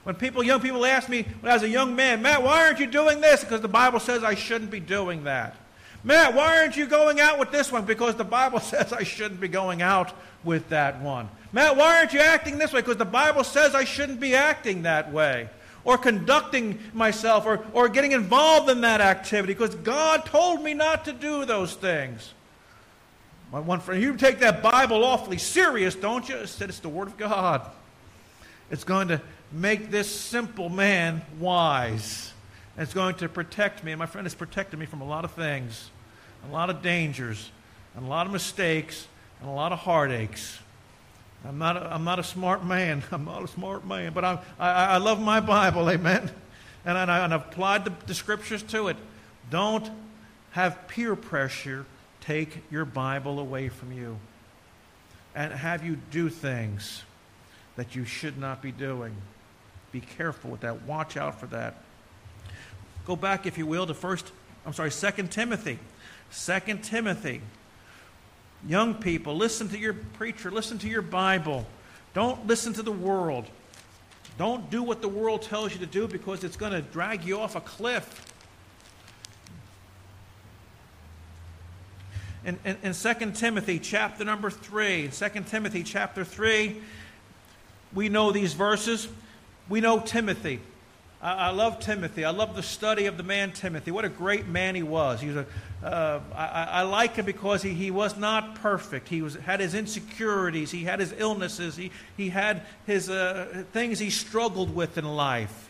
When 0.04 0.16
people, 0.16 0.44
young 0.44 0.62
people 0.62 0.86
ask 0.86 1.10
me 1.10 1.24
when 1.42 1.52
I 1.52 1.56
was 1.56 1.64
a 1.64 1.70
young 1.70 1.96
man, 1.96 2.22
Matt, 2.22 2.42
why 2.42 2.66
aren't 2.66 2.80
you 2.80 2.88
doing 2.88 3.22
this? 3.22 3.44
Because 3.44 3.62
the 3.62 3.68
Bible 3.68 4.00
says 4.00 4.24
I 4.24 4.34
shouldn't 4.34 4.72
be 4.72 4.80
doing 4.80 5.26
that. 5.26 5.56
Matt, 6.04 6.34
why 6.34 6.58
aren't 6.58 6.76
you 6.76 6.88
going 6.88 7.20
out 7.20 7.38
with 7.38 7.52
this 7.52 7.72
one? 7.72 7.86
Because 7.86 8.16
the 8.16 8.24
Bible 8.24 8.60
says 8.62 8.92
I 8.92 9.04
shouldn't 9.04 9.40
be 9.40 9.48
going 9.48 9.82
out 9.82 10.14
with 10.44 10.70
that 10.70 11.02
one. 11.02 11.30
Matt, 11.54 11.78
why 11.78 11.98
aren't 12.00 12.14
you 12.14 12.20
acting 12.20 12.58
this 12.58 12.74
way? 12.74 12.82
Because 12.82 12.98
the 12.98 13.06
Bible 13.06 13.44
says 13.44 13.76
I 13.76 13.84
shouldn't 13.84 14.20
be 14.20 14.36
acting 14.36 14.84
that 14.84 15.12
way. 15.12 15.50
Or 15.84 15.98
conducting 15.98 16.80
myself 16.94 17.46
or, 17.46 17.66
or 17.74 17.90
getting 17.90 18.12
involved 18.12 18.70
in 18.70 18.82
that 18.82 19.02
activity 19.02 19.54
because 19.54 19.74
God 19.76 20.26
told 20.26 20.64
me 20.64 20.74
not 20.74 21.06
to 21.06 21.14
do 21.14 21.44
those 21.46 21.74
things. 21.74 22.34
My 23.52 23.60
one 23.60 23.82
friend, 23.82 24.02
you 24.02 24.16
take 24.16 24.40
that 24.40 24.64
Bible 24.64 25.04
awfully 25.04 25.38
serious, 25.38 25.94
don't 25.94 26.28
you? 26.30 26.46
Said 26.46 26.70
it's 26.70 26.80
the 26.80 26.90
Word 26.90 27.08
of 27.08 27.18
God. 27.18 27.70
It's 28.70 28.84
going 28.86 29.10
to 29.10 29.22
make 29.52 29.92
this 29.92 30.14
simple 30.14 30.70
man 30.70 31.22
wise. 31.40 32.32
And 32.76 32.84
it's 32.84 32.94
going 32.94 33.16
to 33.16 33.30
protect 33.30 33.84
me. 33.84 33.92
And 33.92 34.00
my 34.00 34.06
friend 34.06 34.26
has 34.26 34.36
protected 34.36 34.80
me 34.80 34.86
from 34.86 35.02
a 35.02 35.06
lot 35.06 35.26
of 35.26 35.32
things, 35.32 35.90
a 36.50 36.52
lot 36.52 36.70
of 36.70 36.82
dangers, 36.82 37.52
and 37.96 38.06
a 38.06 38.10
lot 38.10 38.26
of 38.26 38.32
mistakes, 38.32 39.08
and 39.40 39.50
a 39.50 39.54
lot 39.54 39.72
of 39.72 39.80
heartaches. 39.80 40.60
I'm 41.46 41.58
not 41.58 41.76
a, 41.76 41.94
I'm 41.94 42.04
not 42.04 42.20
a 42.20 42.24
smart 42.24 42.64
man. 42.64 43.04
I'm 43.12 43.26
not 43.26 43.44
a 43.44 43.48
smart 43.48 43.86
man, 43.86 44.14
but 44.14 44.24
I, 44.24 44.40
I, 44.60 44.70
I 44.70 44.98
love 44.98 45.22
my 45.22 45.40
Bible, 45.40 45.90
amen. 45.90 46.32
And, 46.86 46.98
I, 46.98 47.24
and 47.24 47.34
I've 47.34 47.48
applied 47.48 47.86
the, 47.86 47.94
the 48.08 48.14
scriptures 48.14 48.64
to 48.64 48.88
it. 48.88 48.98
Don't 49.50 49.90
have 50.52 50.88
peer 50.88 51.16
pressure 51.16 51.86
take 52.22 52.64
your 52.70 52.86
Bible 52.86 53.40
away 53.40 53.68
from 53.68 53.92
you 53.92 54.18
and 55.36 55.52
have 55.52 55.84
you 55.84 55.98
do 56.12 56.30
things 56.30 57.04
that 57.76 57.96
you 57.96 58.06
should 58.06 58.38
not 58.38 58.62
be 58.62 58.72
doing. 58.72 59.16
Be 59.92 60.02
careful 60.02 60.52
with 60.52 60.62
that. 60.62 60.84
Watch 60.84 61.18
out 61.18 61.40
for 61.40 61.48
that. 61.48 61.76
Go 63.06 63.16
back, 63.16 63.46
if 63.46 63.58
you 63.58 63.66
will, 63.66 63.88
to 63.88 63.94
first, 63.94 64.32
I'm 64.66 64.74
sorry, 64.74 64.92
Second 64.92 65.32
Timothy. 65.32 65.80
Second 66.30 66.84
Timothy. 66.84 67.42
Young 68.68 68.96
people, 68.96 69.36
listen 69.36 69.70
to 69.70 69.78
your 69.78 69.94
preacher, 69.94 70.52
listen 70.52 70.78
to 70.80 70.88
your 70.88 71.02
Bible. 71.02 71.66
Don't 72.14 72.46
listen 72.46 72.74
to 72.74 72.84
the 72.84 72.92
world. 72.92 73.46
Don't 74.38 74.70
do 74.70 74.84
what 74.84 75.02
the 75.02 75.08
world 75.08 75.42
tells 75.42 75.74
you 75.74 75.80
to 75.80 75.86
do 75.86 76.08
because 76.08 76.44
it's 76.44 76.56
going 76.56 76.72
to 76.72 76.82
drag 76.82 77.26
you 77.26 77.40
off 77.40 77.56
a 77.56 77.62
cliff. 77.62 78.28
In, 82.44 82.58
in, 82.66 82.78
in 82.82 82.94
2 82.94 83.32
Timothy 83.32 83.78
chapter 83.78 84.24
number 84.24 84.50
3, 84.50 85.10
2 85.10 85.30
Timothy 85.48 85.84
chapter 85.84 86.24
3, 86.24 86.82
we 87.94 88.10
know 88.10 88.32
these 88.32 88.54
verses. 88.54 89.08
We 89.70 89.82
know 89.82 90.00
Timothy. 90.00 90.60
I, 91.22 91.34
I 91.34 91.50
love 91.52 91.80
Timothy. 91.80 92.26
I 92.26 92.32
love 92.32 92.56
the 92.56 92.64
study 92.64 93.06
of 93.06 93.18
the 93.18 93.24
man 93.24 93.52
Timothy. 93.52 93.92
What 93.92 94.06
a 94.06 94.10
great 94.10 94.48
man 94.48 94.76
he 94.76 94.84
was. 94.84 95.22
He 95.22 95.28
was 95.28 95.38
a, 95.38 95.46
uh, 95.86 96.20
I, 96.36 96.64
I 96.64 96.82
like 96.84 97.16
him 97.16 97.26
because 97.26 97.62
he, 97.62 97.74
he 97.74 97.92
was 97.92 98.18
not 98.18 98.56
perfect. 98.56 99.08
He 99.08 99.22
was, 99.22 99.36
had 99.36 99.60
his 99.60 99.74
insecurities, 99.74 100.72
he 100.72 100.84
had 100.84 101.00
his 101.00 101.14
illnesses, 101.18 101.76
he, 101.76 101.92
he 102.18 102.30
had 102.30 102.62
his 102.86 103.10
uh, 103.10 103.64
things 103.72 104.00
he 104.00 104.10
struggled 104.10 104.76
with 104.76 104.98
in 104.98 105.06
life. 105.06 105.70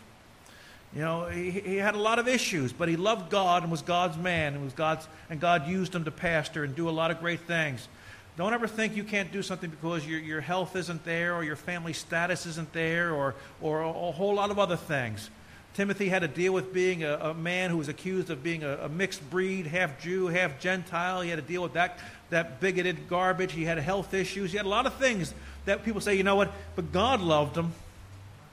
You 0.94 1.00
know, 1.00 1.26
he, 1.28 1.50
he 1.50 1.76
had 1.76 1.94
a 1.94 1.98
lot 1.98 2.18
of 2.18 2.28
issues, 2.28 2.72
but 2.72 2.88
he 2.88 2.96
loved 2.96 3.30
God 3.30 3.62
and 3.62 3.72
was 3.72 3.80
God's 3.80 4.18
man, 4.18 4.54
and 4.54 4.62
was 4.64 4.74
God's, 4.74 5.08
and 5.30 5.40
God 5.40 5.66
used 5.66 5.94
him 5.94 6.04
to 6.04 6.10
pastor 6.10 6.64
and 6.64 6.76
do 6.76 6.88
a 6.88 6.92
lot 6.92 7.10
of 7.10 7.18
great 7.18 7.40
things. 7.40 7.88
Don't 8.36 8.54
ever 8.54 8.66
think 8.66 8.96
you 8.96 9.04
can't 9.04 9.30
do 9.30 9.42
something 9.42 9.68
because 9.68 10.06
your, 10.06 10.18
your 10.18 10.40
health 10.40 10.74
isn't 10.74 11.04
there 11.04 11.34
or 11.34 11.44
your 11.44 11.56
family 11.56 11.92
status 11.92 12.46
isn't 12.46 12.72
there 12.72 13.12
or, 13.12 13.34
or 13.60 13.82
a, 13.82 13.88
a 13.88 14.12
whole 14.12 14.34
lot 14.34 14.50
of 14.50 14.58
other 14.58 14.76
things. 14.76 15.28
Timothy 15.74 16.08
had 16.08 16.20
to 16.20 16.28
deal 16.28 16.52
with 16.52 16.72
being 16.72 17.02
a, 17.02 17.14
a 17.16 17.34
man 17.34 17.70
who 17.70 17.78
was 17.78 17.88
accused 17.88 18.30
of 18.30 18.42
being 18.42 18.62
a, 18.62 18.76
a, 18.82 18.88
mixed 18.88 19.28
breed, 19.30 19.66
half 19.66 20.00
Jew, 20.00 20.26
half 20.26 20.60
Gentile. 20.60 21.22
He 21.22 21.30
had 21.30 21.36
to 21.36 21.42
deal 21.42 21.62
with 21.62 21.74
that, 21.74 21.98
that 22.30 22.60
bigoted 22.60 23.08
garbage. 23.08 23.52
He 23.52 23.64
had 23.64 23.78
health 23.78 24.12
issues. 24.12 24.50
He 24.50 24.56
had 24.56 24.66
a 24.66 24.70
lot 24.70 24.86
of 24.86 24.94
things 24.94 25.32
that 25.64 25.84
people 25.84 26.00
say, 26.00 26.14
you 26.14 26.24
know 26.24 26.36
what, 26.36 26.52
but 26.74 26.92
God 26.92 27.20
loved 27.20 27.56
him 27.56 27.72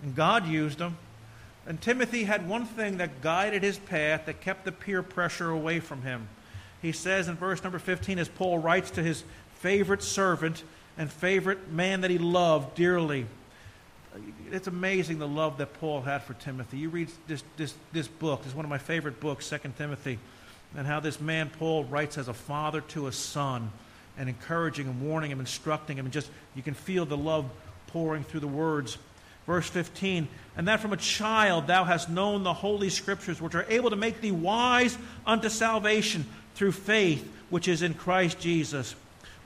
and 0.02 0.16
God 0.16 0.48
used 0.48 0.80
him. 0.80 0.98
And 1.66 1.80
Timothy 1.82 2.24
had 2.24 2.48
one 2.48 2.66
thing 2.66 2.98
that 2.98 3.22
guided 3.22 3.64
his 3.64 3.78
path 3.78 4.26
that 4.26 4.42
kept 4.42 4.66
the 4.66 4.72
peer 4.72 5.04
pressure 5.04 5.50
away 5.50 5.80
from 5.80 6.02
him. 6.02 6.28
He 6.82 6.94
says 6.94 7.28
in 7.28 7.36
verse 7.36 7.64
number 7.64 7.80
15, 7.80 8.18
as 8.18 8.30
Paul 8.30 8.60
writes 8.60 8.92
to 8.92 9.04
his 9.04 9.24
favorite 9.60 10.04
servant 10.04 10.64
and 10.98 11.12
favorite 11.12 11.72
man 11.72 12.02
that 12.02 12.12
he 12.12 12.18
loved 12.18 12.76
dearly, 12.76 13.26
it's 14.52 14.68
amazing 14.68 15.20
the 15.20 15.28
love 15.28 15.60
that 15.60 15.74
Paul 15.80 16.02
had 16.02 16.24
for 16.24 16.34
Timothy. 16.34 16.78
You 16.78 16.90
read 16.90 17.10
this, 17.28 17.44
this, 17.58 17.74
this 17.94 18.08
book, 18.08 18.42
it's 18.46 18.56
one 18.56 18.66
of 18.66 18.70
my 18.70 18.78
favorite 18.78 19.20
books, 19.20 19.46
Second 19.46 19.78
Timothy, 19.78 20.18
and 20.76 20.88
how 20.88 21.00
this 21.00 21.22
man 21.22 21.50
Paul 21.60 21.84
writes 21.86 22.18
as 22.18 22.28
a 22.28 22.34
father 22.34 22.82
to 22.82 23.08
a 23.08 23.12
son 23.12 23.72
and 24.18 24.28
encouraging 24.28 24.88
and 24.88 25.02
warning 25.02 25.32
him, 25.32 25.40
instructing 25.40 25.98
him, 25.98 26.06
and 26.06 26.14
just 26.14 26.30
you 26.56 26.64
can 26.64 26.74
feel 26.74 27.06
the 27.06 27.18
love 27.18 27.46
pouring 27.88 28.24
through 28.24 28.42
the 28.42 28.48
words. 28.48 28.98
Verse 29.46 29.68
15, 29.68 30.28
and 30.58 30.68
that 30.68 30.80
from 30.80 30.94
a 30.94 30.98
child 30.98 31.68
thou 31.68 31.84
hast 31.84 32.10
known 32.10 32.44
the 32.44 32.54
holy 32.54 32.90
scriptures, 32.90 33.42
which 33.42 33.56
are 33.56 33.66
able 33.70 33.90
to 33.90 33.96
make 33.96 34.22
thee 34.22 34.32
wise 34.32 34.98
unto 35.26 35.50
salvation 35.50 36.26
through 36.56 36.72
faith 36.72 37.28
which 37.50 37.68
is 37.68 37.82
in 37.82 37.94
Christ 37.94 38.40
Jesus. 38.40 38.96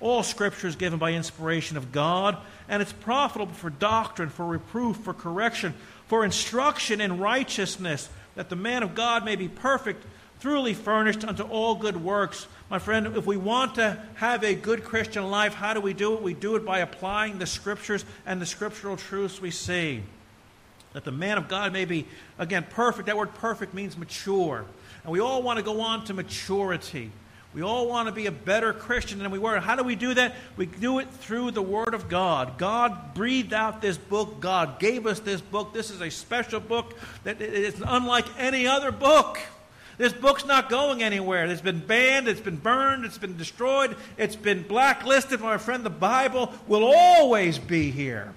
All 0.03 0.21
scripture 0.21 0.67
is 0.67 0.75
given 0.75 0.99
by 0.99 1.13
inspiration 1.13 1.77
of 1.77 1.93
God 1.93 2.37
and 2.67 2.81
it's 2.81 2.91
profitable 2.91 3.53
for 3.53 3.69
doctrine, 3.69 4.27
for 4.27 4.45
reproof, 4.45 4.97
for 4.97 5.13
correction, 5.13 5.73
for 6.07 6.25
instruction 6.25 6.99
in 6.99 7.19
righteousness, 7.19 8.09
that 8.35 8.49
the 8.49 8.57
man 8.57 8.83
of 8.83 8.95
God 8.95 9.23
may 9.23 9.37
be 9.37 9.47
perfect, 9.47 10.05
truly 10.41 10.73
furnished 10.73 11.23
unto 11.23 11.43
all 11.43 11.75
good 11.75 12.03
works. 12.03 12.47
My 12.69 12.79
friend, 12.79 13.15
if 13.15 13.25
we 13.25 13.37
want 13.37 13.75
to 13.75 13.97
have 14.15 14.43
a 14.43 14.55
good 14.55 14.83
Christian 14.83 15.31
life, 15.31 15.53
how 15.53 15.73
do 15.73 15.79
we 15.79 15.93
do 15.93 16.15
it? 16.15 16.21
We 16.21 16.33
do 16.33 16.57
it 16.57 16.65
by 16.65 16.79
applying 16.79 17.39
the 17.39 17.45
scriptures 17.45 18.03
and 18.25 18.41
the 18.41 18.45
scriptural 18.45 18.97
truths 18.97 19.39
we 19.39 19.51
see. 19.51 20.03
That 20.91 21.05
the 21.05 21.13
man 21.13 21.37
of 21.37 21.47
God 21.47 21.71
may 21.71 21.85
be, 21.85 22.07
again, 22.37 22.65
perfect. 22.69 23.05
That 23.05 23.15
word 23.15 23.33
perfect 23.35 23.73
means 23.73 23.97
mature. 23.97 24.65
And 25.03 25.13
we 25.13 25.21
all 25.21 25.41
want 25.41 25.59
to 25.59 25.63
go 25.63 25.79
on 25.79 26.03
to 26.05 26.13
maturity. 26.13 27.09
We 27.53 27.61
all 27.61 27.87
want 27.87 28.07
to 28.07 28.11
be 28.11 28.25
a 28.25 28.31
better 28.31 28.73
Christian 28.73 29.19
than 29.19 29.29
we 29.29 29.37
were. 29.37 29.59
How 29.59 29.75
do 29.75 29.83
we 29.83 29.95
do 29.95 30.13
that? 30.15 30.35
We 30.57 30.65
do 30.65 30.99
it 30.99 31.09
through 31.09 31.51
the 31.51 31.61
Word 31.61 31.93
of 31.93 32.09
God. 32.09 32.57
God 32.57 33.13
breathed 33.13 33.53
out 33.53 33.81
this 33.81 33.97
book. 33.97 34.39
God 34.39 34.79
gave 34.79 35.05
us 35.05 35.19
this 35.19 35.39
book. 35.39 35.73
This 35.73 35.91
is 35.91 36.01
a 36.01 36.09
special 36.09 36.59
book 36.59 36.97
that 37.23 37.39
is 37.41 37.81
unlike 37.85 38.25
any 38.39 38.65
other 38.65 38.91
book. 38.91 39.39
This 39.97 40.13
book's 40.13 40.45
not 40.45 40.69
going 40.69 41.03
anywhere. 41.03 41.45
It's 41.45 41.61
been 41.61 41.79
banned, 41.79 42.27
it's 42.27 42.41
been 42.41 42.57
burned, 42.57 43.05
it's 43.05 43.19
been 43.19 43.37
destroyed, 43.37 43.95
it's 44.17 44.35
been 44.35 44.63
blacklisted. 44.63 45.39
My 45.39 45.59
friend, 45.59 45.85
the 45.85 45.91
Bible 45.91 46.51
will 46.67 46.83
always 46.83 47.59
be 47.59 47.91
here. 47.91 48.33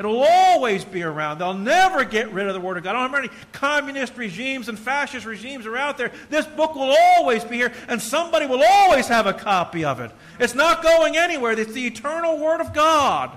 It'll 0.00 0.22
always 0.22 0.82
be 0.82 1.02
around. 1.02 1.40
They'll 1.40 1.52
never 1.52 2.06
get 2.06 2.32
rid 2.32 2.46
of 2.46 2.54
the 2.54 2.60
Word 2.60 2.78
of 2.78 2.84
God. 2.84 2.96
I 2.96 3.00
don't 3.02 3.10
know 3.10 3.18
how 3.18 3.22
many 3.22 3.34
communist 3.52 4.16
regimes 4.16 4.70
and 4.70 4.78
fascist 4.78 5.26
regimes 5.26 5.66
are 5.66 5.76
out 5.76 5.98
there. 5.98 6.10
This 6.30 6.46
book 6.46 6.74
will 6.74 6.96
always 6.98 7.44
be 7.44 7.56
here, 7.56 7.70
and 7.86 8.00
somebody 8.00 8.46
will 8.46 8.62
always 8.64 9.08
have 9.08 9.26
a 9.26 9.34
copy 9.34 9.84
of 9.84 10.00
it. 10.00 10.10
It's 10.38 10.54
not 10.54 10.82
going 10.82 11.18
anywhere. 11.18 11.52
It's 11.52 11.74
the 11.74 11.86
eternal 11.86 12.38
Word 12.38 12.62
of 12.62 12.72
God. 12.72 13.36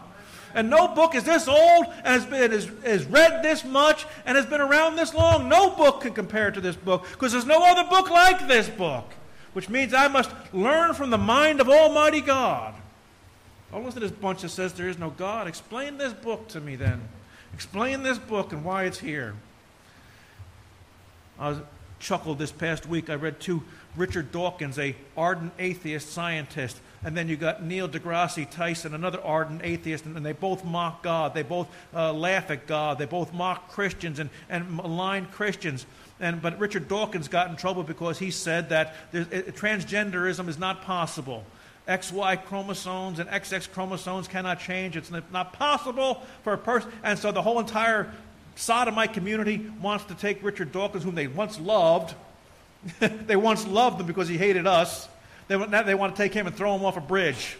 And 0.53 0.69
no 0.69 0.87
book 0.87 1.15
is 1.15 1.25
this 1.25 1.49
old 1.49 1.87
and 1.97 2.05
has 2.05 2.25
been 2.25 2.53
is, 2.53 2.71
is 2.85 3.03
read 3.07 3.43
this 3.43 3.65
much 3.65 4.05
and 4.25 4.37
has 4.37 4.45
been 4.45 4.61
around 4.61 4.95
this 4.95 5.13
long. 5.13 5.49
No 5.49 5.69
book 5.69 5.99
can 5.99 6.13
compare 6.13 6.49
to 6.49 6.61
this 6.61 6.77
book 6.77 7.05
because 7.11 7.33
there's 7.33 7.45
no 7.45 7.61
other 7.61 7.83
book 7.89 8.09
like 8.09 8.47
this 8.47 8.69
book. 8.69 9.11
Which 9.51 9.67
means 9.67 9.93
I 9.93 10.07
must 10.07 10.31
learn 10.53 10.93
from 10.93 11.09
the 11.09 11.17
mind 11.17 11.59
of 11.59 11.67
Almighty 11.67 12.21
God. 12.21 12.73
Don't 13.73 13.83
listen 13.85 14.01
to 14.01 14.07
this 14.07 14.15
bunch 14.15 14.43
that 14.43 14.49
says 14.49 14.73
there 14.73 14.87
is 14.87 14.99
no 14.99 15.09
God. 15.09 15.47
Explain 15.47 15.97
this 15.97 16.13
book 16.13 16.47
to 16.49 16.61
me 16.61 16.75
then. 16.75 17.01
Explain 17.55 18.03
this 18.03 18.19
book 18.19 18.53
and 18.53 18.63
why 18.63 18.83
it's 18.83 18.99
here. 18.99 19.33
I 21.39 21.55
chuckled 21.99 22.37
this 22.37 22.51
past 22.51 22.85
week. 22.85 23.09
I 23.09 23.15
read 23.15 23.39
two 23.39 23.63
Richard 23.95 24.31
Dawkins, 24.31 24.77
a 24.77 24.95
ardent 25.17 25.53
atheist 25.57 26.11
scientist, 26.11 26.77
and 27.03 27.17
then 27.17 27.27
you 27.27 27.35
got 27.35 27.63
Neil 27.63 27.89
deGrasse 27.89 28.47
Tyson, 28.51 28.93
another 28.93 29.19
ardent 29.23 29.61
atheist, 29.63 30.05
and, 30.05 30.23
they 30.23 30.33
both 30.33 30.63
mock 30.63 31.01
God. 31.01 31.33
They 31.33 31.41
both 31.41 31.67
uh, 31.95 32.13
laugh 32.13 32.51
at 32.51 32.67
God. 32.67 32.99
They 32.99 33.05
both 33.05 33.33
mock 33.33 33.69
Christians 33.69 34.19
and, 34.19 34.29
and 34.49 34.71
malign 34.75 35.25
Christians. 35.25 35.87
And, 36.19 36.43
but 36.43 36.59
Richard 36.59 36.87
Dawkins 36.87 37.27
got 37.27 37.49
in 37.49 37.55
trouble 37.55 37.81
because 37.81 38.19
he 38.19 38.29
said 38.29 38.69
that 38.69 38.93
transgenderism 39.11 40.47
is 40.47 40.59
not 40.59 40.83
possible. 40.83 41.43
XY 41.87 42.45
chromosomes 42.45 43.19
and 43.19 43.29
XX 43.29 43.71
chromosomes 43.71 44.27
cannot 44.27 44.59
change. 44.59 44.95
It's 44.95 45.11
not 45.11 45.53
possible 45.53 46.23
for 46.43 46.53
a 46.53 46.57
person. 46.57 46.91
And 47.03 47.19
so 47.19 47.31
the 47.31 47.41
whole 47.41 47.59
entire 47.59 48.13
sodomite 48.55 49.13
community 49.13 49.65
wants 49.81 50.05
to 50.05 50.15
take 50.15 50.43
Richard 50.43 50.71
Dawkins, 50.71 51.03
whom 51.03 51.15
they 51.15 51.27
once 51.27 51.59
loved. 51.59 52.15
they 52.99 53.35
once 53.35 53.67
loved 53.67 53.99
him 53.99 54.07
because 54.07 54.27
he 54.27 54.37
hated 54.37 54.67
us. 54.67 55.07
They, 55.47 55.57
now 55.57 55.83
they 55.83 55.95
want 55.95 56.15
to 56.15 56.21
take 56.21 56.33
him 56.33 56.47
and 56.47 56.55
throw 56.55 56.75
him 56.75 56.85
off 56.85 56.97
a 56.97 57.01
bridge 57.01 57.57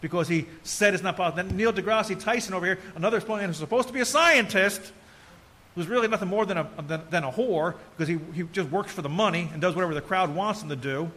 because 0.00 0.28
he 0.28 0.46
said 0.62 0.94
it's 0.94 1.02
not 1.02 1.16
possible. 1.16 1.42
Then 1.42 1.56
Neil 1.56 1.72
deGrasse 1.72 2.20
Tyson 2.20 2.54
over 2.54 2.66
here, 2.66 2.78
another 2.94 3.20
who's 3.20 3.56
supposed 3.56 3.88
to 3.88 3.94
be 3.94 4.00
a 4.00 4.04
scientist, 4.04 4.92
who's 5.74 5.88
really 5.88 6.08
nothing 6.08 6.28
more 6.28 6.46
than 6.46 6.58
a, 6.58 6.68
than, 6.86 7.02
than 7.10 7.24
a 7.24 7.32
whore 7.32 7.74
because 7.96 8.08
he, 8.08 8.18
he 8.34 8.44
just 8.52 8.70
works 8.70 8.92
for 8.92 9.02
the 9.02 9.08
money 9.08 9.48
and 9.52 9.60
does 9.60 9.74
whatever 9.74 9.94
the 9.94 10.00
crowd 10.00 10.34
wants 10.34 10.62
him 10.62 10.68
to 10.68 10.76
do. 10.76 11.10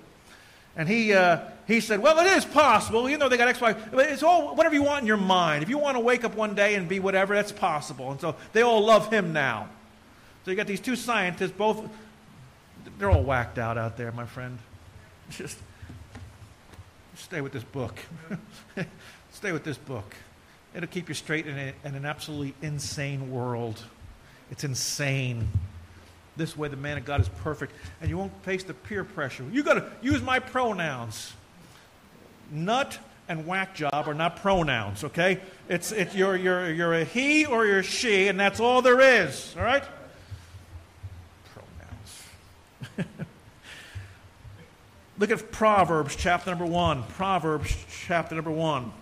And 0.77 0.87
he, 0.87 1.11
uh, 1.11 1.39
he 1.65 1.81
said, 1.81 2.01
Well, 2.01 2.19
it 2.19 2.27
is 2.37 2.45
possible. 2.45 3.09
You 3.09 3.17
know, 3.17 3.27
they 3.27 3.37
got 3.37 3.47
X, 3.47 3.59
Y. 3.59 3.75
It's 3.93 4.21
all 4.21 4.55
whatever 4.55 4.75
you 4.75 4.83
want 4.83 5.01
in 5.01 5.07
your 5.07 5.17
mind. 5.17 5.63
If 5.63 5.69
you 5.69 5.79
want 5.79 5.97
to 5.97 5.99
wake 5.99 6.23
up 6.23 6.35
one 6.35 6.53
day 6.53 6.75
and 6.75 6.87
be 6.87 6.99
whatever, 6.99 7.33
that's 7.33 7.51
possible. 7.51 8.11
And 8.11 8.21
so 8.21 8.35
they 8.53 8.61
all 8.61 8.85
love 8.85 9.11
him 9.11 9.33
now. 9.33 9.67
So 10.45 10.51
you 10.51 10.55
got 10.55 10.67
these 10.67 10.79
two 10.79 10.95
scientists, 10.95 11.51
both, 11.51 11.83
they're 12.99 13.09
all 13.09 13.23
whacked 13.23 13.57
out 13.57 13.77
out 13.77 13.97
there, 13.97 14.11
my 14.11 14.25
friend. 14.25 14.59
Just 15.31 15.57
stay 17.15 17.41
with 17.41 17.51
this 17.51 17.63
book. 17.63 17.99
stay 19.33 19.51
with 19.51 19.63
this 19.63 19.77
book. 19.77 20.15
It'll 20.73 20.87
keep 20.87 21.09
you 21.09 21.15
straight 21.15 21.47
in, 21.47 21.57
a, 21.57 21.73
in 21.83 21.95
an 21.95 22.05
absolutely 22.05 22.53
insane 22.61 23.31
world. 23.31 23.83
It's 24.51 24.63
insane. 24.63 25.47
This 26.37 26.55
way, 26.55 26.67
the 26.67 26.77
man 26.77 26.97
of 26.97 27.05
God 27.05 27.19
is 27.19 27.29
perfect, 27.41 27.73
and 27.99 28.09
you 28.09 28.17
won't 28.17 28.43
face 28.43 28.63
the 28.63 28.75
peer 28.75 29.03
pressure. 29.03 29.43
You 29.51 29.63
got 29.63 29.73
to 29.73 29.91
use 30.01 30.21
my 30.21 30.39
pronouns. 30.39 31.33
Nut 32.51 32.97
and 33.27 33.45
whack 33.47 33.75
job 33.75 34.07
are 34.07 34.13
not 34.13 34.37
pronouns, 34.37 35.03
okay? 35.03 35.39
It's, 35.67 35.91
it's 35.91 36.15
you're, 36.15 36.35
you're, 36.35 36.71
you're 36.71 36.93
a 36.93 37.03
he 37.03 37.45
or 37.45 37.65
you're 37.65 37.79
a 37.79 37.83
she, 37.83 38.27
and 38.27 38.39
that's 38.39 38.59
all 38.59 38.81
there 38.83 39.01
is, 39.01 39.55
all 39.57 39.63
right? 39.63 39.83
Pronouns. 41.53 43.07
Look 45.17 45.31
at 45.31 45.51
Proverbs 45.51 46.15
chapter 46.15 46.51
number 46.51 46.65
one. 46.65 47.03
Proverbs 47.03 47.75
chapter 48.05 48.35
number 48.35 48.51
one. 48.51 48.93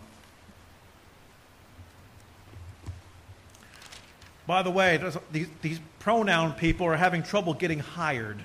By 4.48 4.62
the 4.62 4.72
way, 4.72 5.02
these, 5.32 5.48
these 5.62 5.80
pronoun 6.06 6.54
people 6.54 6.86
are 6.86 6.96
having 6.96 7.24
trouble 7.24 7.56
getting 7.56 7.80
hired 7.80 8.38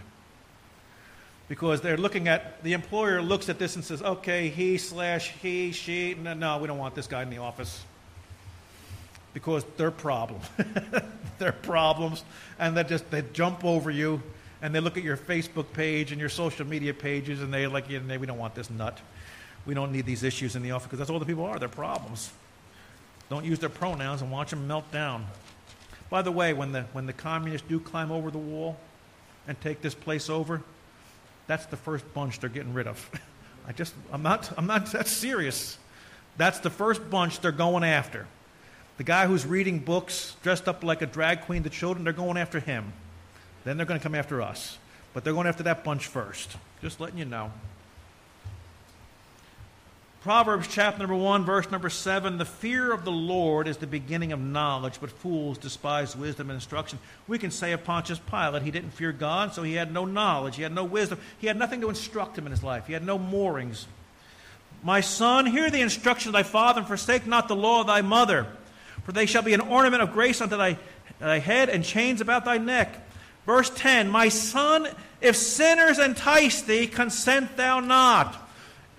because 1.47 1.83
they're 1.83 1.99
looking 1.99 2.27
at 2.27 2.63
the 2.63 2.73
employer 2.73 3.21
looks 3.21 3.51
at 3.51 3.59
this 3.59 3.77
and 3.77 3.85
says, 3.85 4.01
okay, 4.01 4.49
he 4.49 4.79
slash 4.79 5.29
he, 5.43 5.71
she, 5.71 6.15
no, 6.15 6.33
no 6.33 6.57
we 6.57 6.67
don't 6.67 6.79
want 6.79 6.95
this 6.95 7.07
guy 7.07 7.23
in 7.23 7.29
the 7.29 7.37
office 7.37 7.85
because 9.35 9.63
they're 9.77 9.91
problems. 9.91 10.47
they're 11.39 11.53
problems, 11.53 12.25
and 12.59 12.75
they 12.75 12.83
just 12.83 13.11
they 13.11 13.23
jump 13.35 13.63
over 13.63 13.91
you 13.91 14.23
and 14.63 14.75
they 14.75 14.81
look 14.81 14.97
at 14.97 15.05
your 15.05 15.19
Facebook 15.19 15.71
page 15.75 16.13
and 16.13 16.21
your 16.21 16.31
social 16.31 16.67
media 16.67 16.95
pages 16.95 17.43
and 17.43 17.53
they 17.53 17.67
like, 17.67 17.91
yeah, 17.91 18.01
we 18.17 18.27
don't 18.27 18.39
want 18.39 18.55
this 18.55 18.71
nut. 18.71 18.99
We 19.67 19.75
don't 19.75 19.93
need 19.93 20.07
these 20.07 20.23
issues 20.23 20.57
in 20.57 20.63
the 20.63 20.71
office 20.71 20.87
because 20.87 20.99
that's 20.99 21.11
all 21.11 21.19
the 21.19 21.27
people 21.27 21.45
are. 21.45 21.59
They're 21.59 21.69
problems. 21.69 22.33
Don't 23.29 23.45
use 23.45 23.59
their 23.59 23.69
pronouns 23.69 24.23
and 24.23 24.33
watch 24.33 24.49
them 24.49 24.67
melt 24.67 24.91
down. 24.91 25.27
By 26.11 26.23
the 26.23 26.33
way, 26.33 26.53
when 26.53 26.73
the, 26.73 26.83
when 26.93 27.07
the 27.07 27.13
communists 27.13 27.67
do 27.69 27.79
climb 27.79 28.11
over 28.11 28.31
the 28.31 28.39
wall 28.39 28.77
and 29.47 29.59
take 29.61 29.81
this 29.81 29.95
place 29.95 30.29
over, 30.29 30.63
that's 31.47 31.67
the 31.67 31.77
first 31.77 32.13
bunch 32.13 32.41
they're 32.41 32.51
getting 32.51 32.75
rid 32.75 32.87
of. 32.87 33.11
I 33.67 33.73
just, 33.73 33.95
I'm 34.13 34.23
not, 34.23 34.53
I'm 34.59 34.67
not, 34.67 34.87
that's 34.87 35.13
serious. 35.13 35.79
That's 36.37 36.59
the 36.59 36.71
first 36.71 37.09
bunch 37.09 37.41
they're 37.41 37.53
going 37.53 37.85
after. 37.85 38.27
The 38.97 39.05
guy 39.05 39.27
who's 39.27 39.47
reading 39.47 39.79
books 39.79 40.37
dressed 40.43 40.69
up 40.69 40.85
like 40.85 41.01
a 41.01 41.07
drag 41.07 41.43
queen 41.43 41.63
to 41.63 41.71
children, 41.71 42.05
they're 42.05 42.13
going 42.13 42.37
after 42.37 42.61
him. 42.61 42.93
Then 43.65 43.77
they're 43.77 43.87
going 43.87 43.99
to 43.99 44.03
come 44.03 44.15
after 44.15 44.43
us. 44.43 44.79
But 45.15 45.25
they're 45.25 45.33
going 45.33 45.47
after 45.47 45.63
that 45.65 45.85
bunch 45.85 46.07
first. 46.07 46.57
Just 46.83 47.01
letting 47.01 47.19
you 47.19 47.25
know. 47.25 47.51
Proverbs 50.23 50.69
chapter 50.69 50.99
number 50.99 51.15
1, 51.15 51.47
verse 51.47 51.71
number 51.71 51.89
7 51.89 52.37
The 52.37 52.45
fear 52.45 52.93
of 52.93 53.07
the 53.07 53.11
Lord 53.11 53.67
is 53.67 53.79
the 53.79 53.87
beginning 53.87 54.33
of 54.33 54.39
knowledge, 54.39 54.99
but 55.01 55.11
fools 55.11 55.57
despise 55.57 56.15
wisdom 56.15 56.51
and 56.51 56.57
instruction. 56.59 56.99
We 57.27 57.39
can 57.39 57.51
say 57.51 57.73
of 57.73 57.85
Pontius 57.85 58.19
Pilate, 58.19 58.63
he 58.63 58.71
didn't 58.71 58.91
fear 58.91 59.13
God, 59.13 59.55
so 59.55 59.63
he 59.63 59.73
had 59.75 59.95
no 59.95 60.05
knowledge, 60.05 60.57
he 60.57 60.63
had 60.63 60.75
no 60.75 60.85
wisdom, 60.85 61.19
he 61.39 61.47
had 61.47 61.57
nothing 61.57 61.81
to 61.81 61.89
instruct 61.89 62.37
him 62.37 62.45
in 62.45 62.51
his 62.51 62.63
life, 62.63 62.87
he 62.87 62.93
had 62.93 63.07
no 63.07 63.19
moorings. 63.19 63.87
My 64.83 65.01
son, 65.01 65.47
hear 65.47 65.71
the 65.71 65.81
instruction 65.81 66.29
of 66.29 66.33
thy 66.35 66.43
father, 66.43 66.81
and 66.81 66.89
forsake 66.89 67.27
not 67.27 67.49
the 67.49 67.57
law 67.57 67.81
of 67.81 67.87
thy 67.87 68.03
mother, 68.03 68.47
for 69.05 69.13
they 69.13 69.25
shall 69.25 69.43
be 69.43 69.55
an 69.55 69.63
ornament 69.63 70.03
of 70.03 70.13
grace 70.13 70.43
unto 70.43 70.59
thy, 70.59 70.77
thy 71.19 71.39
head 71.39 71.71
and 71.71 71.83
chains 71.83 72.21
about 72.21 72.45
thy 72.45 72.59
neck. 72.59 73.07
Verse 73.47 73.71
10 73.71 74.11
My 74.11 74.29
son, 74.29 74.87
if 75.23 75.35
sinners 75.35 75.99
entice 75.99 76.61
thee, 76.61 76.87
consent 76.87 77.57
thou 77.57 77.81
not. 77.81 78.50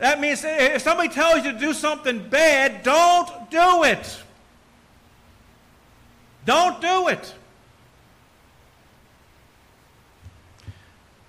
That 0.01 0.19
means 0.19 0.43
if 0.43 0.81
somebody 0.81 1.09
tells 1.09 1.45
you 1.45 1.51
to 1.51 1.59
do 1.59 1.73
something 1.73 2.27
bad, 2.27 2.81
don't 2.81 3.51
do 3.51 3.83
it. 3.83 4.17
Don't 6.43 6.81
do 6.81 7.09
it. 7.09 7.35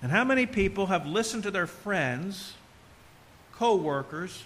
And 0.01 0.11
how 0.11 0.23
many 0.23 0.47
people 0.47 0.87
have 0.87 1.05
listened 1.05 1.43
to 1.43 1.51
their 1.51 1.67
friends, 1.67 2.53
co 3.53 3.75
workers, 3.75 4.43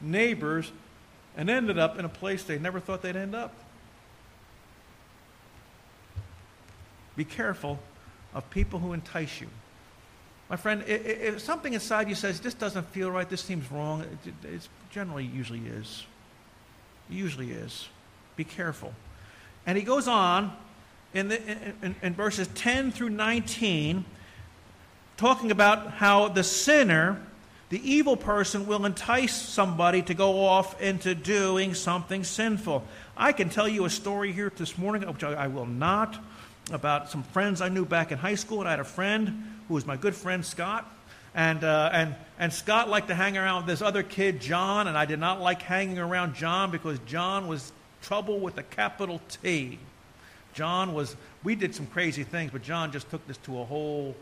neighbors, 0.00 0.72
and 1.36 1.50
ended 1.50 1.78
up 1.78 1.98
in 1.98 2.06
a 2.06 2.08
place 2.08 2.44
they 2.44 2.58
never 2.58 2.80
thought 2.80 3.02
they'd 3.02 3.14
end 3.14 3.34
up? 3.34 3.52
Be 7.14 7.26
careful 7.26 7.78
of 8.32 8.48
people 8.48 8.78
who 8.78 8.94
entice 8.94 9.38
you. 9.38 9.48
My 10.48 10.56
friend, 10.56 10.84
if 10.86 11.40
something 11.40 11.72
inside 11.72 12.08
you 12.08 12.14
says, 12.14 12.40
this 12.40 12.54
doesn't 12.54 12.86
feel 12.90 13.10
right, 13.10 13.28
this 13.28 13.40
seems 13.40 13.70
wrong, 13.72 14.02
it 14.02 14.68
generally 14.90 15.24
usually 15.24 15.62
is. 15.66 16.04
It 17.10 17.14
usually 17.14 17.50
is. 17.50 17.88
Be 18.36 18.44
careful. 18.44 18.94
And 19.66 19.76
he 19.76 19.82
goes 19.82 20.06
on 20.06 20.56
in, 21.12 21.28
the, 21.28 21.40
in, 21.82 21.96
in 22.00 22.14
verses 22.14 22.48
10 22.54 22.92
through 22.92 23.08
19, 23.08 24.04
talking 25.16 25.50
about 25.50 25.92
how 25.92 26.28
the 26.28 26.44
sinner, 26.44 27.20
the 27.70 27.80
evil 27.90 28.16
person, 28.16 28.68
will 28.68 28.86
entice 28.86 29.34
somebody 29.34 30.02
to 30.02 30.14
go 30.14 30.44
off 30.44 30.80
into 30.80 31.16
doing 31.16 31.74
something 31.74 32.22
sinful. 32.22 32.84
I 33.16 33.32
can 33.32 33.48
tell 33.48 33.66
you 33.66 33.84
a 33.84 33.90
story 33.90 34.30
here 34.30 34.52
this 34.54 34.78
morning, 34.78 35.08
which 35.08 35.24
I 35.24 35.48
will 35.48 35.66
not, 35.66 36.22
about 36.70 37.10
some 37.10 37.24
friends 37.24 37.60
I 37.60 37.68
knew 37.68 37.84
back 37.84 38.12
in 38.12 38.18
high 38.18 38.34
school. 38.36 38.60
And 38.60 38.68
I 38.68 38.72
had 38.72 38.80
a 38.80 38.84
friend 38.84 39.55
who 39.68 39.74
was 39.74 39.86
my 39.86 39.96
good 39.96 40.14
friend 40.14 40.44
Scott. 40.44 40.90
And, 41.34 41.64
uh, 41.64 41.90
and, 41.92 42.14
and 42.38 42.52
Scott 42.52 42.88
liked 42.88 43.08
to 43.08 43.14
hang 43.14 43.36
around 43.36 43.66
with 43.66 43.66
this 43.66 43.82
other 43.82 44.02
kid, 44.02 44.40
John, 44.40 44.88
and 44.88 44.96
I 44.96 45.04
did 45.04 45.18
not 45.18 45.40
like 45.40 45.60
hanging 45.60 45.98
around 45.98 46.34
John 46.34 46.70
because 46.70 46.98
John 47.00 47.46
was 47.46 47.72
trouble 48.00 48.40
with 48.40 48.56
a 48.56 48.62
capital 48.62 49.20
T. 49.42 49.78
John 50.54 50.94
was, 50.94 51.14
we 51.44 51.54
did 51.54 51.74
some 51.74 51.86
crazy 51.86 52.24
things, 52.24 52.52
but 52.52 52.62
John 52.62 52.90
just 52.90 53.10
took 53.10 53.26
this 53.26 53.36
to 53.38 53.60
a 53.60 53.64
whole 53.64 54.16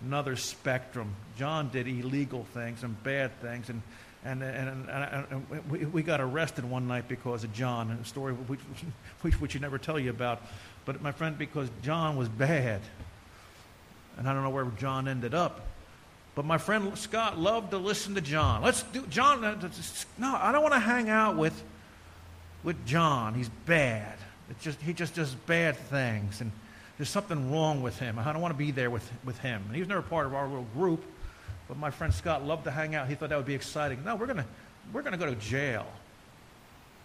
another 0.00 0.36
spectrum. 0.36 1.14
John 1.36 1.68
did 1.70 1.86
illegal 1.86 2.46
things 2.54 2.82
and 2.82 3.00
bad 3.02 3.38
things, 3.40 3.68
and, 3.68 3.82
and, 4.24 4.42
and, 4.42 4.88
and, 4.88 5.70
we, 5.70 5.84
we, 5.84 6.02
got 6.02 6.20
arrested 6.20 6.64
one 6.64 6.88
night 6.88 7.08
because 7.08 7.44
of 7.44 7.52
John, 7.52 7.90
and 7.90 8.00
a 8.00 8.04
story 8.04 8.32
which, 8.32 8.60
which, 9.22 9.40
which 9.40 9.54
you 9.54 9.60
never 9.60 9.78
tell 9.78 9.98
you 9.98 10.10
about. 10.10 10.40
But 10.84 11.02
my 11.02 11.12
friend, 11.12 11.36
because 11.36 11.68
John 11.82 12.16
was 12.16 12.28
bad. 12.28 12.80
And 14.18 14.28
I 14.28 14.32
don't 14.32 14.42
know 14.42 14.50
where 14.50 14.66
John 14.78 15.08
ended 15.08 15.34
up. 15.34 15.60
But 16.34 16.44
my 16.44 16.58
friend 16.58 16.96
Scott 16.98 17.38
loved 17.38 17.70
to 17.70 17.78
listen 17.78 18.14
to 18.16 18.20
John. 18.20 18.62
Let's 18.62 18.82
do 18.82 19.06
John. 19.06 19.44
Uh, 19.44 19.70
no, 20.18 20.34
I 20.34 20.50
don't 20.52 20.62
want 20.62 20.74
to 20.74 20.80
hang 20.80 21.08
out 21.08 21.36
with 21.36 21.62
with 22.64 22.84
John. 22.86 23.34
He's 23.34 23.50
bad. 23.66 24.16
It's 24.50 24.62
just 24.62 24.80
he 24.80 24.92
just 24.92 25.14
does 25.14 25.32
bad 25.32 25.76
things, 25.76 26.40
and 26.40 26.50
there's 26.98 27.08
something 27.08 27.52
wrong 27.52 27.82
with 27.82 27.98
him. 27.98 28.18
I 28.18 28.32
don't 28.32 28.42
want 28.42 28.52
to 28.52 28.58
be 28.58 28.72
there 28.72 28.90
with 28.90 29.08
with 29.24 29.38
him. 29.38 29.62
And 29.66 29.74
he 29.74 29.80
was 29.80 29.88
never 29.88 30.02
part 30.02 30.26
of 30.26 30.34
our 30.34 30.48
little 30.48 30.66
group. 30.74 31.04
But 31.68 31.78
my 31.78 31.90
friend 31.90 32.12
Scott 32.12 32.44
loved 32.44 32.64
to 32.64 32.70
hang 32.70 32.94
out. 32.94 33.08
He 33.08 33.14
thought 33.14 33.28
that 33.28 33.36
would 33.36 33.46
be 33.46 33.54
exciting. 33.54 34.02
No, 34.04 34.16
we're 34.16 34.26
gonna 34.26 34.46
we're 34.92 35.02
gonna 35.02 35.16
go 35.16 35.26
to 35.26 35.36
jail. 35.36 35.86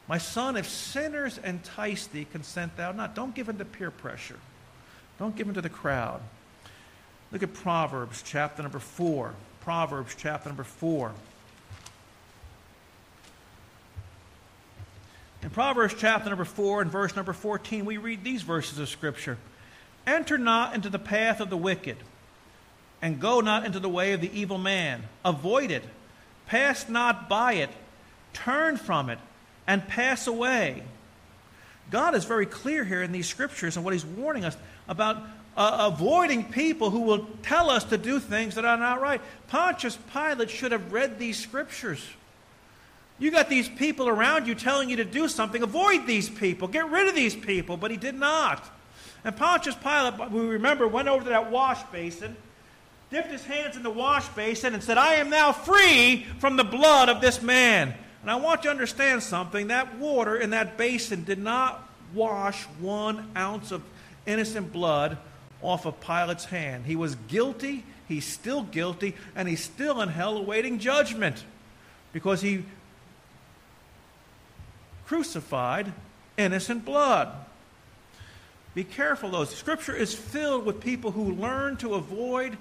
My 0.07 0.17
son, 0.17 0.57
if 0.57 0.67
sinners 0.67 1.37
entice 1.37 2.07
thee, 2.07 2.25
consent 2.31 2.75
thou 2.77 2.91
not. 2.91 3.13
Don't 3.13 3.35
give 3.35 3.47
in 3.47 3.59
to 3.59 3.65
peer 3.65 3.91
pressure. 3.91 4.39
Don't 5.19 5.35
give 5.35 5.47
in 5.47 5.53
to 5.53 5.61
the 5.61 5.69
crowd. 5.69 6.21
Look 7.31 7.43
at 7.43 7.53
Proverbs 7.53 8.23
chapter 8.25 8.63
number 8.63 8.79
4. 8.79 9.33
Proverbs 9.61 10.15
chapter 10.17 10.49
number 10.49 10.63
4. 10.63 11.11
In 15.41 15.49
Proverbs 15.51 15.95
chapter 15.97 16.29
number 16.29 16.45
4 16.45 16.81
and 16.81 16.91
verse 16.91 17.15
number 17.15 17.33
14, 17.33 17.85
we 17.85 17.97
read 17.97 18.23
these 18.23 18.41
verses 18.41 18.79
of 18.79 18.89
Scripture 18.89 19.37
Enter 20.07 20.37
not 20.37 20.73
into 20.73 20.89
the 20.89 20.99
path 20.99 21.39
of 21.39 21.49
the 21.49 21.57
wicked, 21.57 21.97
and 23.01 23.19
go 23.19 23.41
not 23.41 23.65
into 23.65 23.79
the 23.79 23.89
way 23.89 24.13
of 24.13 24.21
the 24.21 24.39
evil 24.39 24.57
man. 24.57 25.03
Avoid 25.23 25.69
it, 25.69 25.83
pass 26.47 26.89
not 26.89 27.29
by 27.29 27.53
it, 27.53 27.69
turn 28.33 28.77
from 28.77 29.09
it, 29.09 29.19
and 29.67 29.87
pass 29.87 30.25
away. 30.25 30.83
God 31.91 32.15
is 32.15 32.25
very 32.25 32.45
clear 32.45 32.83
here 32.83 33.01
in 33.01 33.11
these 33.11 33.27
Scriptures 33.27 33.75
and 33.75 33.85
what 33.85 33.93
He's 33.93 34.05
warning 34.05 34.45
us 34.45 34.55
about 34.87 35.17
uh, 35.59 35.91
avoiding 35.93 36.45
people 36.45 36.89
who 36.89 37.01
will 37.01 37.27
tell 37.43 37.69
us 37.69 37.83
to 37.83 37.97
do 37.97 38.19
things 38.19 38.55
that 38.55 38.63
are 38.63 38.77
not 38.77 39.01
right. 39.01 39.21
Pontius 39.49 39.97
Pilate 40.13 40.49
should 40.49 40.71
have 40.71 40.93
read 40.93 41.19
these 41.19 41.37
scriptures. 41.37 42.01
You 43.19 43.29
got 43.29 43.49
these 43.49 43.67
people 43.67 44.07
around 44.07 44.47
you 44.47 44.55
telling 44.55 44.89
you 44.89 44.95
to 44.97 45.03
do 45.03 45.27
something. 45.27 45.61
Avoid 45.61 46.07
these 46.07 46.29
people. 46.29 46.69
Get 46.69 46.89
rid 46.89 47.09
of 47.09 47.15
these 47.15 47.35
people. 47.35 47.75
But 47.75 47.91
he 47.91 47.97
did 47.97 48.15
not. 48.15 48.63
And 49.25 49.35
Pontius 49.35 49.75
Pilate, 49.75 50.31
we 50.31 50.39
remember, 50.39 50.87
went 50.87 51.09
over 51.09 51.25
to 51.25 51.29
that 51.31 51.51
wash 51.51 51.83
basin, 51.91 52.37
dipped 53.11 53.29
his 53.29 53.43
hands 53.43 53.75
in 53.75 53.83
the 53.83 53.89
wash 53.89 54.29
basin, 54.29 54.73
and 54.73 54.81
said, 54.81 54.97
I 54.97 55.15
am 55.15 55.29
now 55.29 55.51
free 55.51 56.25
from 56.39 56.55
the 56.55 56.63
blood 56.63 57.09
of 57.09 57.19
this 57.19 57.41
man. 57.41 57.93
And 58.21 58.29
I 58.29 58.35
want 58.35 58.63
you 58.63 58.69
to 58.69 58.71
understand 58.71 59.23
something. 59.23 59.67
That 59.67 59.97
water 59.97 60.35
in 60.35 60.49
that 60.49 60.77
basin 60.77 61.23
did 61.23 61.39
not 61.39 61.87
wash 62.13 62.63
one 62.79 63.31
ounce 63.35 63.71
of 63.71 63.81
innocent 64.25 64.73
blood 64.73 65.17
off 65.61 65.85
of 65.85 65.99
Pilate's 66.01 66.45
hand. 66.45 66.85
He 66.85 66.95
was 66.95 67.15
guilty, 67.27 67.83
he's 68.07 68.25
still 68.25 68.63
guilty, 68.63 69.15
and 69.35 69.47
he's 69.47 69.63
still 69.63 70.01
in 70.01 70.09
hell 70.09 70.37
awaiting 70.37 70.79
judgment 70.79 71.43
because 72.13 72.41
he 72.41 72.63
crucified 75.05 75.91
innocent 76.37 76.85
blood. 76.85 77.29
Be 78.75 78.83
careful, 78.83 79.31
though. 79.31 79.45
Scripture 79.45 79.95
is 79.95 80.13
filled 80.13 80.65
with 80.65 80.79
people 80.79 81.11
who 81.11 81.31
learn 81.31 81.77
to 81.77 81.95
avoid 81.95 82.57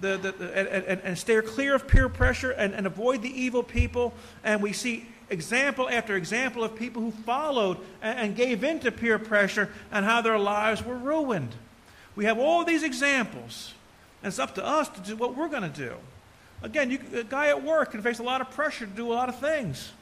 the, 0.00 0.16
the, 0.16 0.58
and, 0.88 1.00
and, 1.02 1.18
stay 1.18 1.40
clear 1.40 1.74
of 1.74 1.88
peer 1.88 2.08
pressure 2.08 2.50
and, 2.50 2.74
and 2.74 2.86
avoid 2.86 3.22
the 3.22 3.28
evil 3.28 3.62
people. 3.62 4.14
And 4.44 4.62
we 4.62 4.72
see 4.72 5.06
example 5.30 5.88
after 5.88 6.16
example 6.16 6.64
of 6.64 6.76
people 6.76 7.02
who 7.02 7.10
followed 7.10 7.78
and, 8.02 8.18
and 8.18 8.36
gave 8.36 8.64
in 8.64 8.80
to 8.80 8.92
peer 8.92 9.18
pressure 9.18 9.70
and 9.90 10.04
how 10.04 10.20
their 10.20 10.38
lives 10.38 10.84
were 10.84 10.96
ruined. 10.96 11.54
We 12.16 12.24
have 12.24 12.38
all 12.38 12.64
these 12.64 12.82
examples, 12.82 13.74
and 14.22 14.28
it's 14.28 14.38
up 14.38 14.54
to 14.56 14.64
us 14.64 14.88
to 14.90 15.00
do 15.00 15.16
what 15.16 15.36
we're 15.36 15.48
going 15.48 15.62
to 15.62 15.68
do. 15.68 15.94
Again, 16.62 16.90
you, 16.90 16.98
a 17.14 17.24
guy 17.24 17.48
at 17.48 17.62
work 17.62 17.92
can 17.92 18.02
face 18.02 18.18
a 18.18 18.24
lot 18.24 18.40
of 18.40 18.50
pressure 18.50 18.86
to 18.86 18.92
do 18.92 19.12
a 19.12 19.14
lot 19.14 19.28
of 19.28 19.38
things. 19.38 19.92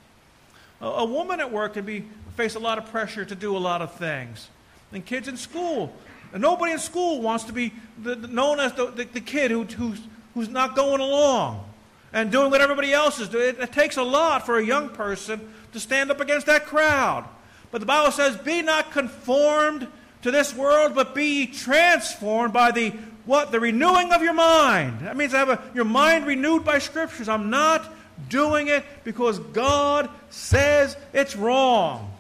A, 0.81 0.87
a 0.87 1.05
woman 1.05 1.41
at 1.41 1.53
work 1.53 1.75
can 1.75 1.85
be, 1.85 2.05
face 2.37 2.55
a 2.55 2.59
lot 2.59 2.79
of 2.79 2.87
pressure 2.87 3.25
to 3.25 3.35
do 3.35 3.57
a 3.57 3.59
lot 3.59 3.83
of 3.83 3.95
things. 3.97 4.49
And 4.93 5.05
kids 5.05 5.29
in 5.29 5.37
school, 5.37 5.93
nobody 6.39 6.73
in 6.73 6.79
school 6.79 7.21
wants 7.21 7.45
to 7.45 7.53
be 7.53 7.73
the, 8.03 8.15
the, 8.15 8.29
known 8.29 8.61
as 8.61 8.73
the, 8.73 8.87
the, 8.87 9.21
kid 9.21 9.51
who, 9.51 9.65
who's, 9.65 10.01
who's 10.35 10.49
not 10.49 10.77
going 10.77 11.01
along 11.01 11.65
and 12.13 12.31
doing 12.33 12.51
what 12.51 12.61
everybody 12.61 12.93
else 12.93 13.21
is 13.21 13.29
doing. 13.29 13.49
It, 13.49 13.61
it 13.61 13.73
takes 13.73 13.97
a 13.97 14.03
lot 14.03 14.47
for 14.47 14.59
a 14.59 14.65
young 14.65 14.89
person 14.91 15.53
to 15.73 15.81
stand 15.81 16.11
up 16.11 16.21
against 16.21 16.47
that 16.47 16.67
crowd. 16.67 17.27
But 17.71 17.81
the 17.81 17.87
Bible 17.87 18.13
says, 18.13 18.37
Be 18.37 18.63
not 18.63 18.93
conformed 18.93 19.87
to 20.23 20.31
this 20.31 20.55
world, 20.55 20.95
but 20.95 21.15
be 21.15 21.47
transformed 21.47 22.53
by 22.53 22.73
the 22.73 22.93
what? 23.25 23.51
The 23.51 23.61
renewing 23.61 24.13
of 24.13 24.23
your 24.23 24.35
mind. 24.35 25.01
That 25.01 25.17
means 25.17 25.35
I 25.35 25.39
have 25.39 25.49
a, 25.49 25.63
your 25.75 25.85
mind 25.85 26.27
renewed 26.27 26.65
by 26.65 26.79
scriptures. 26.79 27.29
I'm 27.29 27.51
not 27.51 27.93
doing 28.29 28.69
it 28.69 28.85
because 29.05 29.39
God 29.39 30.09
says 30.31 30.97
it's 31.13 31.37
wrong. 31.37 32.13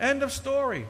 End 0.00 0.22
of 0.22 0.32
story. 0.32 0.86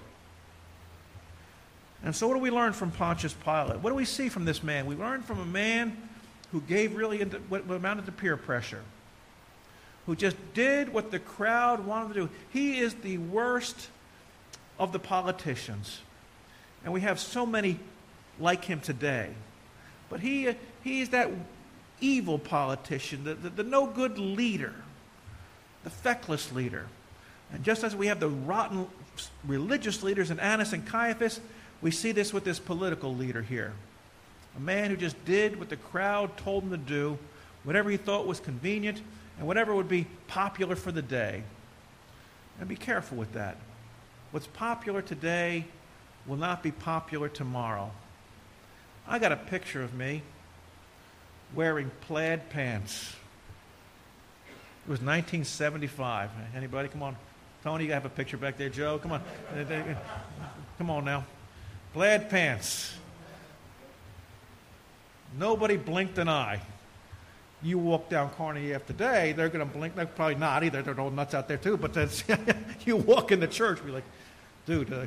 And 2.04 2.14
so, 2.14 2.28
what 2.28 2.34
do 2.34 2.40
we 2.40 2.50
learn 2.50 2.72
from 2.72 2.90
Pontius 2.90 3.32
Pilate? 3.32 3.80
What 3.80 3.90
do 3.90 3.96
we 3.96 4.04
see 4.04 4.28
from 4.28 4.44
this 4.44 4.62
man? 4.62 4.86
We 4.86 4.94
learn 4.94 5.22
from 5.22 5.40
a 5.40 5.44
man 5.44 5.96
who 6.52 6.60
gave 6.62 6.94
really 6.94 7.20
into 7.20 7.38
what 7.48 7.68
amounted 7.68 8.06
to 8.06 8.12
peer 8.12 8.36
pressure, 8.36 8.82
who 10.06 10.14
just 10.16 10.36
did 10.54 10.92
what 10.92 11.10
the 11.10 11.18
crowd 11.18 11.84
wanted 11.84 12.14
to 12.14 12.20
do. 12.20 12.30
He 12.50 12.78
is 12.78 12.94
the 12.94 13.18
worst 13.18 13.88
of 14.78 14.92
the 14.92 14.98
politicians. 14.98 16.00
And 16.84 16.92
we 16.92 17.00
have 17.00 17.18
so 17.18 17.44
many 17.44 17.78
like 18.38 18.64
him 18.64 18.80
today. 18.80 19.30
But 20.08 20.20
he, 20.20 20.48
uh, 20.48 20.54
he 20.82 21.00
is 21.00 21.10
that 21.10 21.30
evil 22.00 22.38
politician, 22.38 23.24
the, 23.24 23.34
the, 23.34 23.50
the 23.50 23.64
no 23.64 23.86
good 23.86 24.18
leader, 24.18 24.74
the 25.84 25.90
feckless 25.90 26.52
leader. 26.52 26.86
And 27.52 27.64
just 27.64 27.82
as 27.82 27.96
we 27.96 28.06
have 28.06 28.20
the 28.20 28.28
rotten 28.28 28.86
religious 29.44 30.02
leaders 30.02 30.30
in 30.30 30.38
Annas 30.38 30.72
and 30.72 30.86
Caiaphas, 30.86 31.40
we 31.80 31.90
see 31.90 32.12
this 32.12 32.32
with 32.32 32.44
this 32.44 32.58
political 32.58 33.14
leader 33.14 33.42
here. 33.42 33.72
A 34.56 34.60
man 34.60 34.90
who 34.90 34.96
just 34.96 35.22
did 35.24 35.58
what 35.58 35.68
the 35.68 35.76
crowd 35.76 36.36
told 36.36 36.64
him 36.64 36.70
to 36.70 36.76
do, 36.76 37.18
whatever 37.64 37.90
he 37.90 37.96
thought 37.96 38.26
was 38.26 38.40
convenient, 38.40 39.00
and 39.38 39.46
whatever 39.46 39.74
would 39.74 39.88
be 39.88 40.06
popular 40.26 40.74
for 40.74 40.90
the 40.90 41.02
day. 41.02 41.42
And 42.58 42.68
be 42.68 42.76
careful 42.76 43.16
with 43.16 43.32
that. 43.34 43.56
What's 44.32 44.48
popular 44.48 45.00
today 45.00 45.64
will 46.26 46.36
not 46.36 46.62
be 46.62 46.72
popular 46.72 47.28
tomorrow. 47.28 47.90
I 49.06 49.18
got 49.18 49.32
a 49.32 49.36
picture 49.36 49.82
of 49.82 49.94
me 49.94 50.22
wearing 51.54 51.90
plaid 52.02 52.50
pants. 52.50 53.14
It 54.86 54.90
was 54.90 55.00
1975. 55.00 56.30
Anybody? 56.54 56.88
Come 56.88 57.02
on. 57.02 57.16
Tony, 57.62 57.86
you 57.86 57.92
have 57.92 58.04
a 58.04 58.10
picture 58.10 58.36
back 58.36 58.56
there. 58.56 58.68
Joe, 58.68 58.98
come 58.98 59.12
on. 59.12 59.22
Come 60.78 60.90
on 60.90 61.04
now. 61.04 61.24
Plaid 61.92 62.28
pants. 62.30 62.94
Nobody 65.38 65.76
blinked 65.76 66.18
an 66.18 66.28
eye. 66.28 66.60
You 67.62 67.78
walk 67.78 68.08
down 68.08 68.30
Carnegie 68.36 68.72
after 68.72 68.92
day, 68.92 69.32
they're 69.32 69.48
going 69.48 69.66
to 69.66 69.72
blink. 69.72 69.96
They're 69.96 70.06
probably 70.06 70.36
not 70.36 70.62
either. 70.62 70.80
They're 70.80 70.98
all 70.98 71.10
nuts 71.10 71.34
out 71.34 71.48
there 71.48 71.56
too. 71.56 71.76
But 71.76 71.92
that's, 71.92 72.22
you 72.86 72.96
walk 72.96 73.32
in 73.32 73.40
the 73.40 73.48
church, 73.48 73.84
be 73.84 73.90
like, 73.90 74.04
dude, 74.64 74.92
uh, 74.92 75.06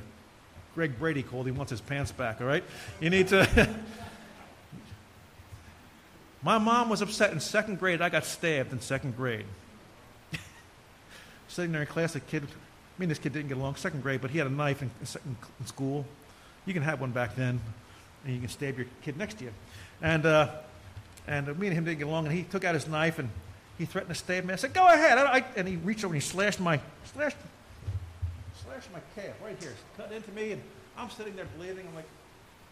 Greg 0.76 0.98
Brady 1.00 1.24
called. 1.24 1.46
He 1.46 1.52
wants 1.52 1.70
his 1.70 1.82
pants 1.82 2.12
back. 2.12 2.42
All 2.42 2.48
right, 2.48 2.64
you 3.00 3.10
need 3.10 3.30
to. 3.30 3.70
My 6.44 6.58
mom 6.58 6.90
was 6.90 7.02
upset 7.02 7.32
in 7.32 7.40
second 7.40 7.80
grade. 7.80 8.02
I 8.02 8.10
got 8.10 8.26
stabbed 8.26 8.74
in 8.74 8.82
second 8.82 9.16
grade. 9.16 9.46
Sitting 11.48 11.72
there 11.72 11.82
in 11.82 11.88
class, 11.88 12.16
a 12.16 12.20
kid. 12.20 12.44
I 12.44 13.00
mean, 13.00 13.10
this 13.10 13.20
kid 13.20 13.34
didn't 13.34 13.50
get 13.50 13.58
along 13.58 13.76
second 13.76 14.02
grade, 14.02 14.22
but 14.22 14.32
he 14.32 14.40
had 14.40 14.48
a 14.48 14.52
knife 14.52 14.82
in, 14.82 14.90
in 15.02 15.66
school. 15.66 16.06
You 16.66 16.74
can 16.74 16.84
have 16.84 17.02
one 17.02 17.12
back 17.12 17.36
then, 17.36 17.60
and 18.24 18.34
you 18.34 18.40
can 18.40 18.50
stab 18.50 18.78
your 18.78 18.88
kid 19.02 19.18
next 19.18 19.40
to 19.40 19.46
you. 19.46 19.52
And 20.02 20.26
uh, 20.26 20.50
and 21.28 21.48
me 21.60 21.68
and 21.68 21.76
him 21.76 21.86
didn't 21.86 22.00
get 22.00 22.08
along, 22.08 22.28
and 22.28 22.36
he 22.36 22.44
took 22.44 22.64
out 22.64 22.74
his 22.74 22.88
knife 22.88 23.20
and 23.20 23.30
he 23.78 23.86
threatened 23.86 24.14
to 24.14 24.20
stab 24.20 24.46
me. 24.46 24.54
I 24.54 24.58
said, 24.58 24.74
"Go 24.74 24.88
ahead!" 24.88 25.18
I, 25.18 25.38
I, 25.38 25.46
and 25.56 25.68
he 25.68 25.76
reached 25.78 26.04
over 26.04 26.14
and 26.14 26.22
he 26.22 26.28
slashed 26.28 26.60
my 26.60 26.80
slashed 27.06 27.38
slashed 28.64 28.92
my 28.94 29.00
calf 29.16 29.36
right 29.44 29.58
here, 29.60 29.74
cut 29.98 30.12
into 30.12 30.32
me, 30.32 30.52
and 30.54 30.62
I'm 30.98 31.10
sitting 31.10 31.36
there 31.36 31.48
bleeding. 31.58 31.86
I'm 31.88 31.96
like, 31.96 32.06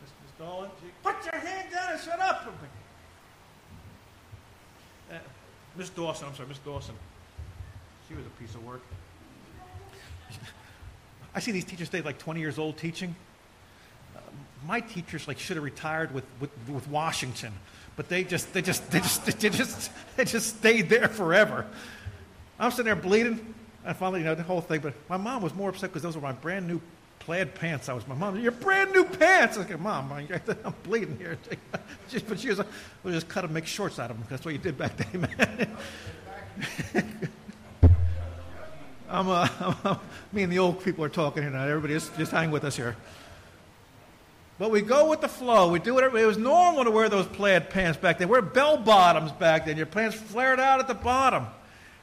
Miss, 0.01 0.11
Miss 0.23 0.31
Dolan, 0.37 0.69
put 1.03 1.15
your 1.25 1.41
hand 1.41 1.71
down 1.71 1.93
and 1.93 2.01
shut 2.01 2.19
up. 2.19 2.53
Uh, 5.11 5.15
Miss 5.75 5.89
Dawson, 5.89 6.27
I'm 6.27 6.35
sorry, 6.35 6.49
Miss 6.49 6.59
Dawson. 6.59 6.95
She 8.07 8.13
was 8.15 8.25
a 8.25 8.29
piece 8.41 8.55
of 8.55 8.65
work. 8.65 8.81
I 11.35 11.39
see 11.39 11.51
these 11.51 11.65
teachers 11.65 11.87
stay 11.87 12.01
like 12.01 12.17
20 12.17 12.39
years 12.39 12.57
old 12.57 12.77
teaching. 12.77 13.15
My 14.65 14.81
teachers 14.81 15.27
like 15.27 15.39
should 15.39 15.55
have 15.57 15.63
retired 15.63 16.13
with, 16.13 16.25
with, 16.39 16.51
with 16.67 16.87
Washington 16.87 17.53
but 17.99 18.07
they 18.07 18.23
just, 18.23 18.53
they 18.53 18.61
just, 18.61 18.89
they 18.91 19.01
just, 19.01 19.25
they 19.25 19.49
just, 19.49 19.91
they 20.15 20.23
just 20.23 20.57
stayed 20.57 20.87
there 20.87 21.09
forever. 21.09 21.65
I'm 22.57 22.71
sitting 22.71 22.85
there 22.85 22.95
bleeding. 22.95 23.53
I 23.85 23.91
finally, 23.91 24.21
you 24.21 24.25
know, 24.25 24.35
the 24.35 24.43
whole 24.43 24.61
thing. 24.61 24.79
But 24.79 24.93
my 25.09 25.17
mom 25.17 25.43
was 25.43 25.53
more 25.53 25.67
upset 25.67 25.89
because 25.89 26.03
those 26.03 26.15
were 26.15 26.21
my 26.21 26.31
brand 26.31 26.65
new 26.65 26.79
plaid 27.19 27.55
pants. 27.55 27.89
I 27.89 27.93
was 27.93 28.07
my 28.07 28.15
mom. 28.15 28.39
Your 28.39 28.53
brand 28.53 28.93
new 28.93 29.03
pants. 29.03 29.57
I 29.57 29.67
said, 29.67 29.81
Mom, 29.81 30.13
I'm 30.63 30.73
bleeding 30.83 31.17
here. 31.17 31.37
but 32.29 32.39
she 32.39 32.47
was, 32.47 32.61
we'll 33.03 33.13
just 33.13 33.27
cut 33.27 33.41
them, 33.41 33.51
make 33.51 33.65
shorts 33.65 33.99
out 33.99 34.11
of 34.11 34.17
them. 34.17 34.25
That's 34.29 34.45
what 34.45 34.53
you 34.53 34.59
did 34.59 34.77
back 34.77 34.95
then, 34.95 35.19
man. 35.19 35.77
I'm, 39.09 39.27
uh, 39.27 39.73
I'm, 39.83 39.99
me 40.31 40.43
and 40.43 40.53
the 40.53 40.59
old 40.59 40.81
people 40.85 41.03
are 41.03 41.09
talking 41.09 41.43
here 41.43 41.51
now. 41.51 41.65
Everybody 41.65 41.95
just, 41.95 42.15
just 42.17 42.31
hang 42.31 42.49
with 42.49 42.63
us 42.63 42.77
here. 42.77 42.95
But 44.59 44.71
we 44.71 44.81
go 44.81 45.09
with 45.09 45.21
the 45.21 45.29
flow. 45.29 45.69
We 45.69 45.79
do 45.79 45.93
whatever. 45.93 46.17
It 46.17 46.25
was 46.25 46.37
normal 46.37 46.83
to 46.83 46.91
wear 46.91 47.07
those 47.07 47.25
plaid 47.25 47.69
pants 47.69 47.97
back 47.97 48.17
then. 48.17 48.27
Wear 48.27 48.41
bell 48.41 48.75
bottoms 48.75 49.31
back 49.31 49.65
then. 49.65 49.77
Your 49.77 49.85
pants 49.85 50.17
flared 50.17 50.59
out 50.59 50.81
at 50.81 50.87
the 50.89 50.93
bottom. 50.93 51.47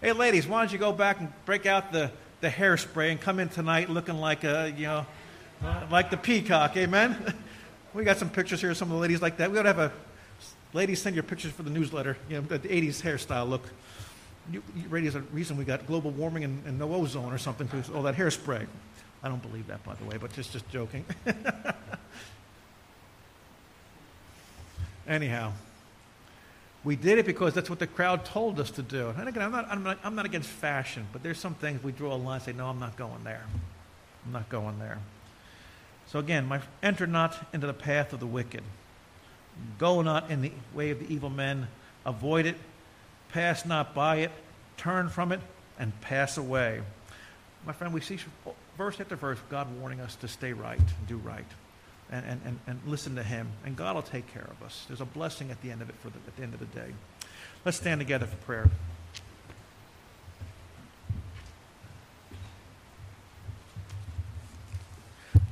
Hey, 0.01 0.13
ladies, 0.13 0.47
why 0.47 0.61
don't 0.61 0.73
you 0.73 0.79
go 0.79 0.91
back 0.91 1.21
and 1.21 1.31
break 1.45 1.67
out 1.67 1.93
the, 1.93 2.11
the 2.41 2.49
hairspray 2.49 3.11
and 3.11 3.21
come 3.21 3.41
in 3.41 3.51
tonight 3.51 3.91
looking 3.91 4.17
like 4.17 4.43
a, 4.43 4.73
you 4.75 4.87
know, 4.87 5.07
uh, 5.63 5.87
like 5.91 6.11
the 6.11 6.17
peacock. 6.17 6.75
Amen. 6.79 7.35
we 7.95 8.05
got 8.05 8.17
some 8.17 8.31
pictures 8.31 8.63
here 8.63 8.71
of 8.71 8.77
some 8.79 8.89
of 8.89 8.95
the 8.95 9.03
ladies 9.03 9.21
like 9.21 9.37
that. 9.37 9.51
We 9.51 9.59
ought 9.59 9.65
to 9.65 9.75
have 9.75 9.79
a 9.79 9.93
ladies 10.73 11.03
send 11.03 11.15
your 11.15 11.25
pictures 11.25 11.53
for 11.53 11.63
the 11.63 11.71
newsletter. 11.71 12.17
You 12.31 12.37
know, 12.37 12.43
the 12.43 12.59
80s 12.59 13.03
hairstyle 13.03 13.47
look. 13.49 13.65
You, 14.51 14.63
you, 14.75 14.87
a 14.91 15.21
reason 15.35 15.59
we 15.59 15.65
got 15.65 15.87
global 15.87 16.11
warming 16.11 16.45
and, 16.45 16.65
and 16.67 16.79
no 16.79 16.95
ozone 16.95 17.33
or 17.33 17.39
something 17.39 17.67
because 17.67 17.91
all 17.91 18.03
that 18.05 18.15
hairspray. 18.15 18.67
I 19.23 19.29
don't 19.29 19.43
believe 19.43 19.67
that, 19.67 19.83
by 19.85 19.95
the 19.95 20.05
way, 20.05 20.17
but 20.19 20.33
just 20.33 20.53
just 20.53 20.69
joking. 20.71 21.05
Anyhow, 25.09 25.53
we 26.85 26.97
did 26.97 27.19
it 27.19 27.27
because 27.27 27.55
that's 27.55 27.71
what 27.71 27.79
the 27.79 27.87
crowd 27.87 28.25
told 28.25 28.61
us 28.61 28.71
to 28.73 28.83
do. 28.83 29.13
And 29.17 29.29
again, 29.29 29.43
I'm 29.43 29.53
not, 29.53 29.69
I'm 29.69 29.83
not, 29.83 29.99
I'm 30.05 30.15
not 30.15 30.25
against 30.25 30.49
fashion, 30.49 31.07
but 31.13 31.23
there's 31.23 31.39
some 31.39 31.55
things 31.55 31.83
we 31.83 31.93
draw 31.93 32.15
a 32.15 32.17
line 32.17 32.37
and 32.37 32.45
say, 32.45 32.53
no, 32.53 32.67
I'm 32.67 32.79
not 32.79 32.97
going 32.97 33.25
there. 33.25 33.45
I'm 34.25 34.33
not 34.33 34.49
going 34.49 34.79
there. 34.79 34.99
So 36.09 36.19
again, 36.19 36.47
my, 36.47 36.61
enter 36.83 37.07
not 37.07 37.37
into 37.53 37.67
the 37.67 37.75
path 37.75 38.13
of 38.13 38.21
the 38.21 38.27
wicked. 38.27 38.63
Go 39.79 40.03
not 40.03 40.31
in 40.31 40.43
the 40.43 40.53
way 40.75 40.91
of 40.91 41.01
the 41.01 41.13
evil 41.13 41.31
men. 41.31 41.67
Avoid 42.05 42.47
it. 42.47 42.57
Pass 43.31 43.65
not 43.67 43.95
by 43.95 44.17
it. 44.19 44.31
Turn 44.77 45.09
from 45.09 45.33
it 45.33 45.41
and 45.79 45.99
pass 46.03 46.37
away. 46.37 46.83
My 47.67 47.73
friend, 47.73 47.93
we 47.93 48.01
see 48.01 48.19
verse 48.79 49.01
after 49.01 49.17
verse 49.17 49.39
God 49.51 49.67
warning 49.81 50.01
us 50.01 50.15
to 50.17 50.29
stay 50.29 50.53
right 50.53 50.79
and 50.79 51.07
do 51.09 51.17
right 51.17 51.47
and, 52.11 52.41
and, 52.45 52.59
and, 52.67 52.81
listen 52.87 53.17
to 53.17 53.23
Him, 53.23 53.49
and 53.65 53.77
God 53.77 53.97
will 53.97 54.03
take 54.03 54.33
care 54.33 54.47
of 54.49 54.65
us. 54.65 54.85
There's 54.89 55.01
a 55.01 55.07
blessing 55.07 55.51
at 55.51 55.61
the 55.63 55.71
end 55.71 55.83
of 55.83 55.89
it 55.89 55.97
for 55.97 56.09
the, 56.09 56.19
at 56.27 56.37
the 56.37 56.43
end 56.43 56.55
of 56.55 56.61
the 56.61 56.67
day. 56.67 56.93
Let's 57.65 57.79
stand 57.79 58.01
together 58.01 58.27
for 58.27 58.37
prayer. 58.37 58.71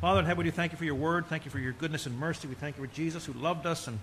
Father 0.01 0.21
in 0.21 0.27
heaven, 0.27 0.45
we 0.45 0.51
thank 0.51 0.71
you 0.71 0.79
for 0.79 0.85
your 0.85 0.95
word. 0.95 1.27
Thank 1.27 1.45
you 1.45 1.51
for 1.51 1.59
your 1.59 1.73
goodness 1.73 2.07
and 2.07 2.19
mercy. 2.19 2.47
We 2.47 2.55
thank 2.55 2.77
you 2.77 2.85
for 2.87 2.93
Jesus 2.93 3.25
who 3.25 3.33
loved 3.33 3.65
us. 3.65 3.89
And 3.89 3.99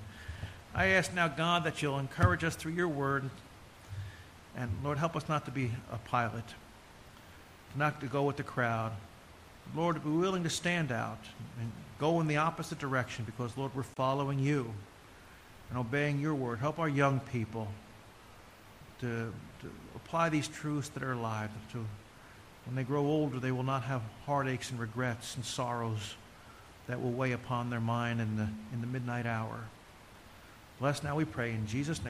I 0.73 0.87
ask 0.87 1.13
now, 1.13 1.27
God, 1.27 1.63
that 1.65 1.81
you'll 1.81 1.99
encourage 1.99 2.43
us 2.43 2.55
through 2.55 2.71
your 2.71 2.87
word. 2.87 3.29
And 4.57 4.71
Lord, 4.83 4.97
help 4.97 5.15
us 5.15 5.29
not 5.29 5.45
to 5.45 5.51
be 5.51 5.71
a 5.91 5.97
Pilate, 6.09 6.55
not 7.75 8.01
to 8.01 8.07
go 8.07 8.23
with 8.23 8.37
the 8.37 8.43
crowd. 8.43 8.93
Lord, 9.75 10.03
be 10.03 10.09
willing 10.09 10.43
to 10.43 10.49
stand 10.49 10.91
out 10.91 11.19
and 11.59 11.71
go 12.01 12.19
in 12.19 12.27
the 12.27 12.37
opposite 12.37 12.79
direction 12.79 13.23
because, 13.25 13.55
Lord, 13.55 13.71
we're 13.75 13.83
following 13.83 14.39
you 14.39 14.73
and 15.69 15.77
obeying 15.77 16.19
your 16.19 16.33
word. 16.33 16.57
Help 16.57 16.79
our 16.79 16.89
young 16.89 17.19
people 17.19 17.67
to, 19.01 19.31
to 19.61 19.71
apply 19.95 20.29
these 20.29 20.47
truths 20.47 20.89
to 20.89 20.99
their 20.99 21.15
lives. 21.15 21.53
To, 21.73 21.85
when 22.65 22.75
they 22.75 22.83
grow 22.83 23.05
older, 23.05 23.39
they 23.39 23.51
will 23.51 23.63
not 23.63 23.83
have 23.83 24.01
heartaches 24.25 24.71
and 24.71 24.79
regrets 24.79 25.35
and 25.35 25.45
sorrows 25.45 26.15
that 26.87 26.99
will 26.99 27.11
weigh 27.11 27.33
upon 27.33 27.69
their 27.69 27.79
mind 27.79 28.19
in 28.19 28.35
the, 28.35 28.47
in 28.73 28.81
the 28.81 28.87
midnight 28.87 29.27
hour. 29.27 29.59
Bless 30.79 31.03
now, 31.03 31.15
we 31.15 31.25
pray, 31.25 31.51
in 31.51 31.67
Jesus' 31.67 31.97
name. 31.97 31.99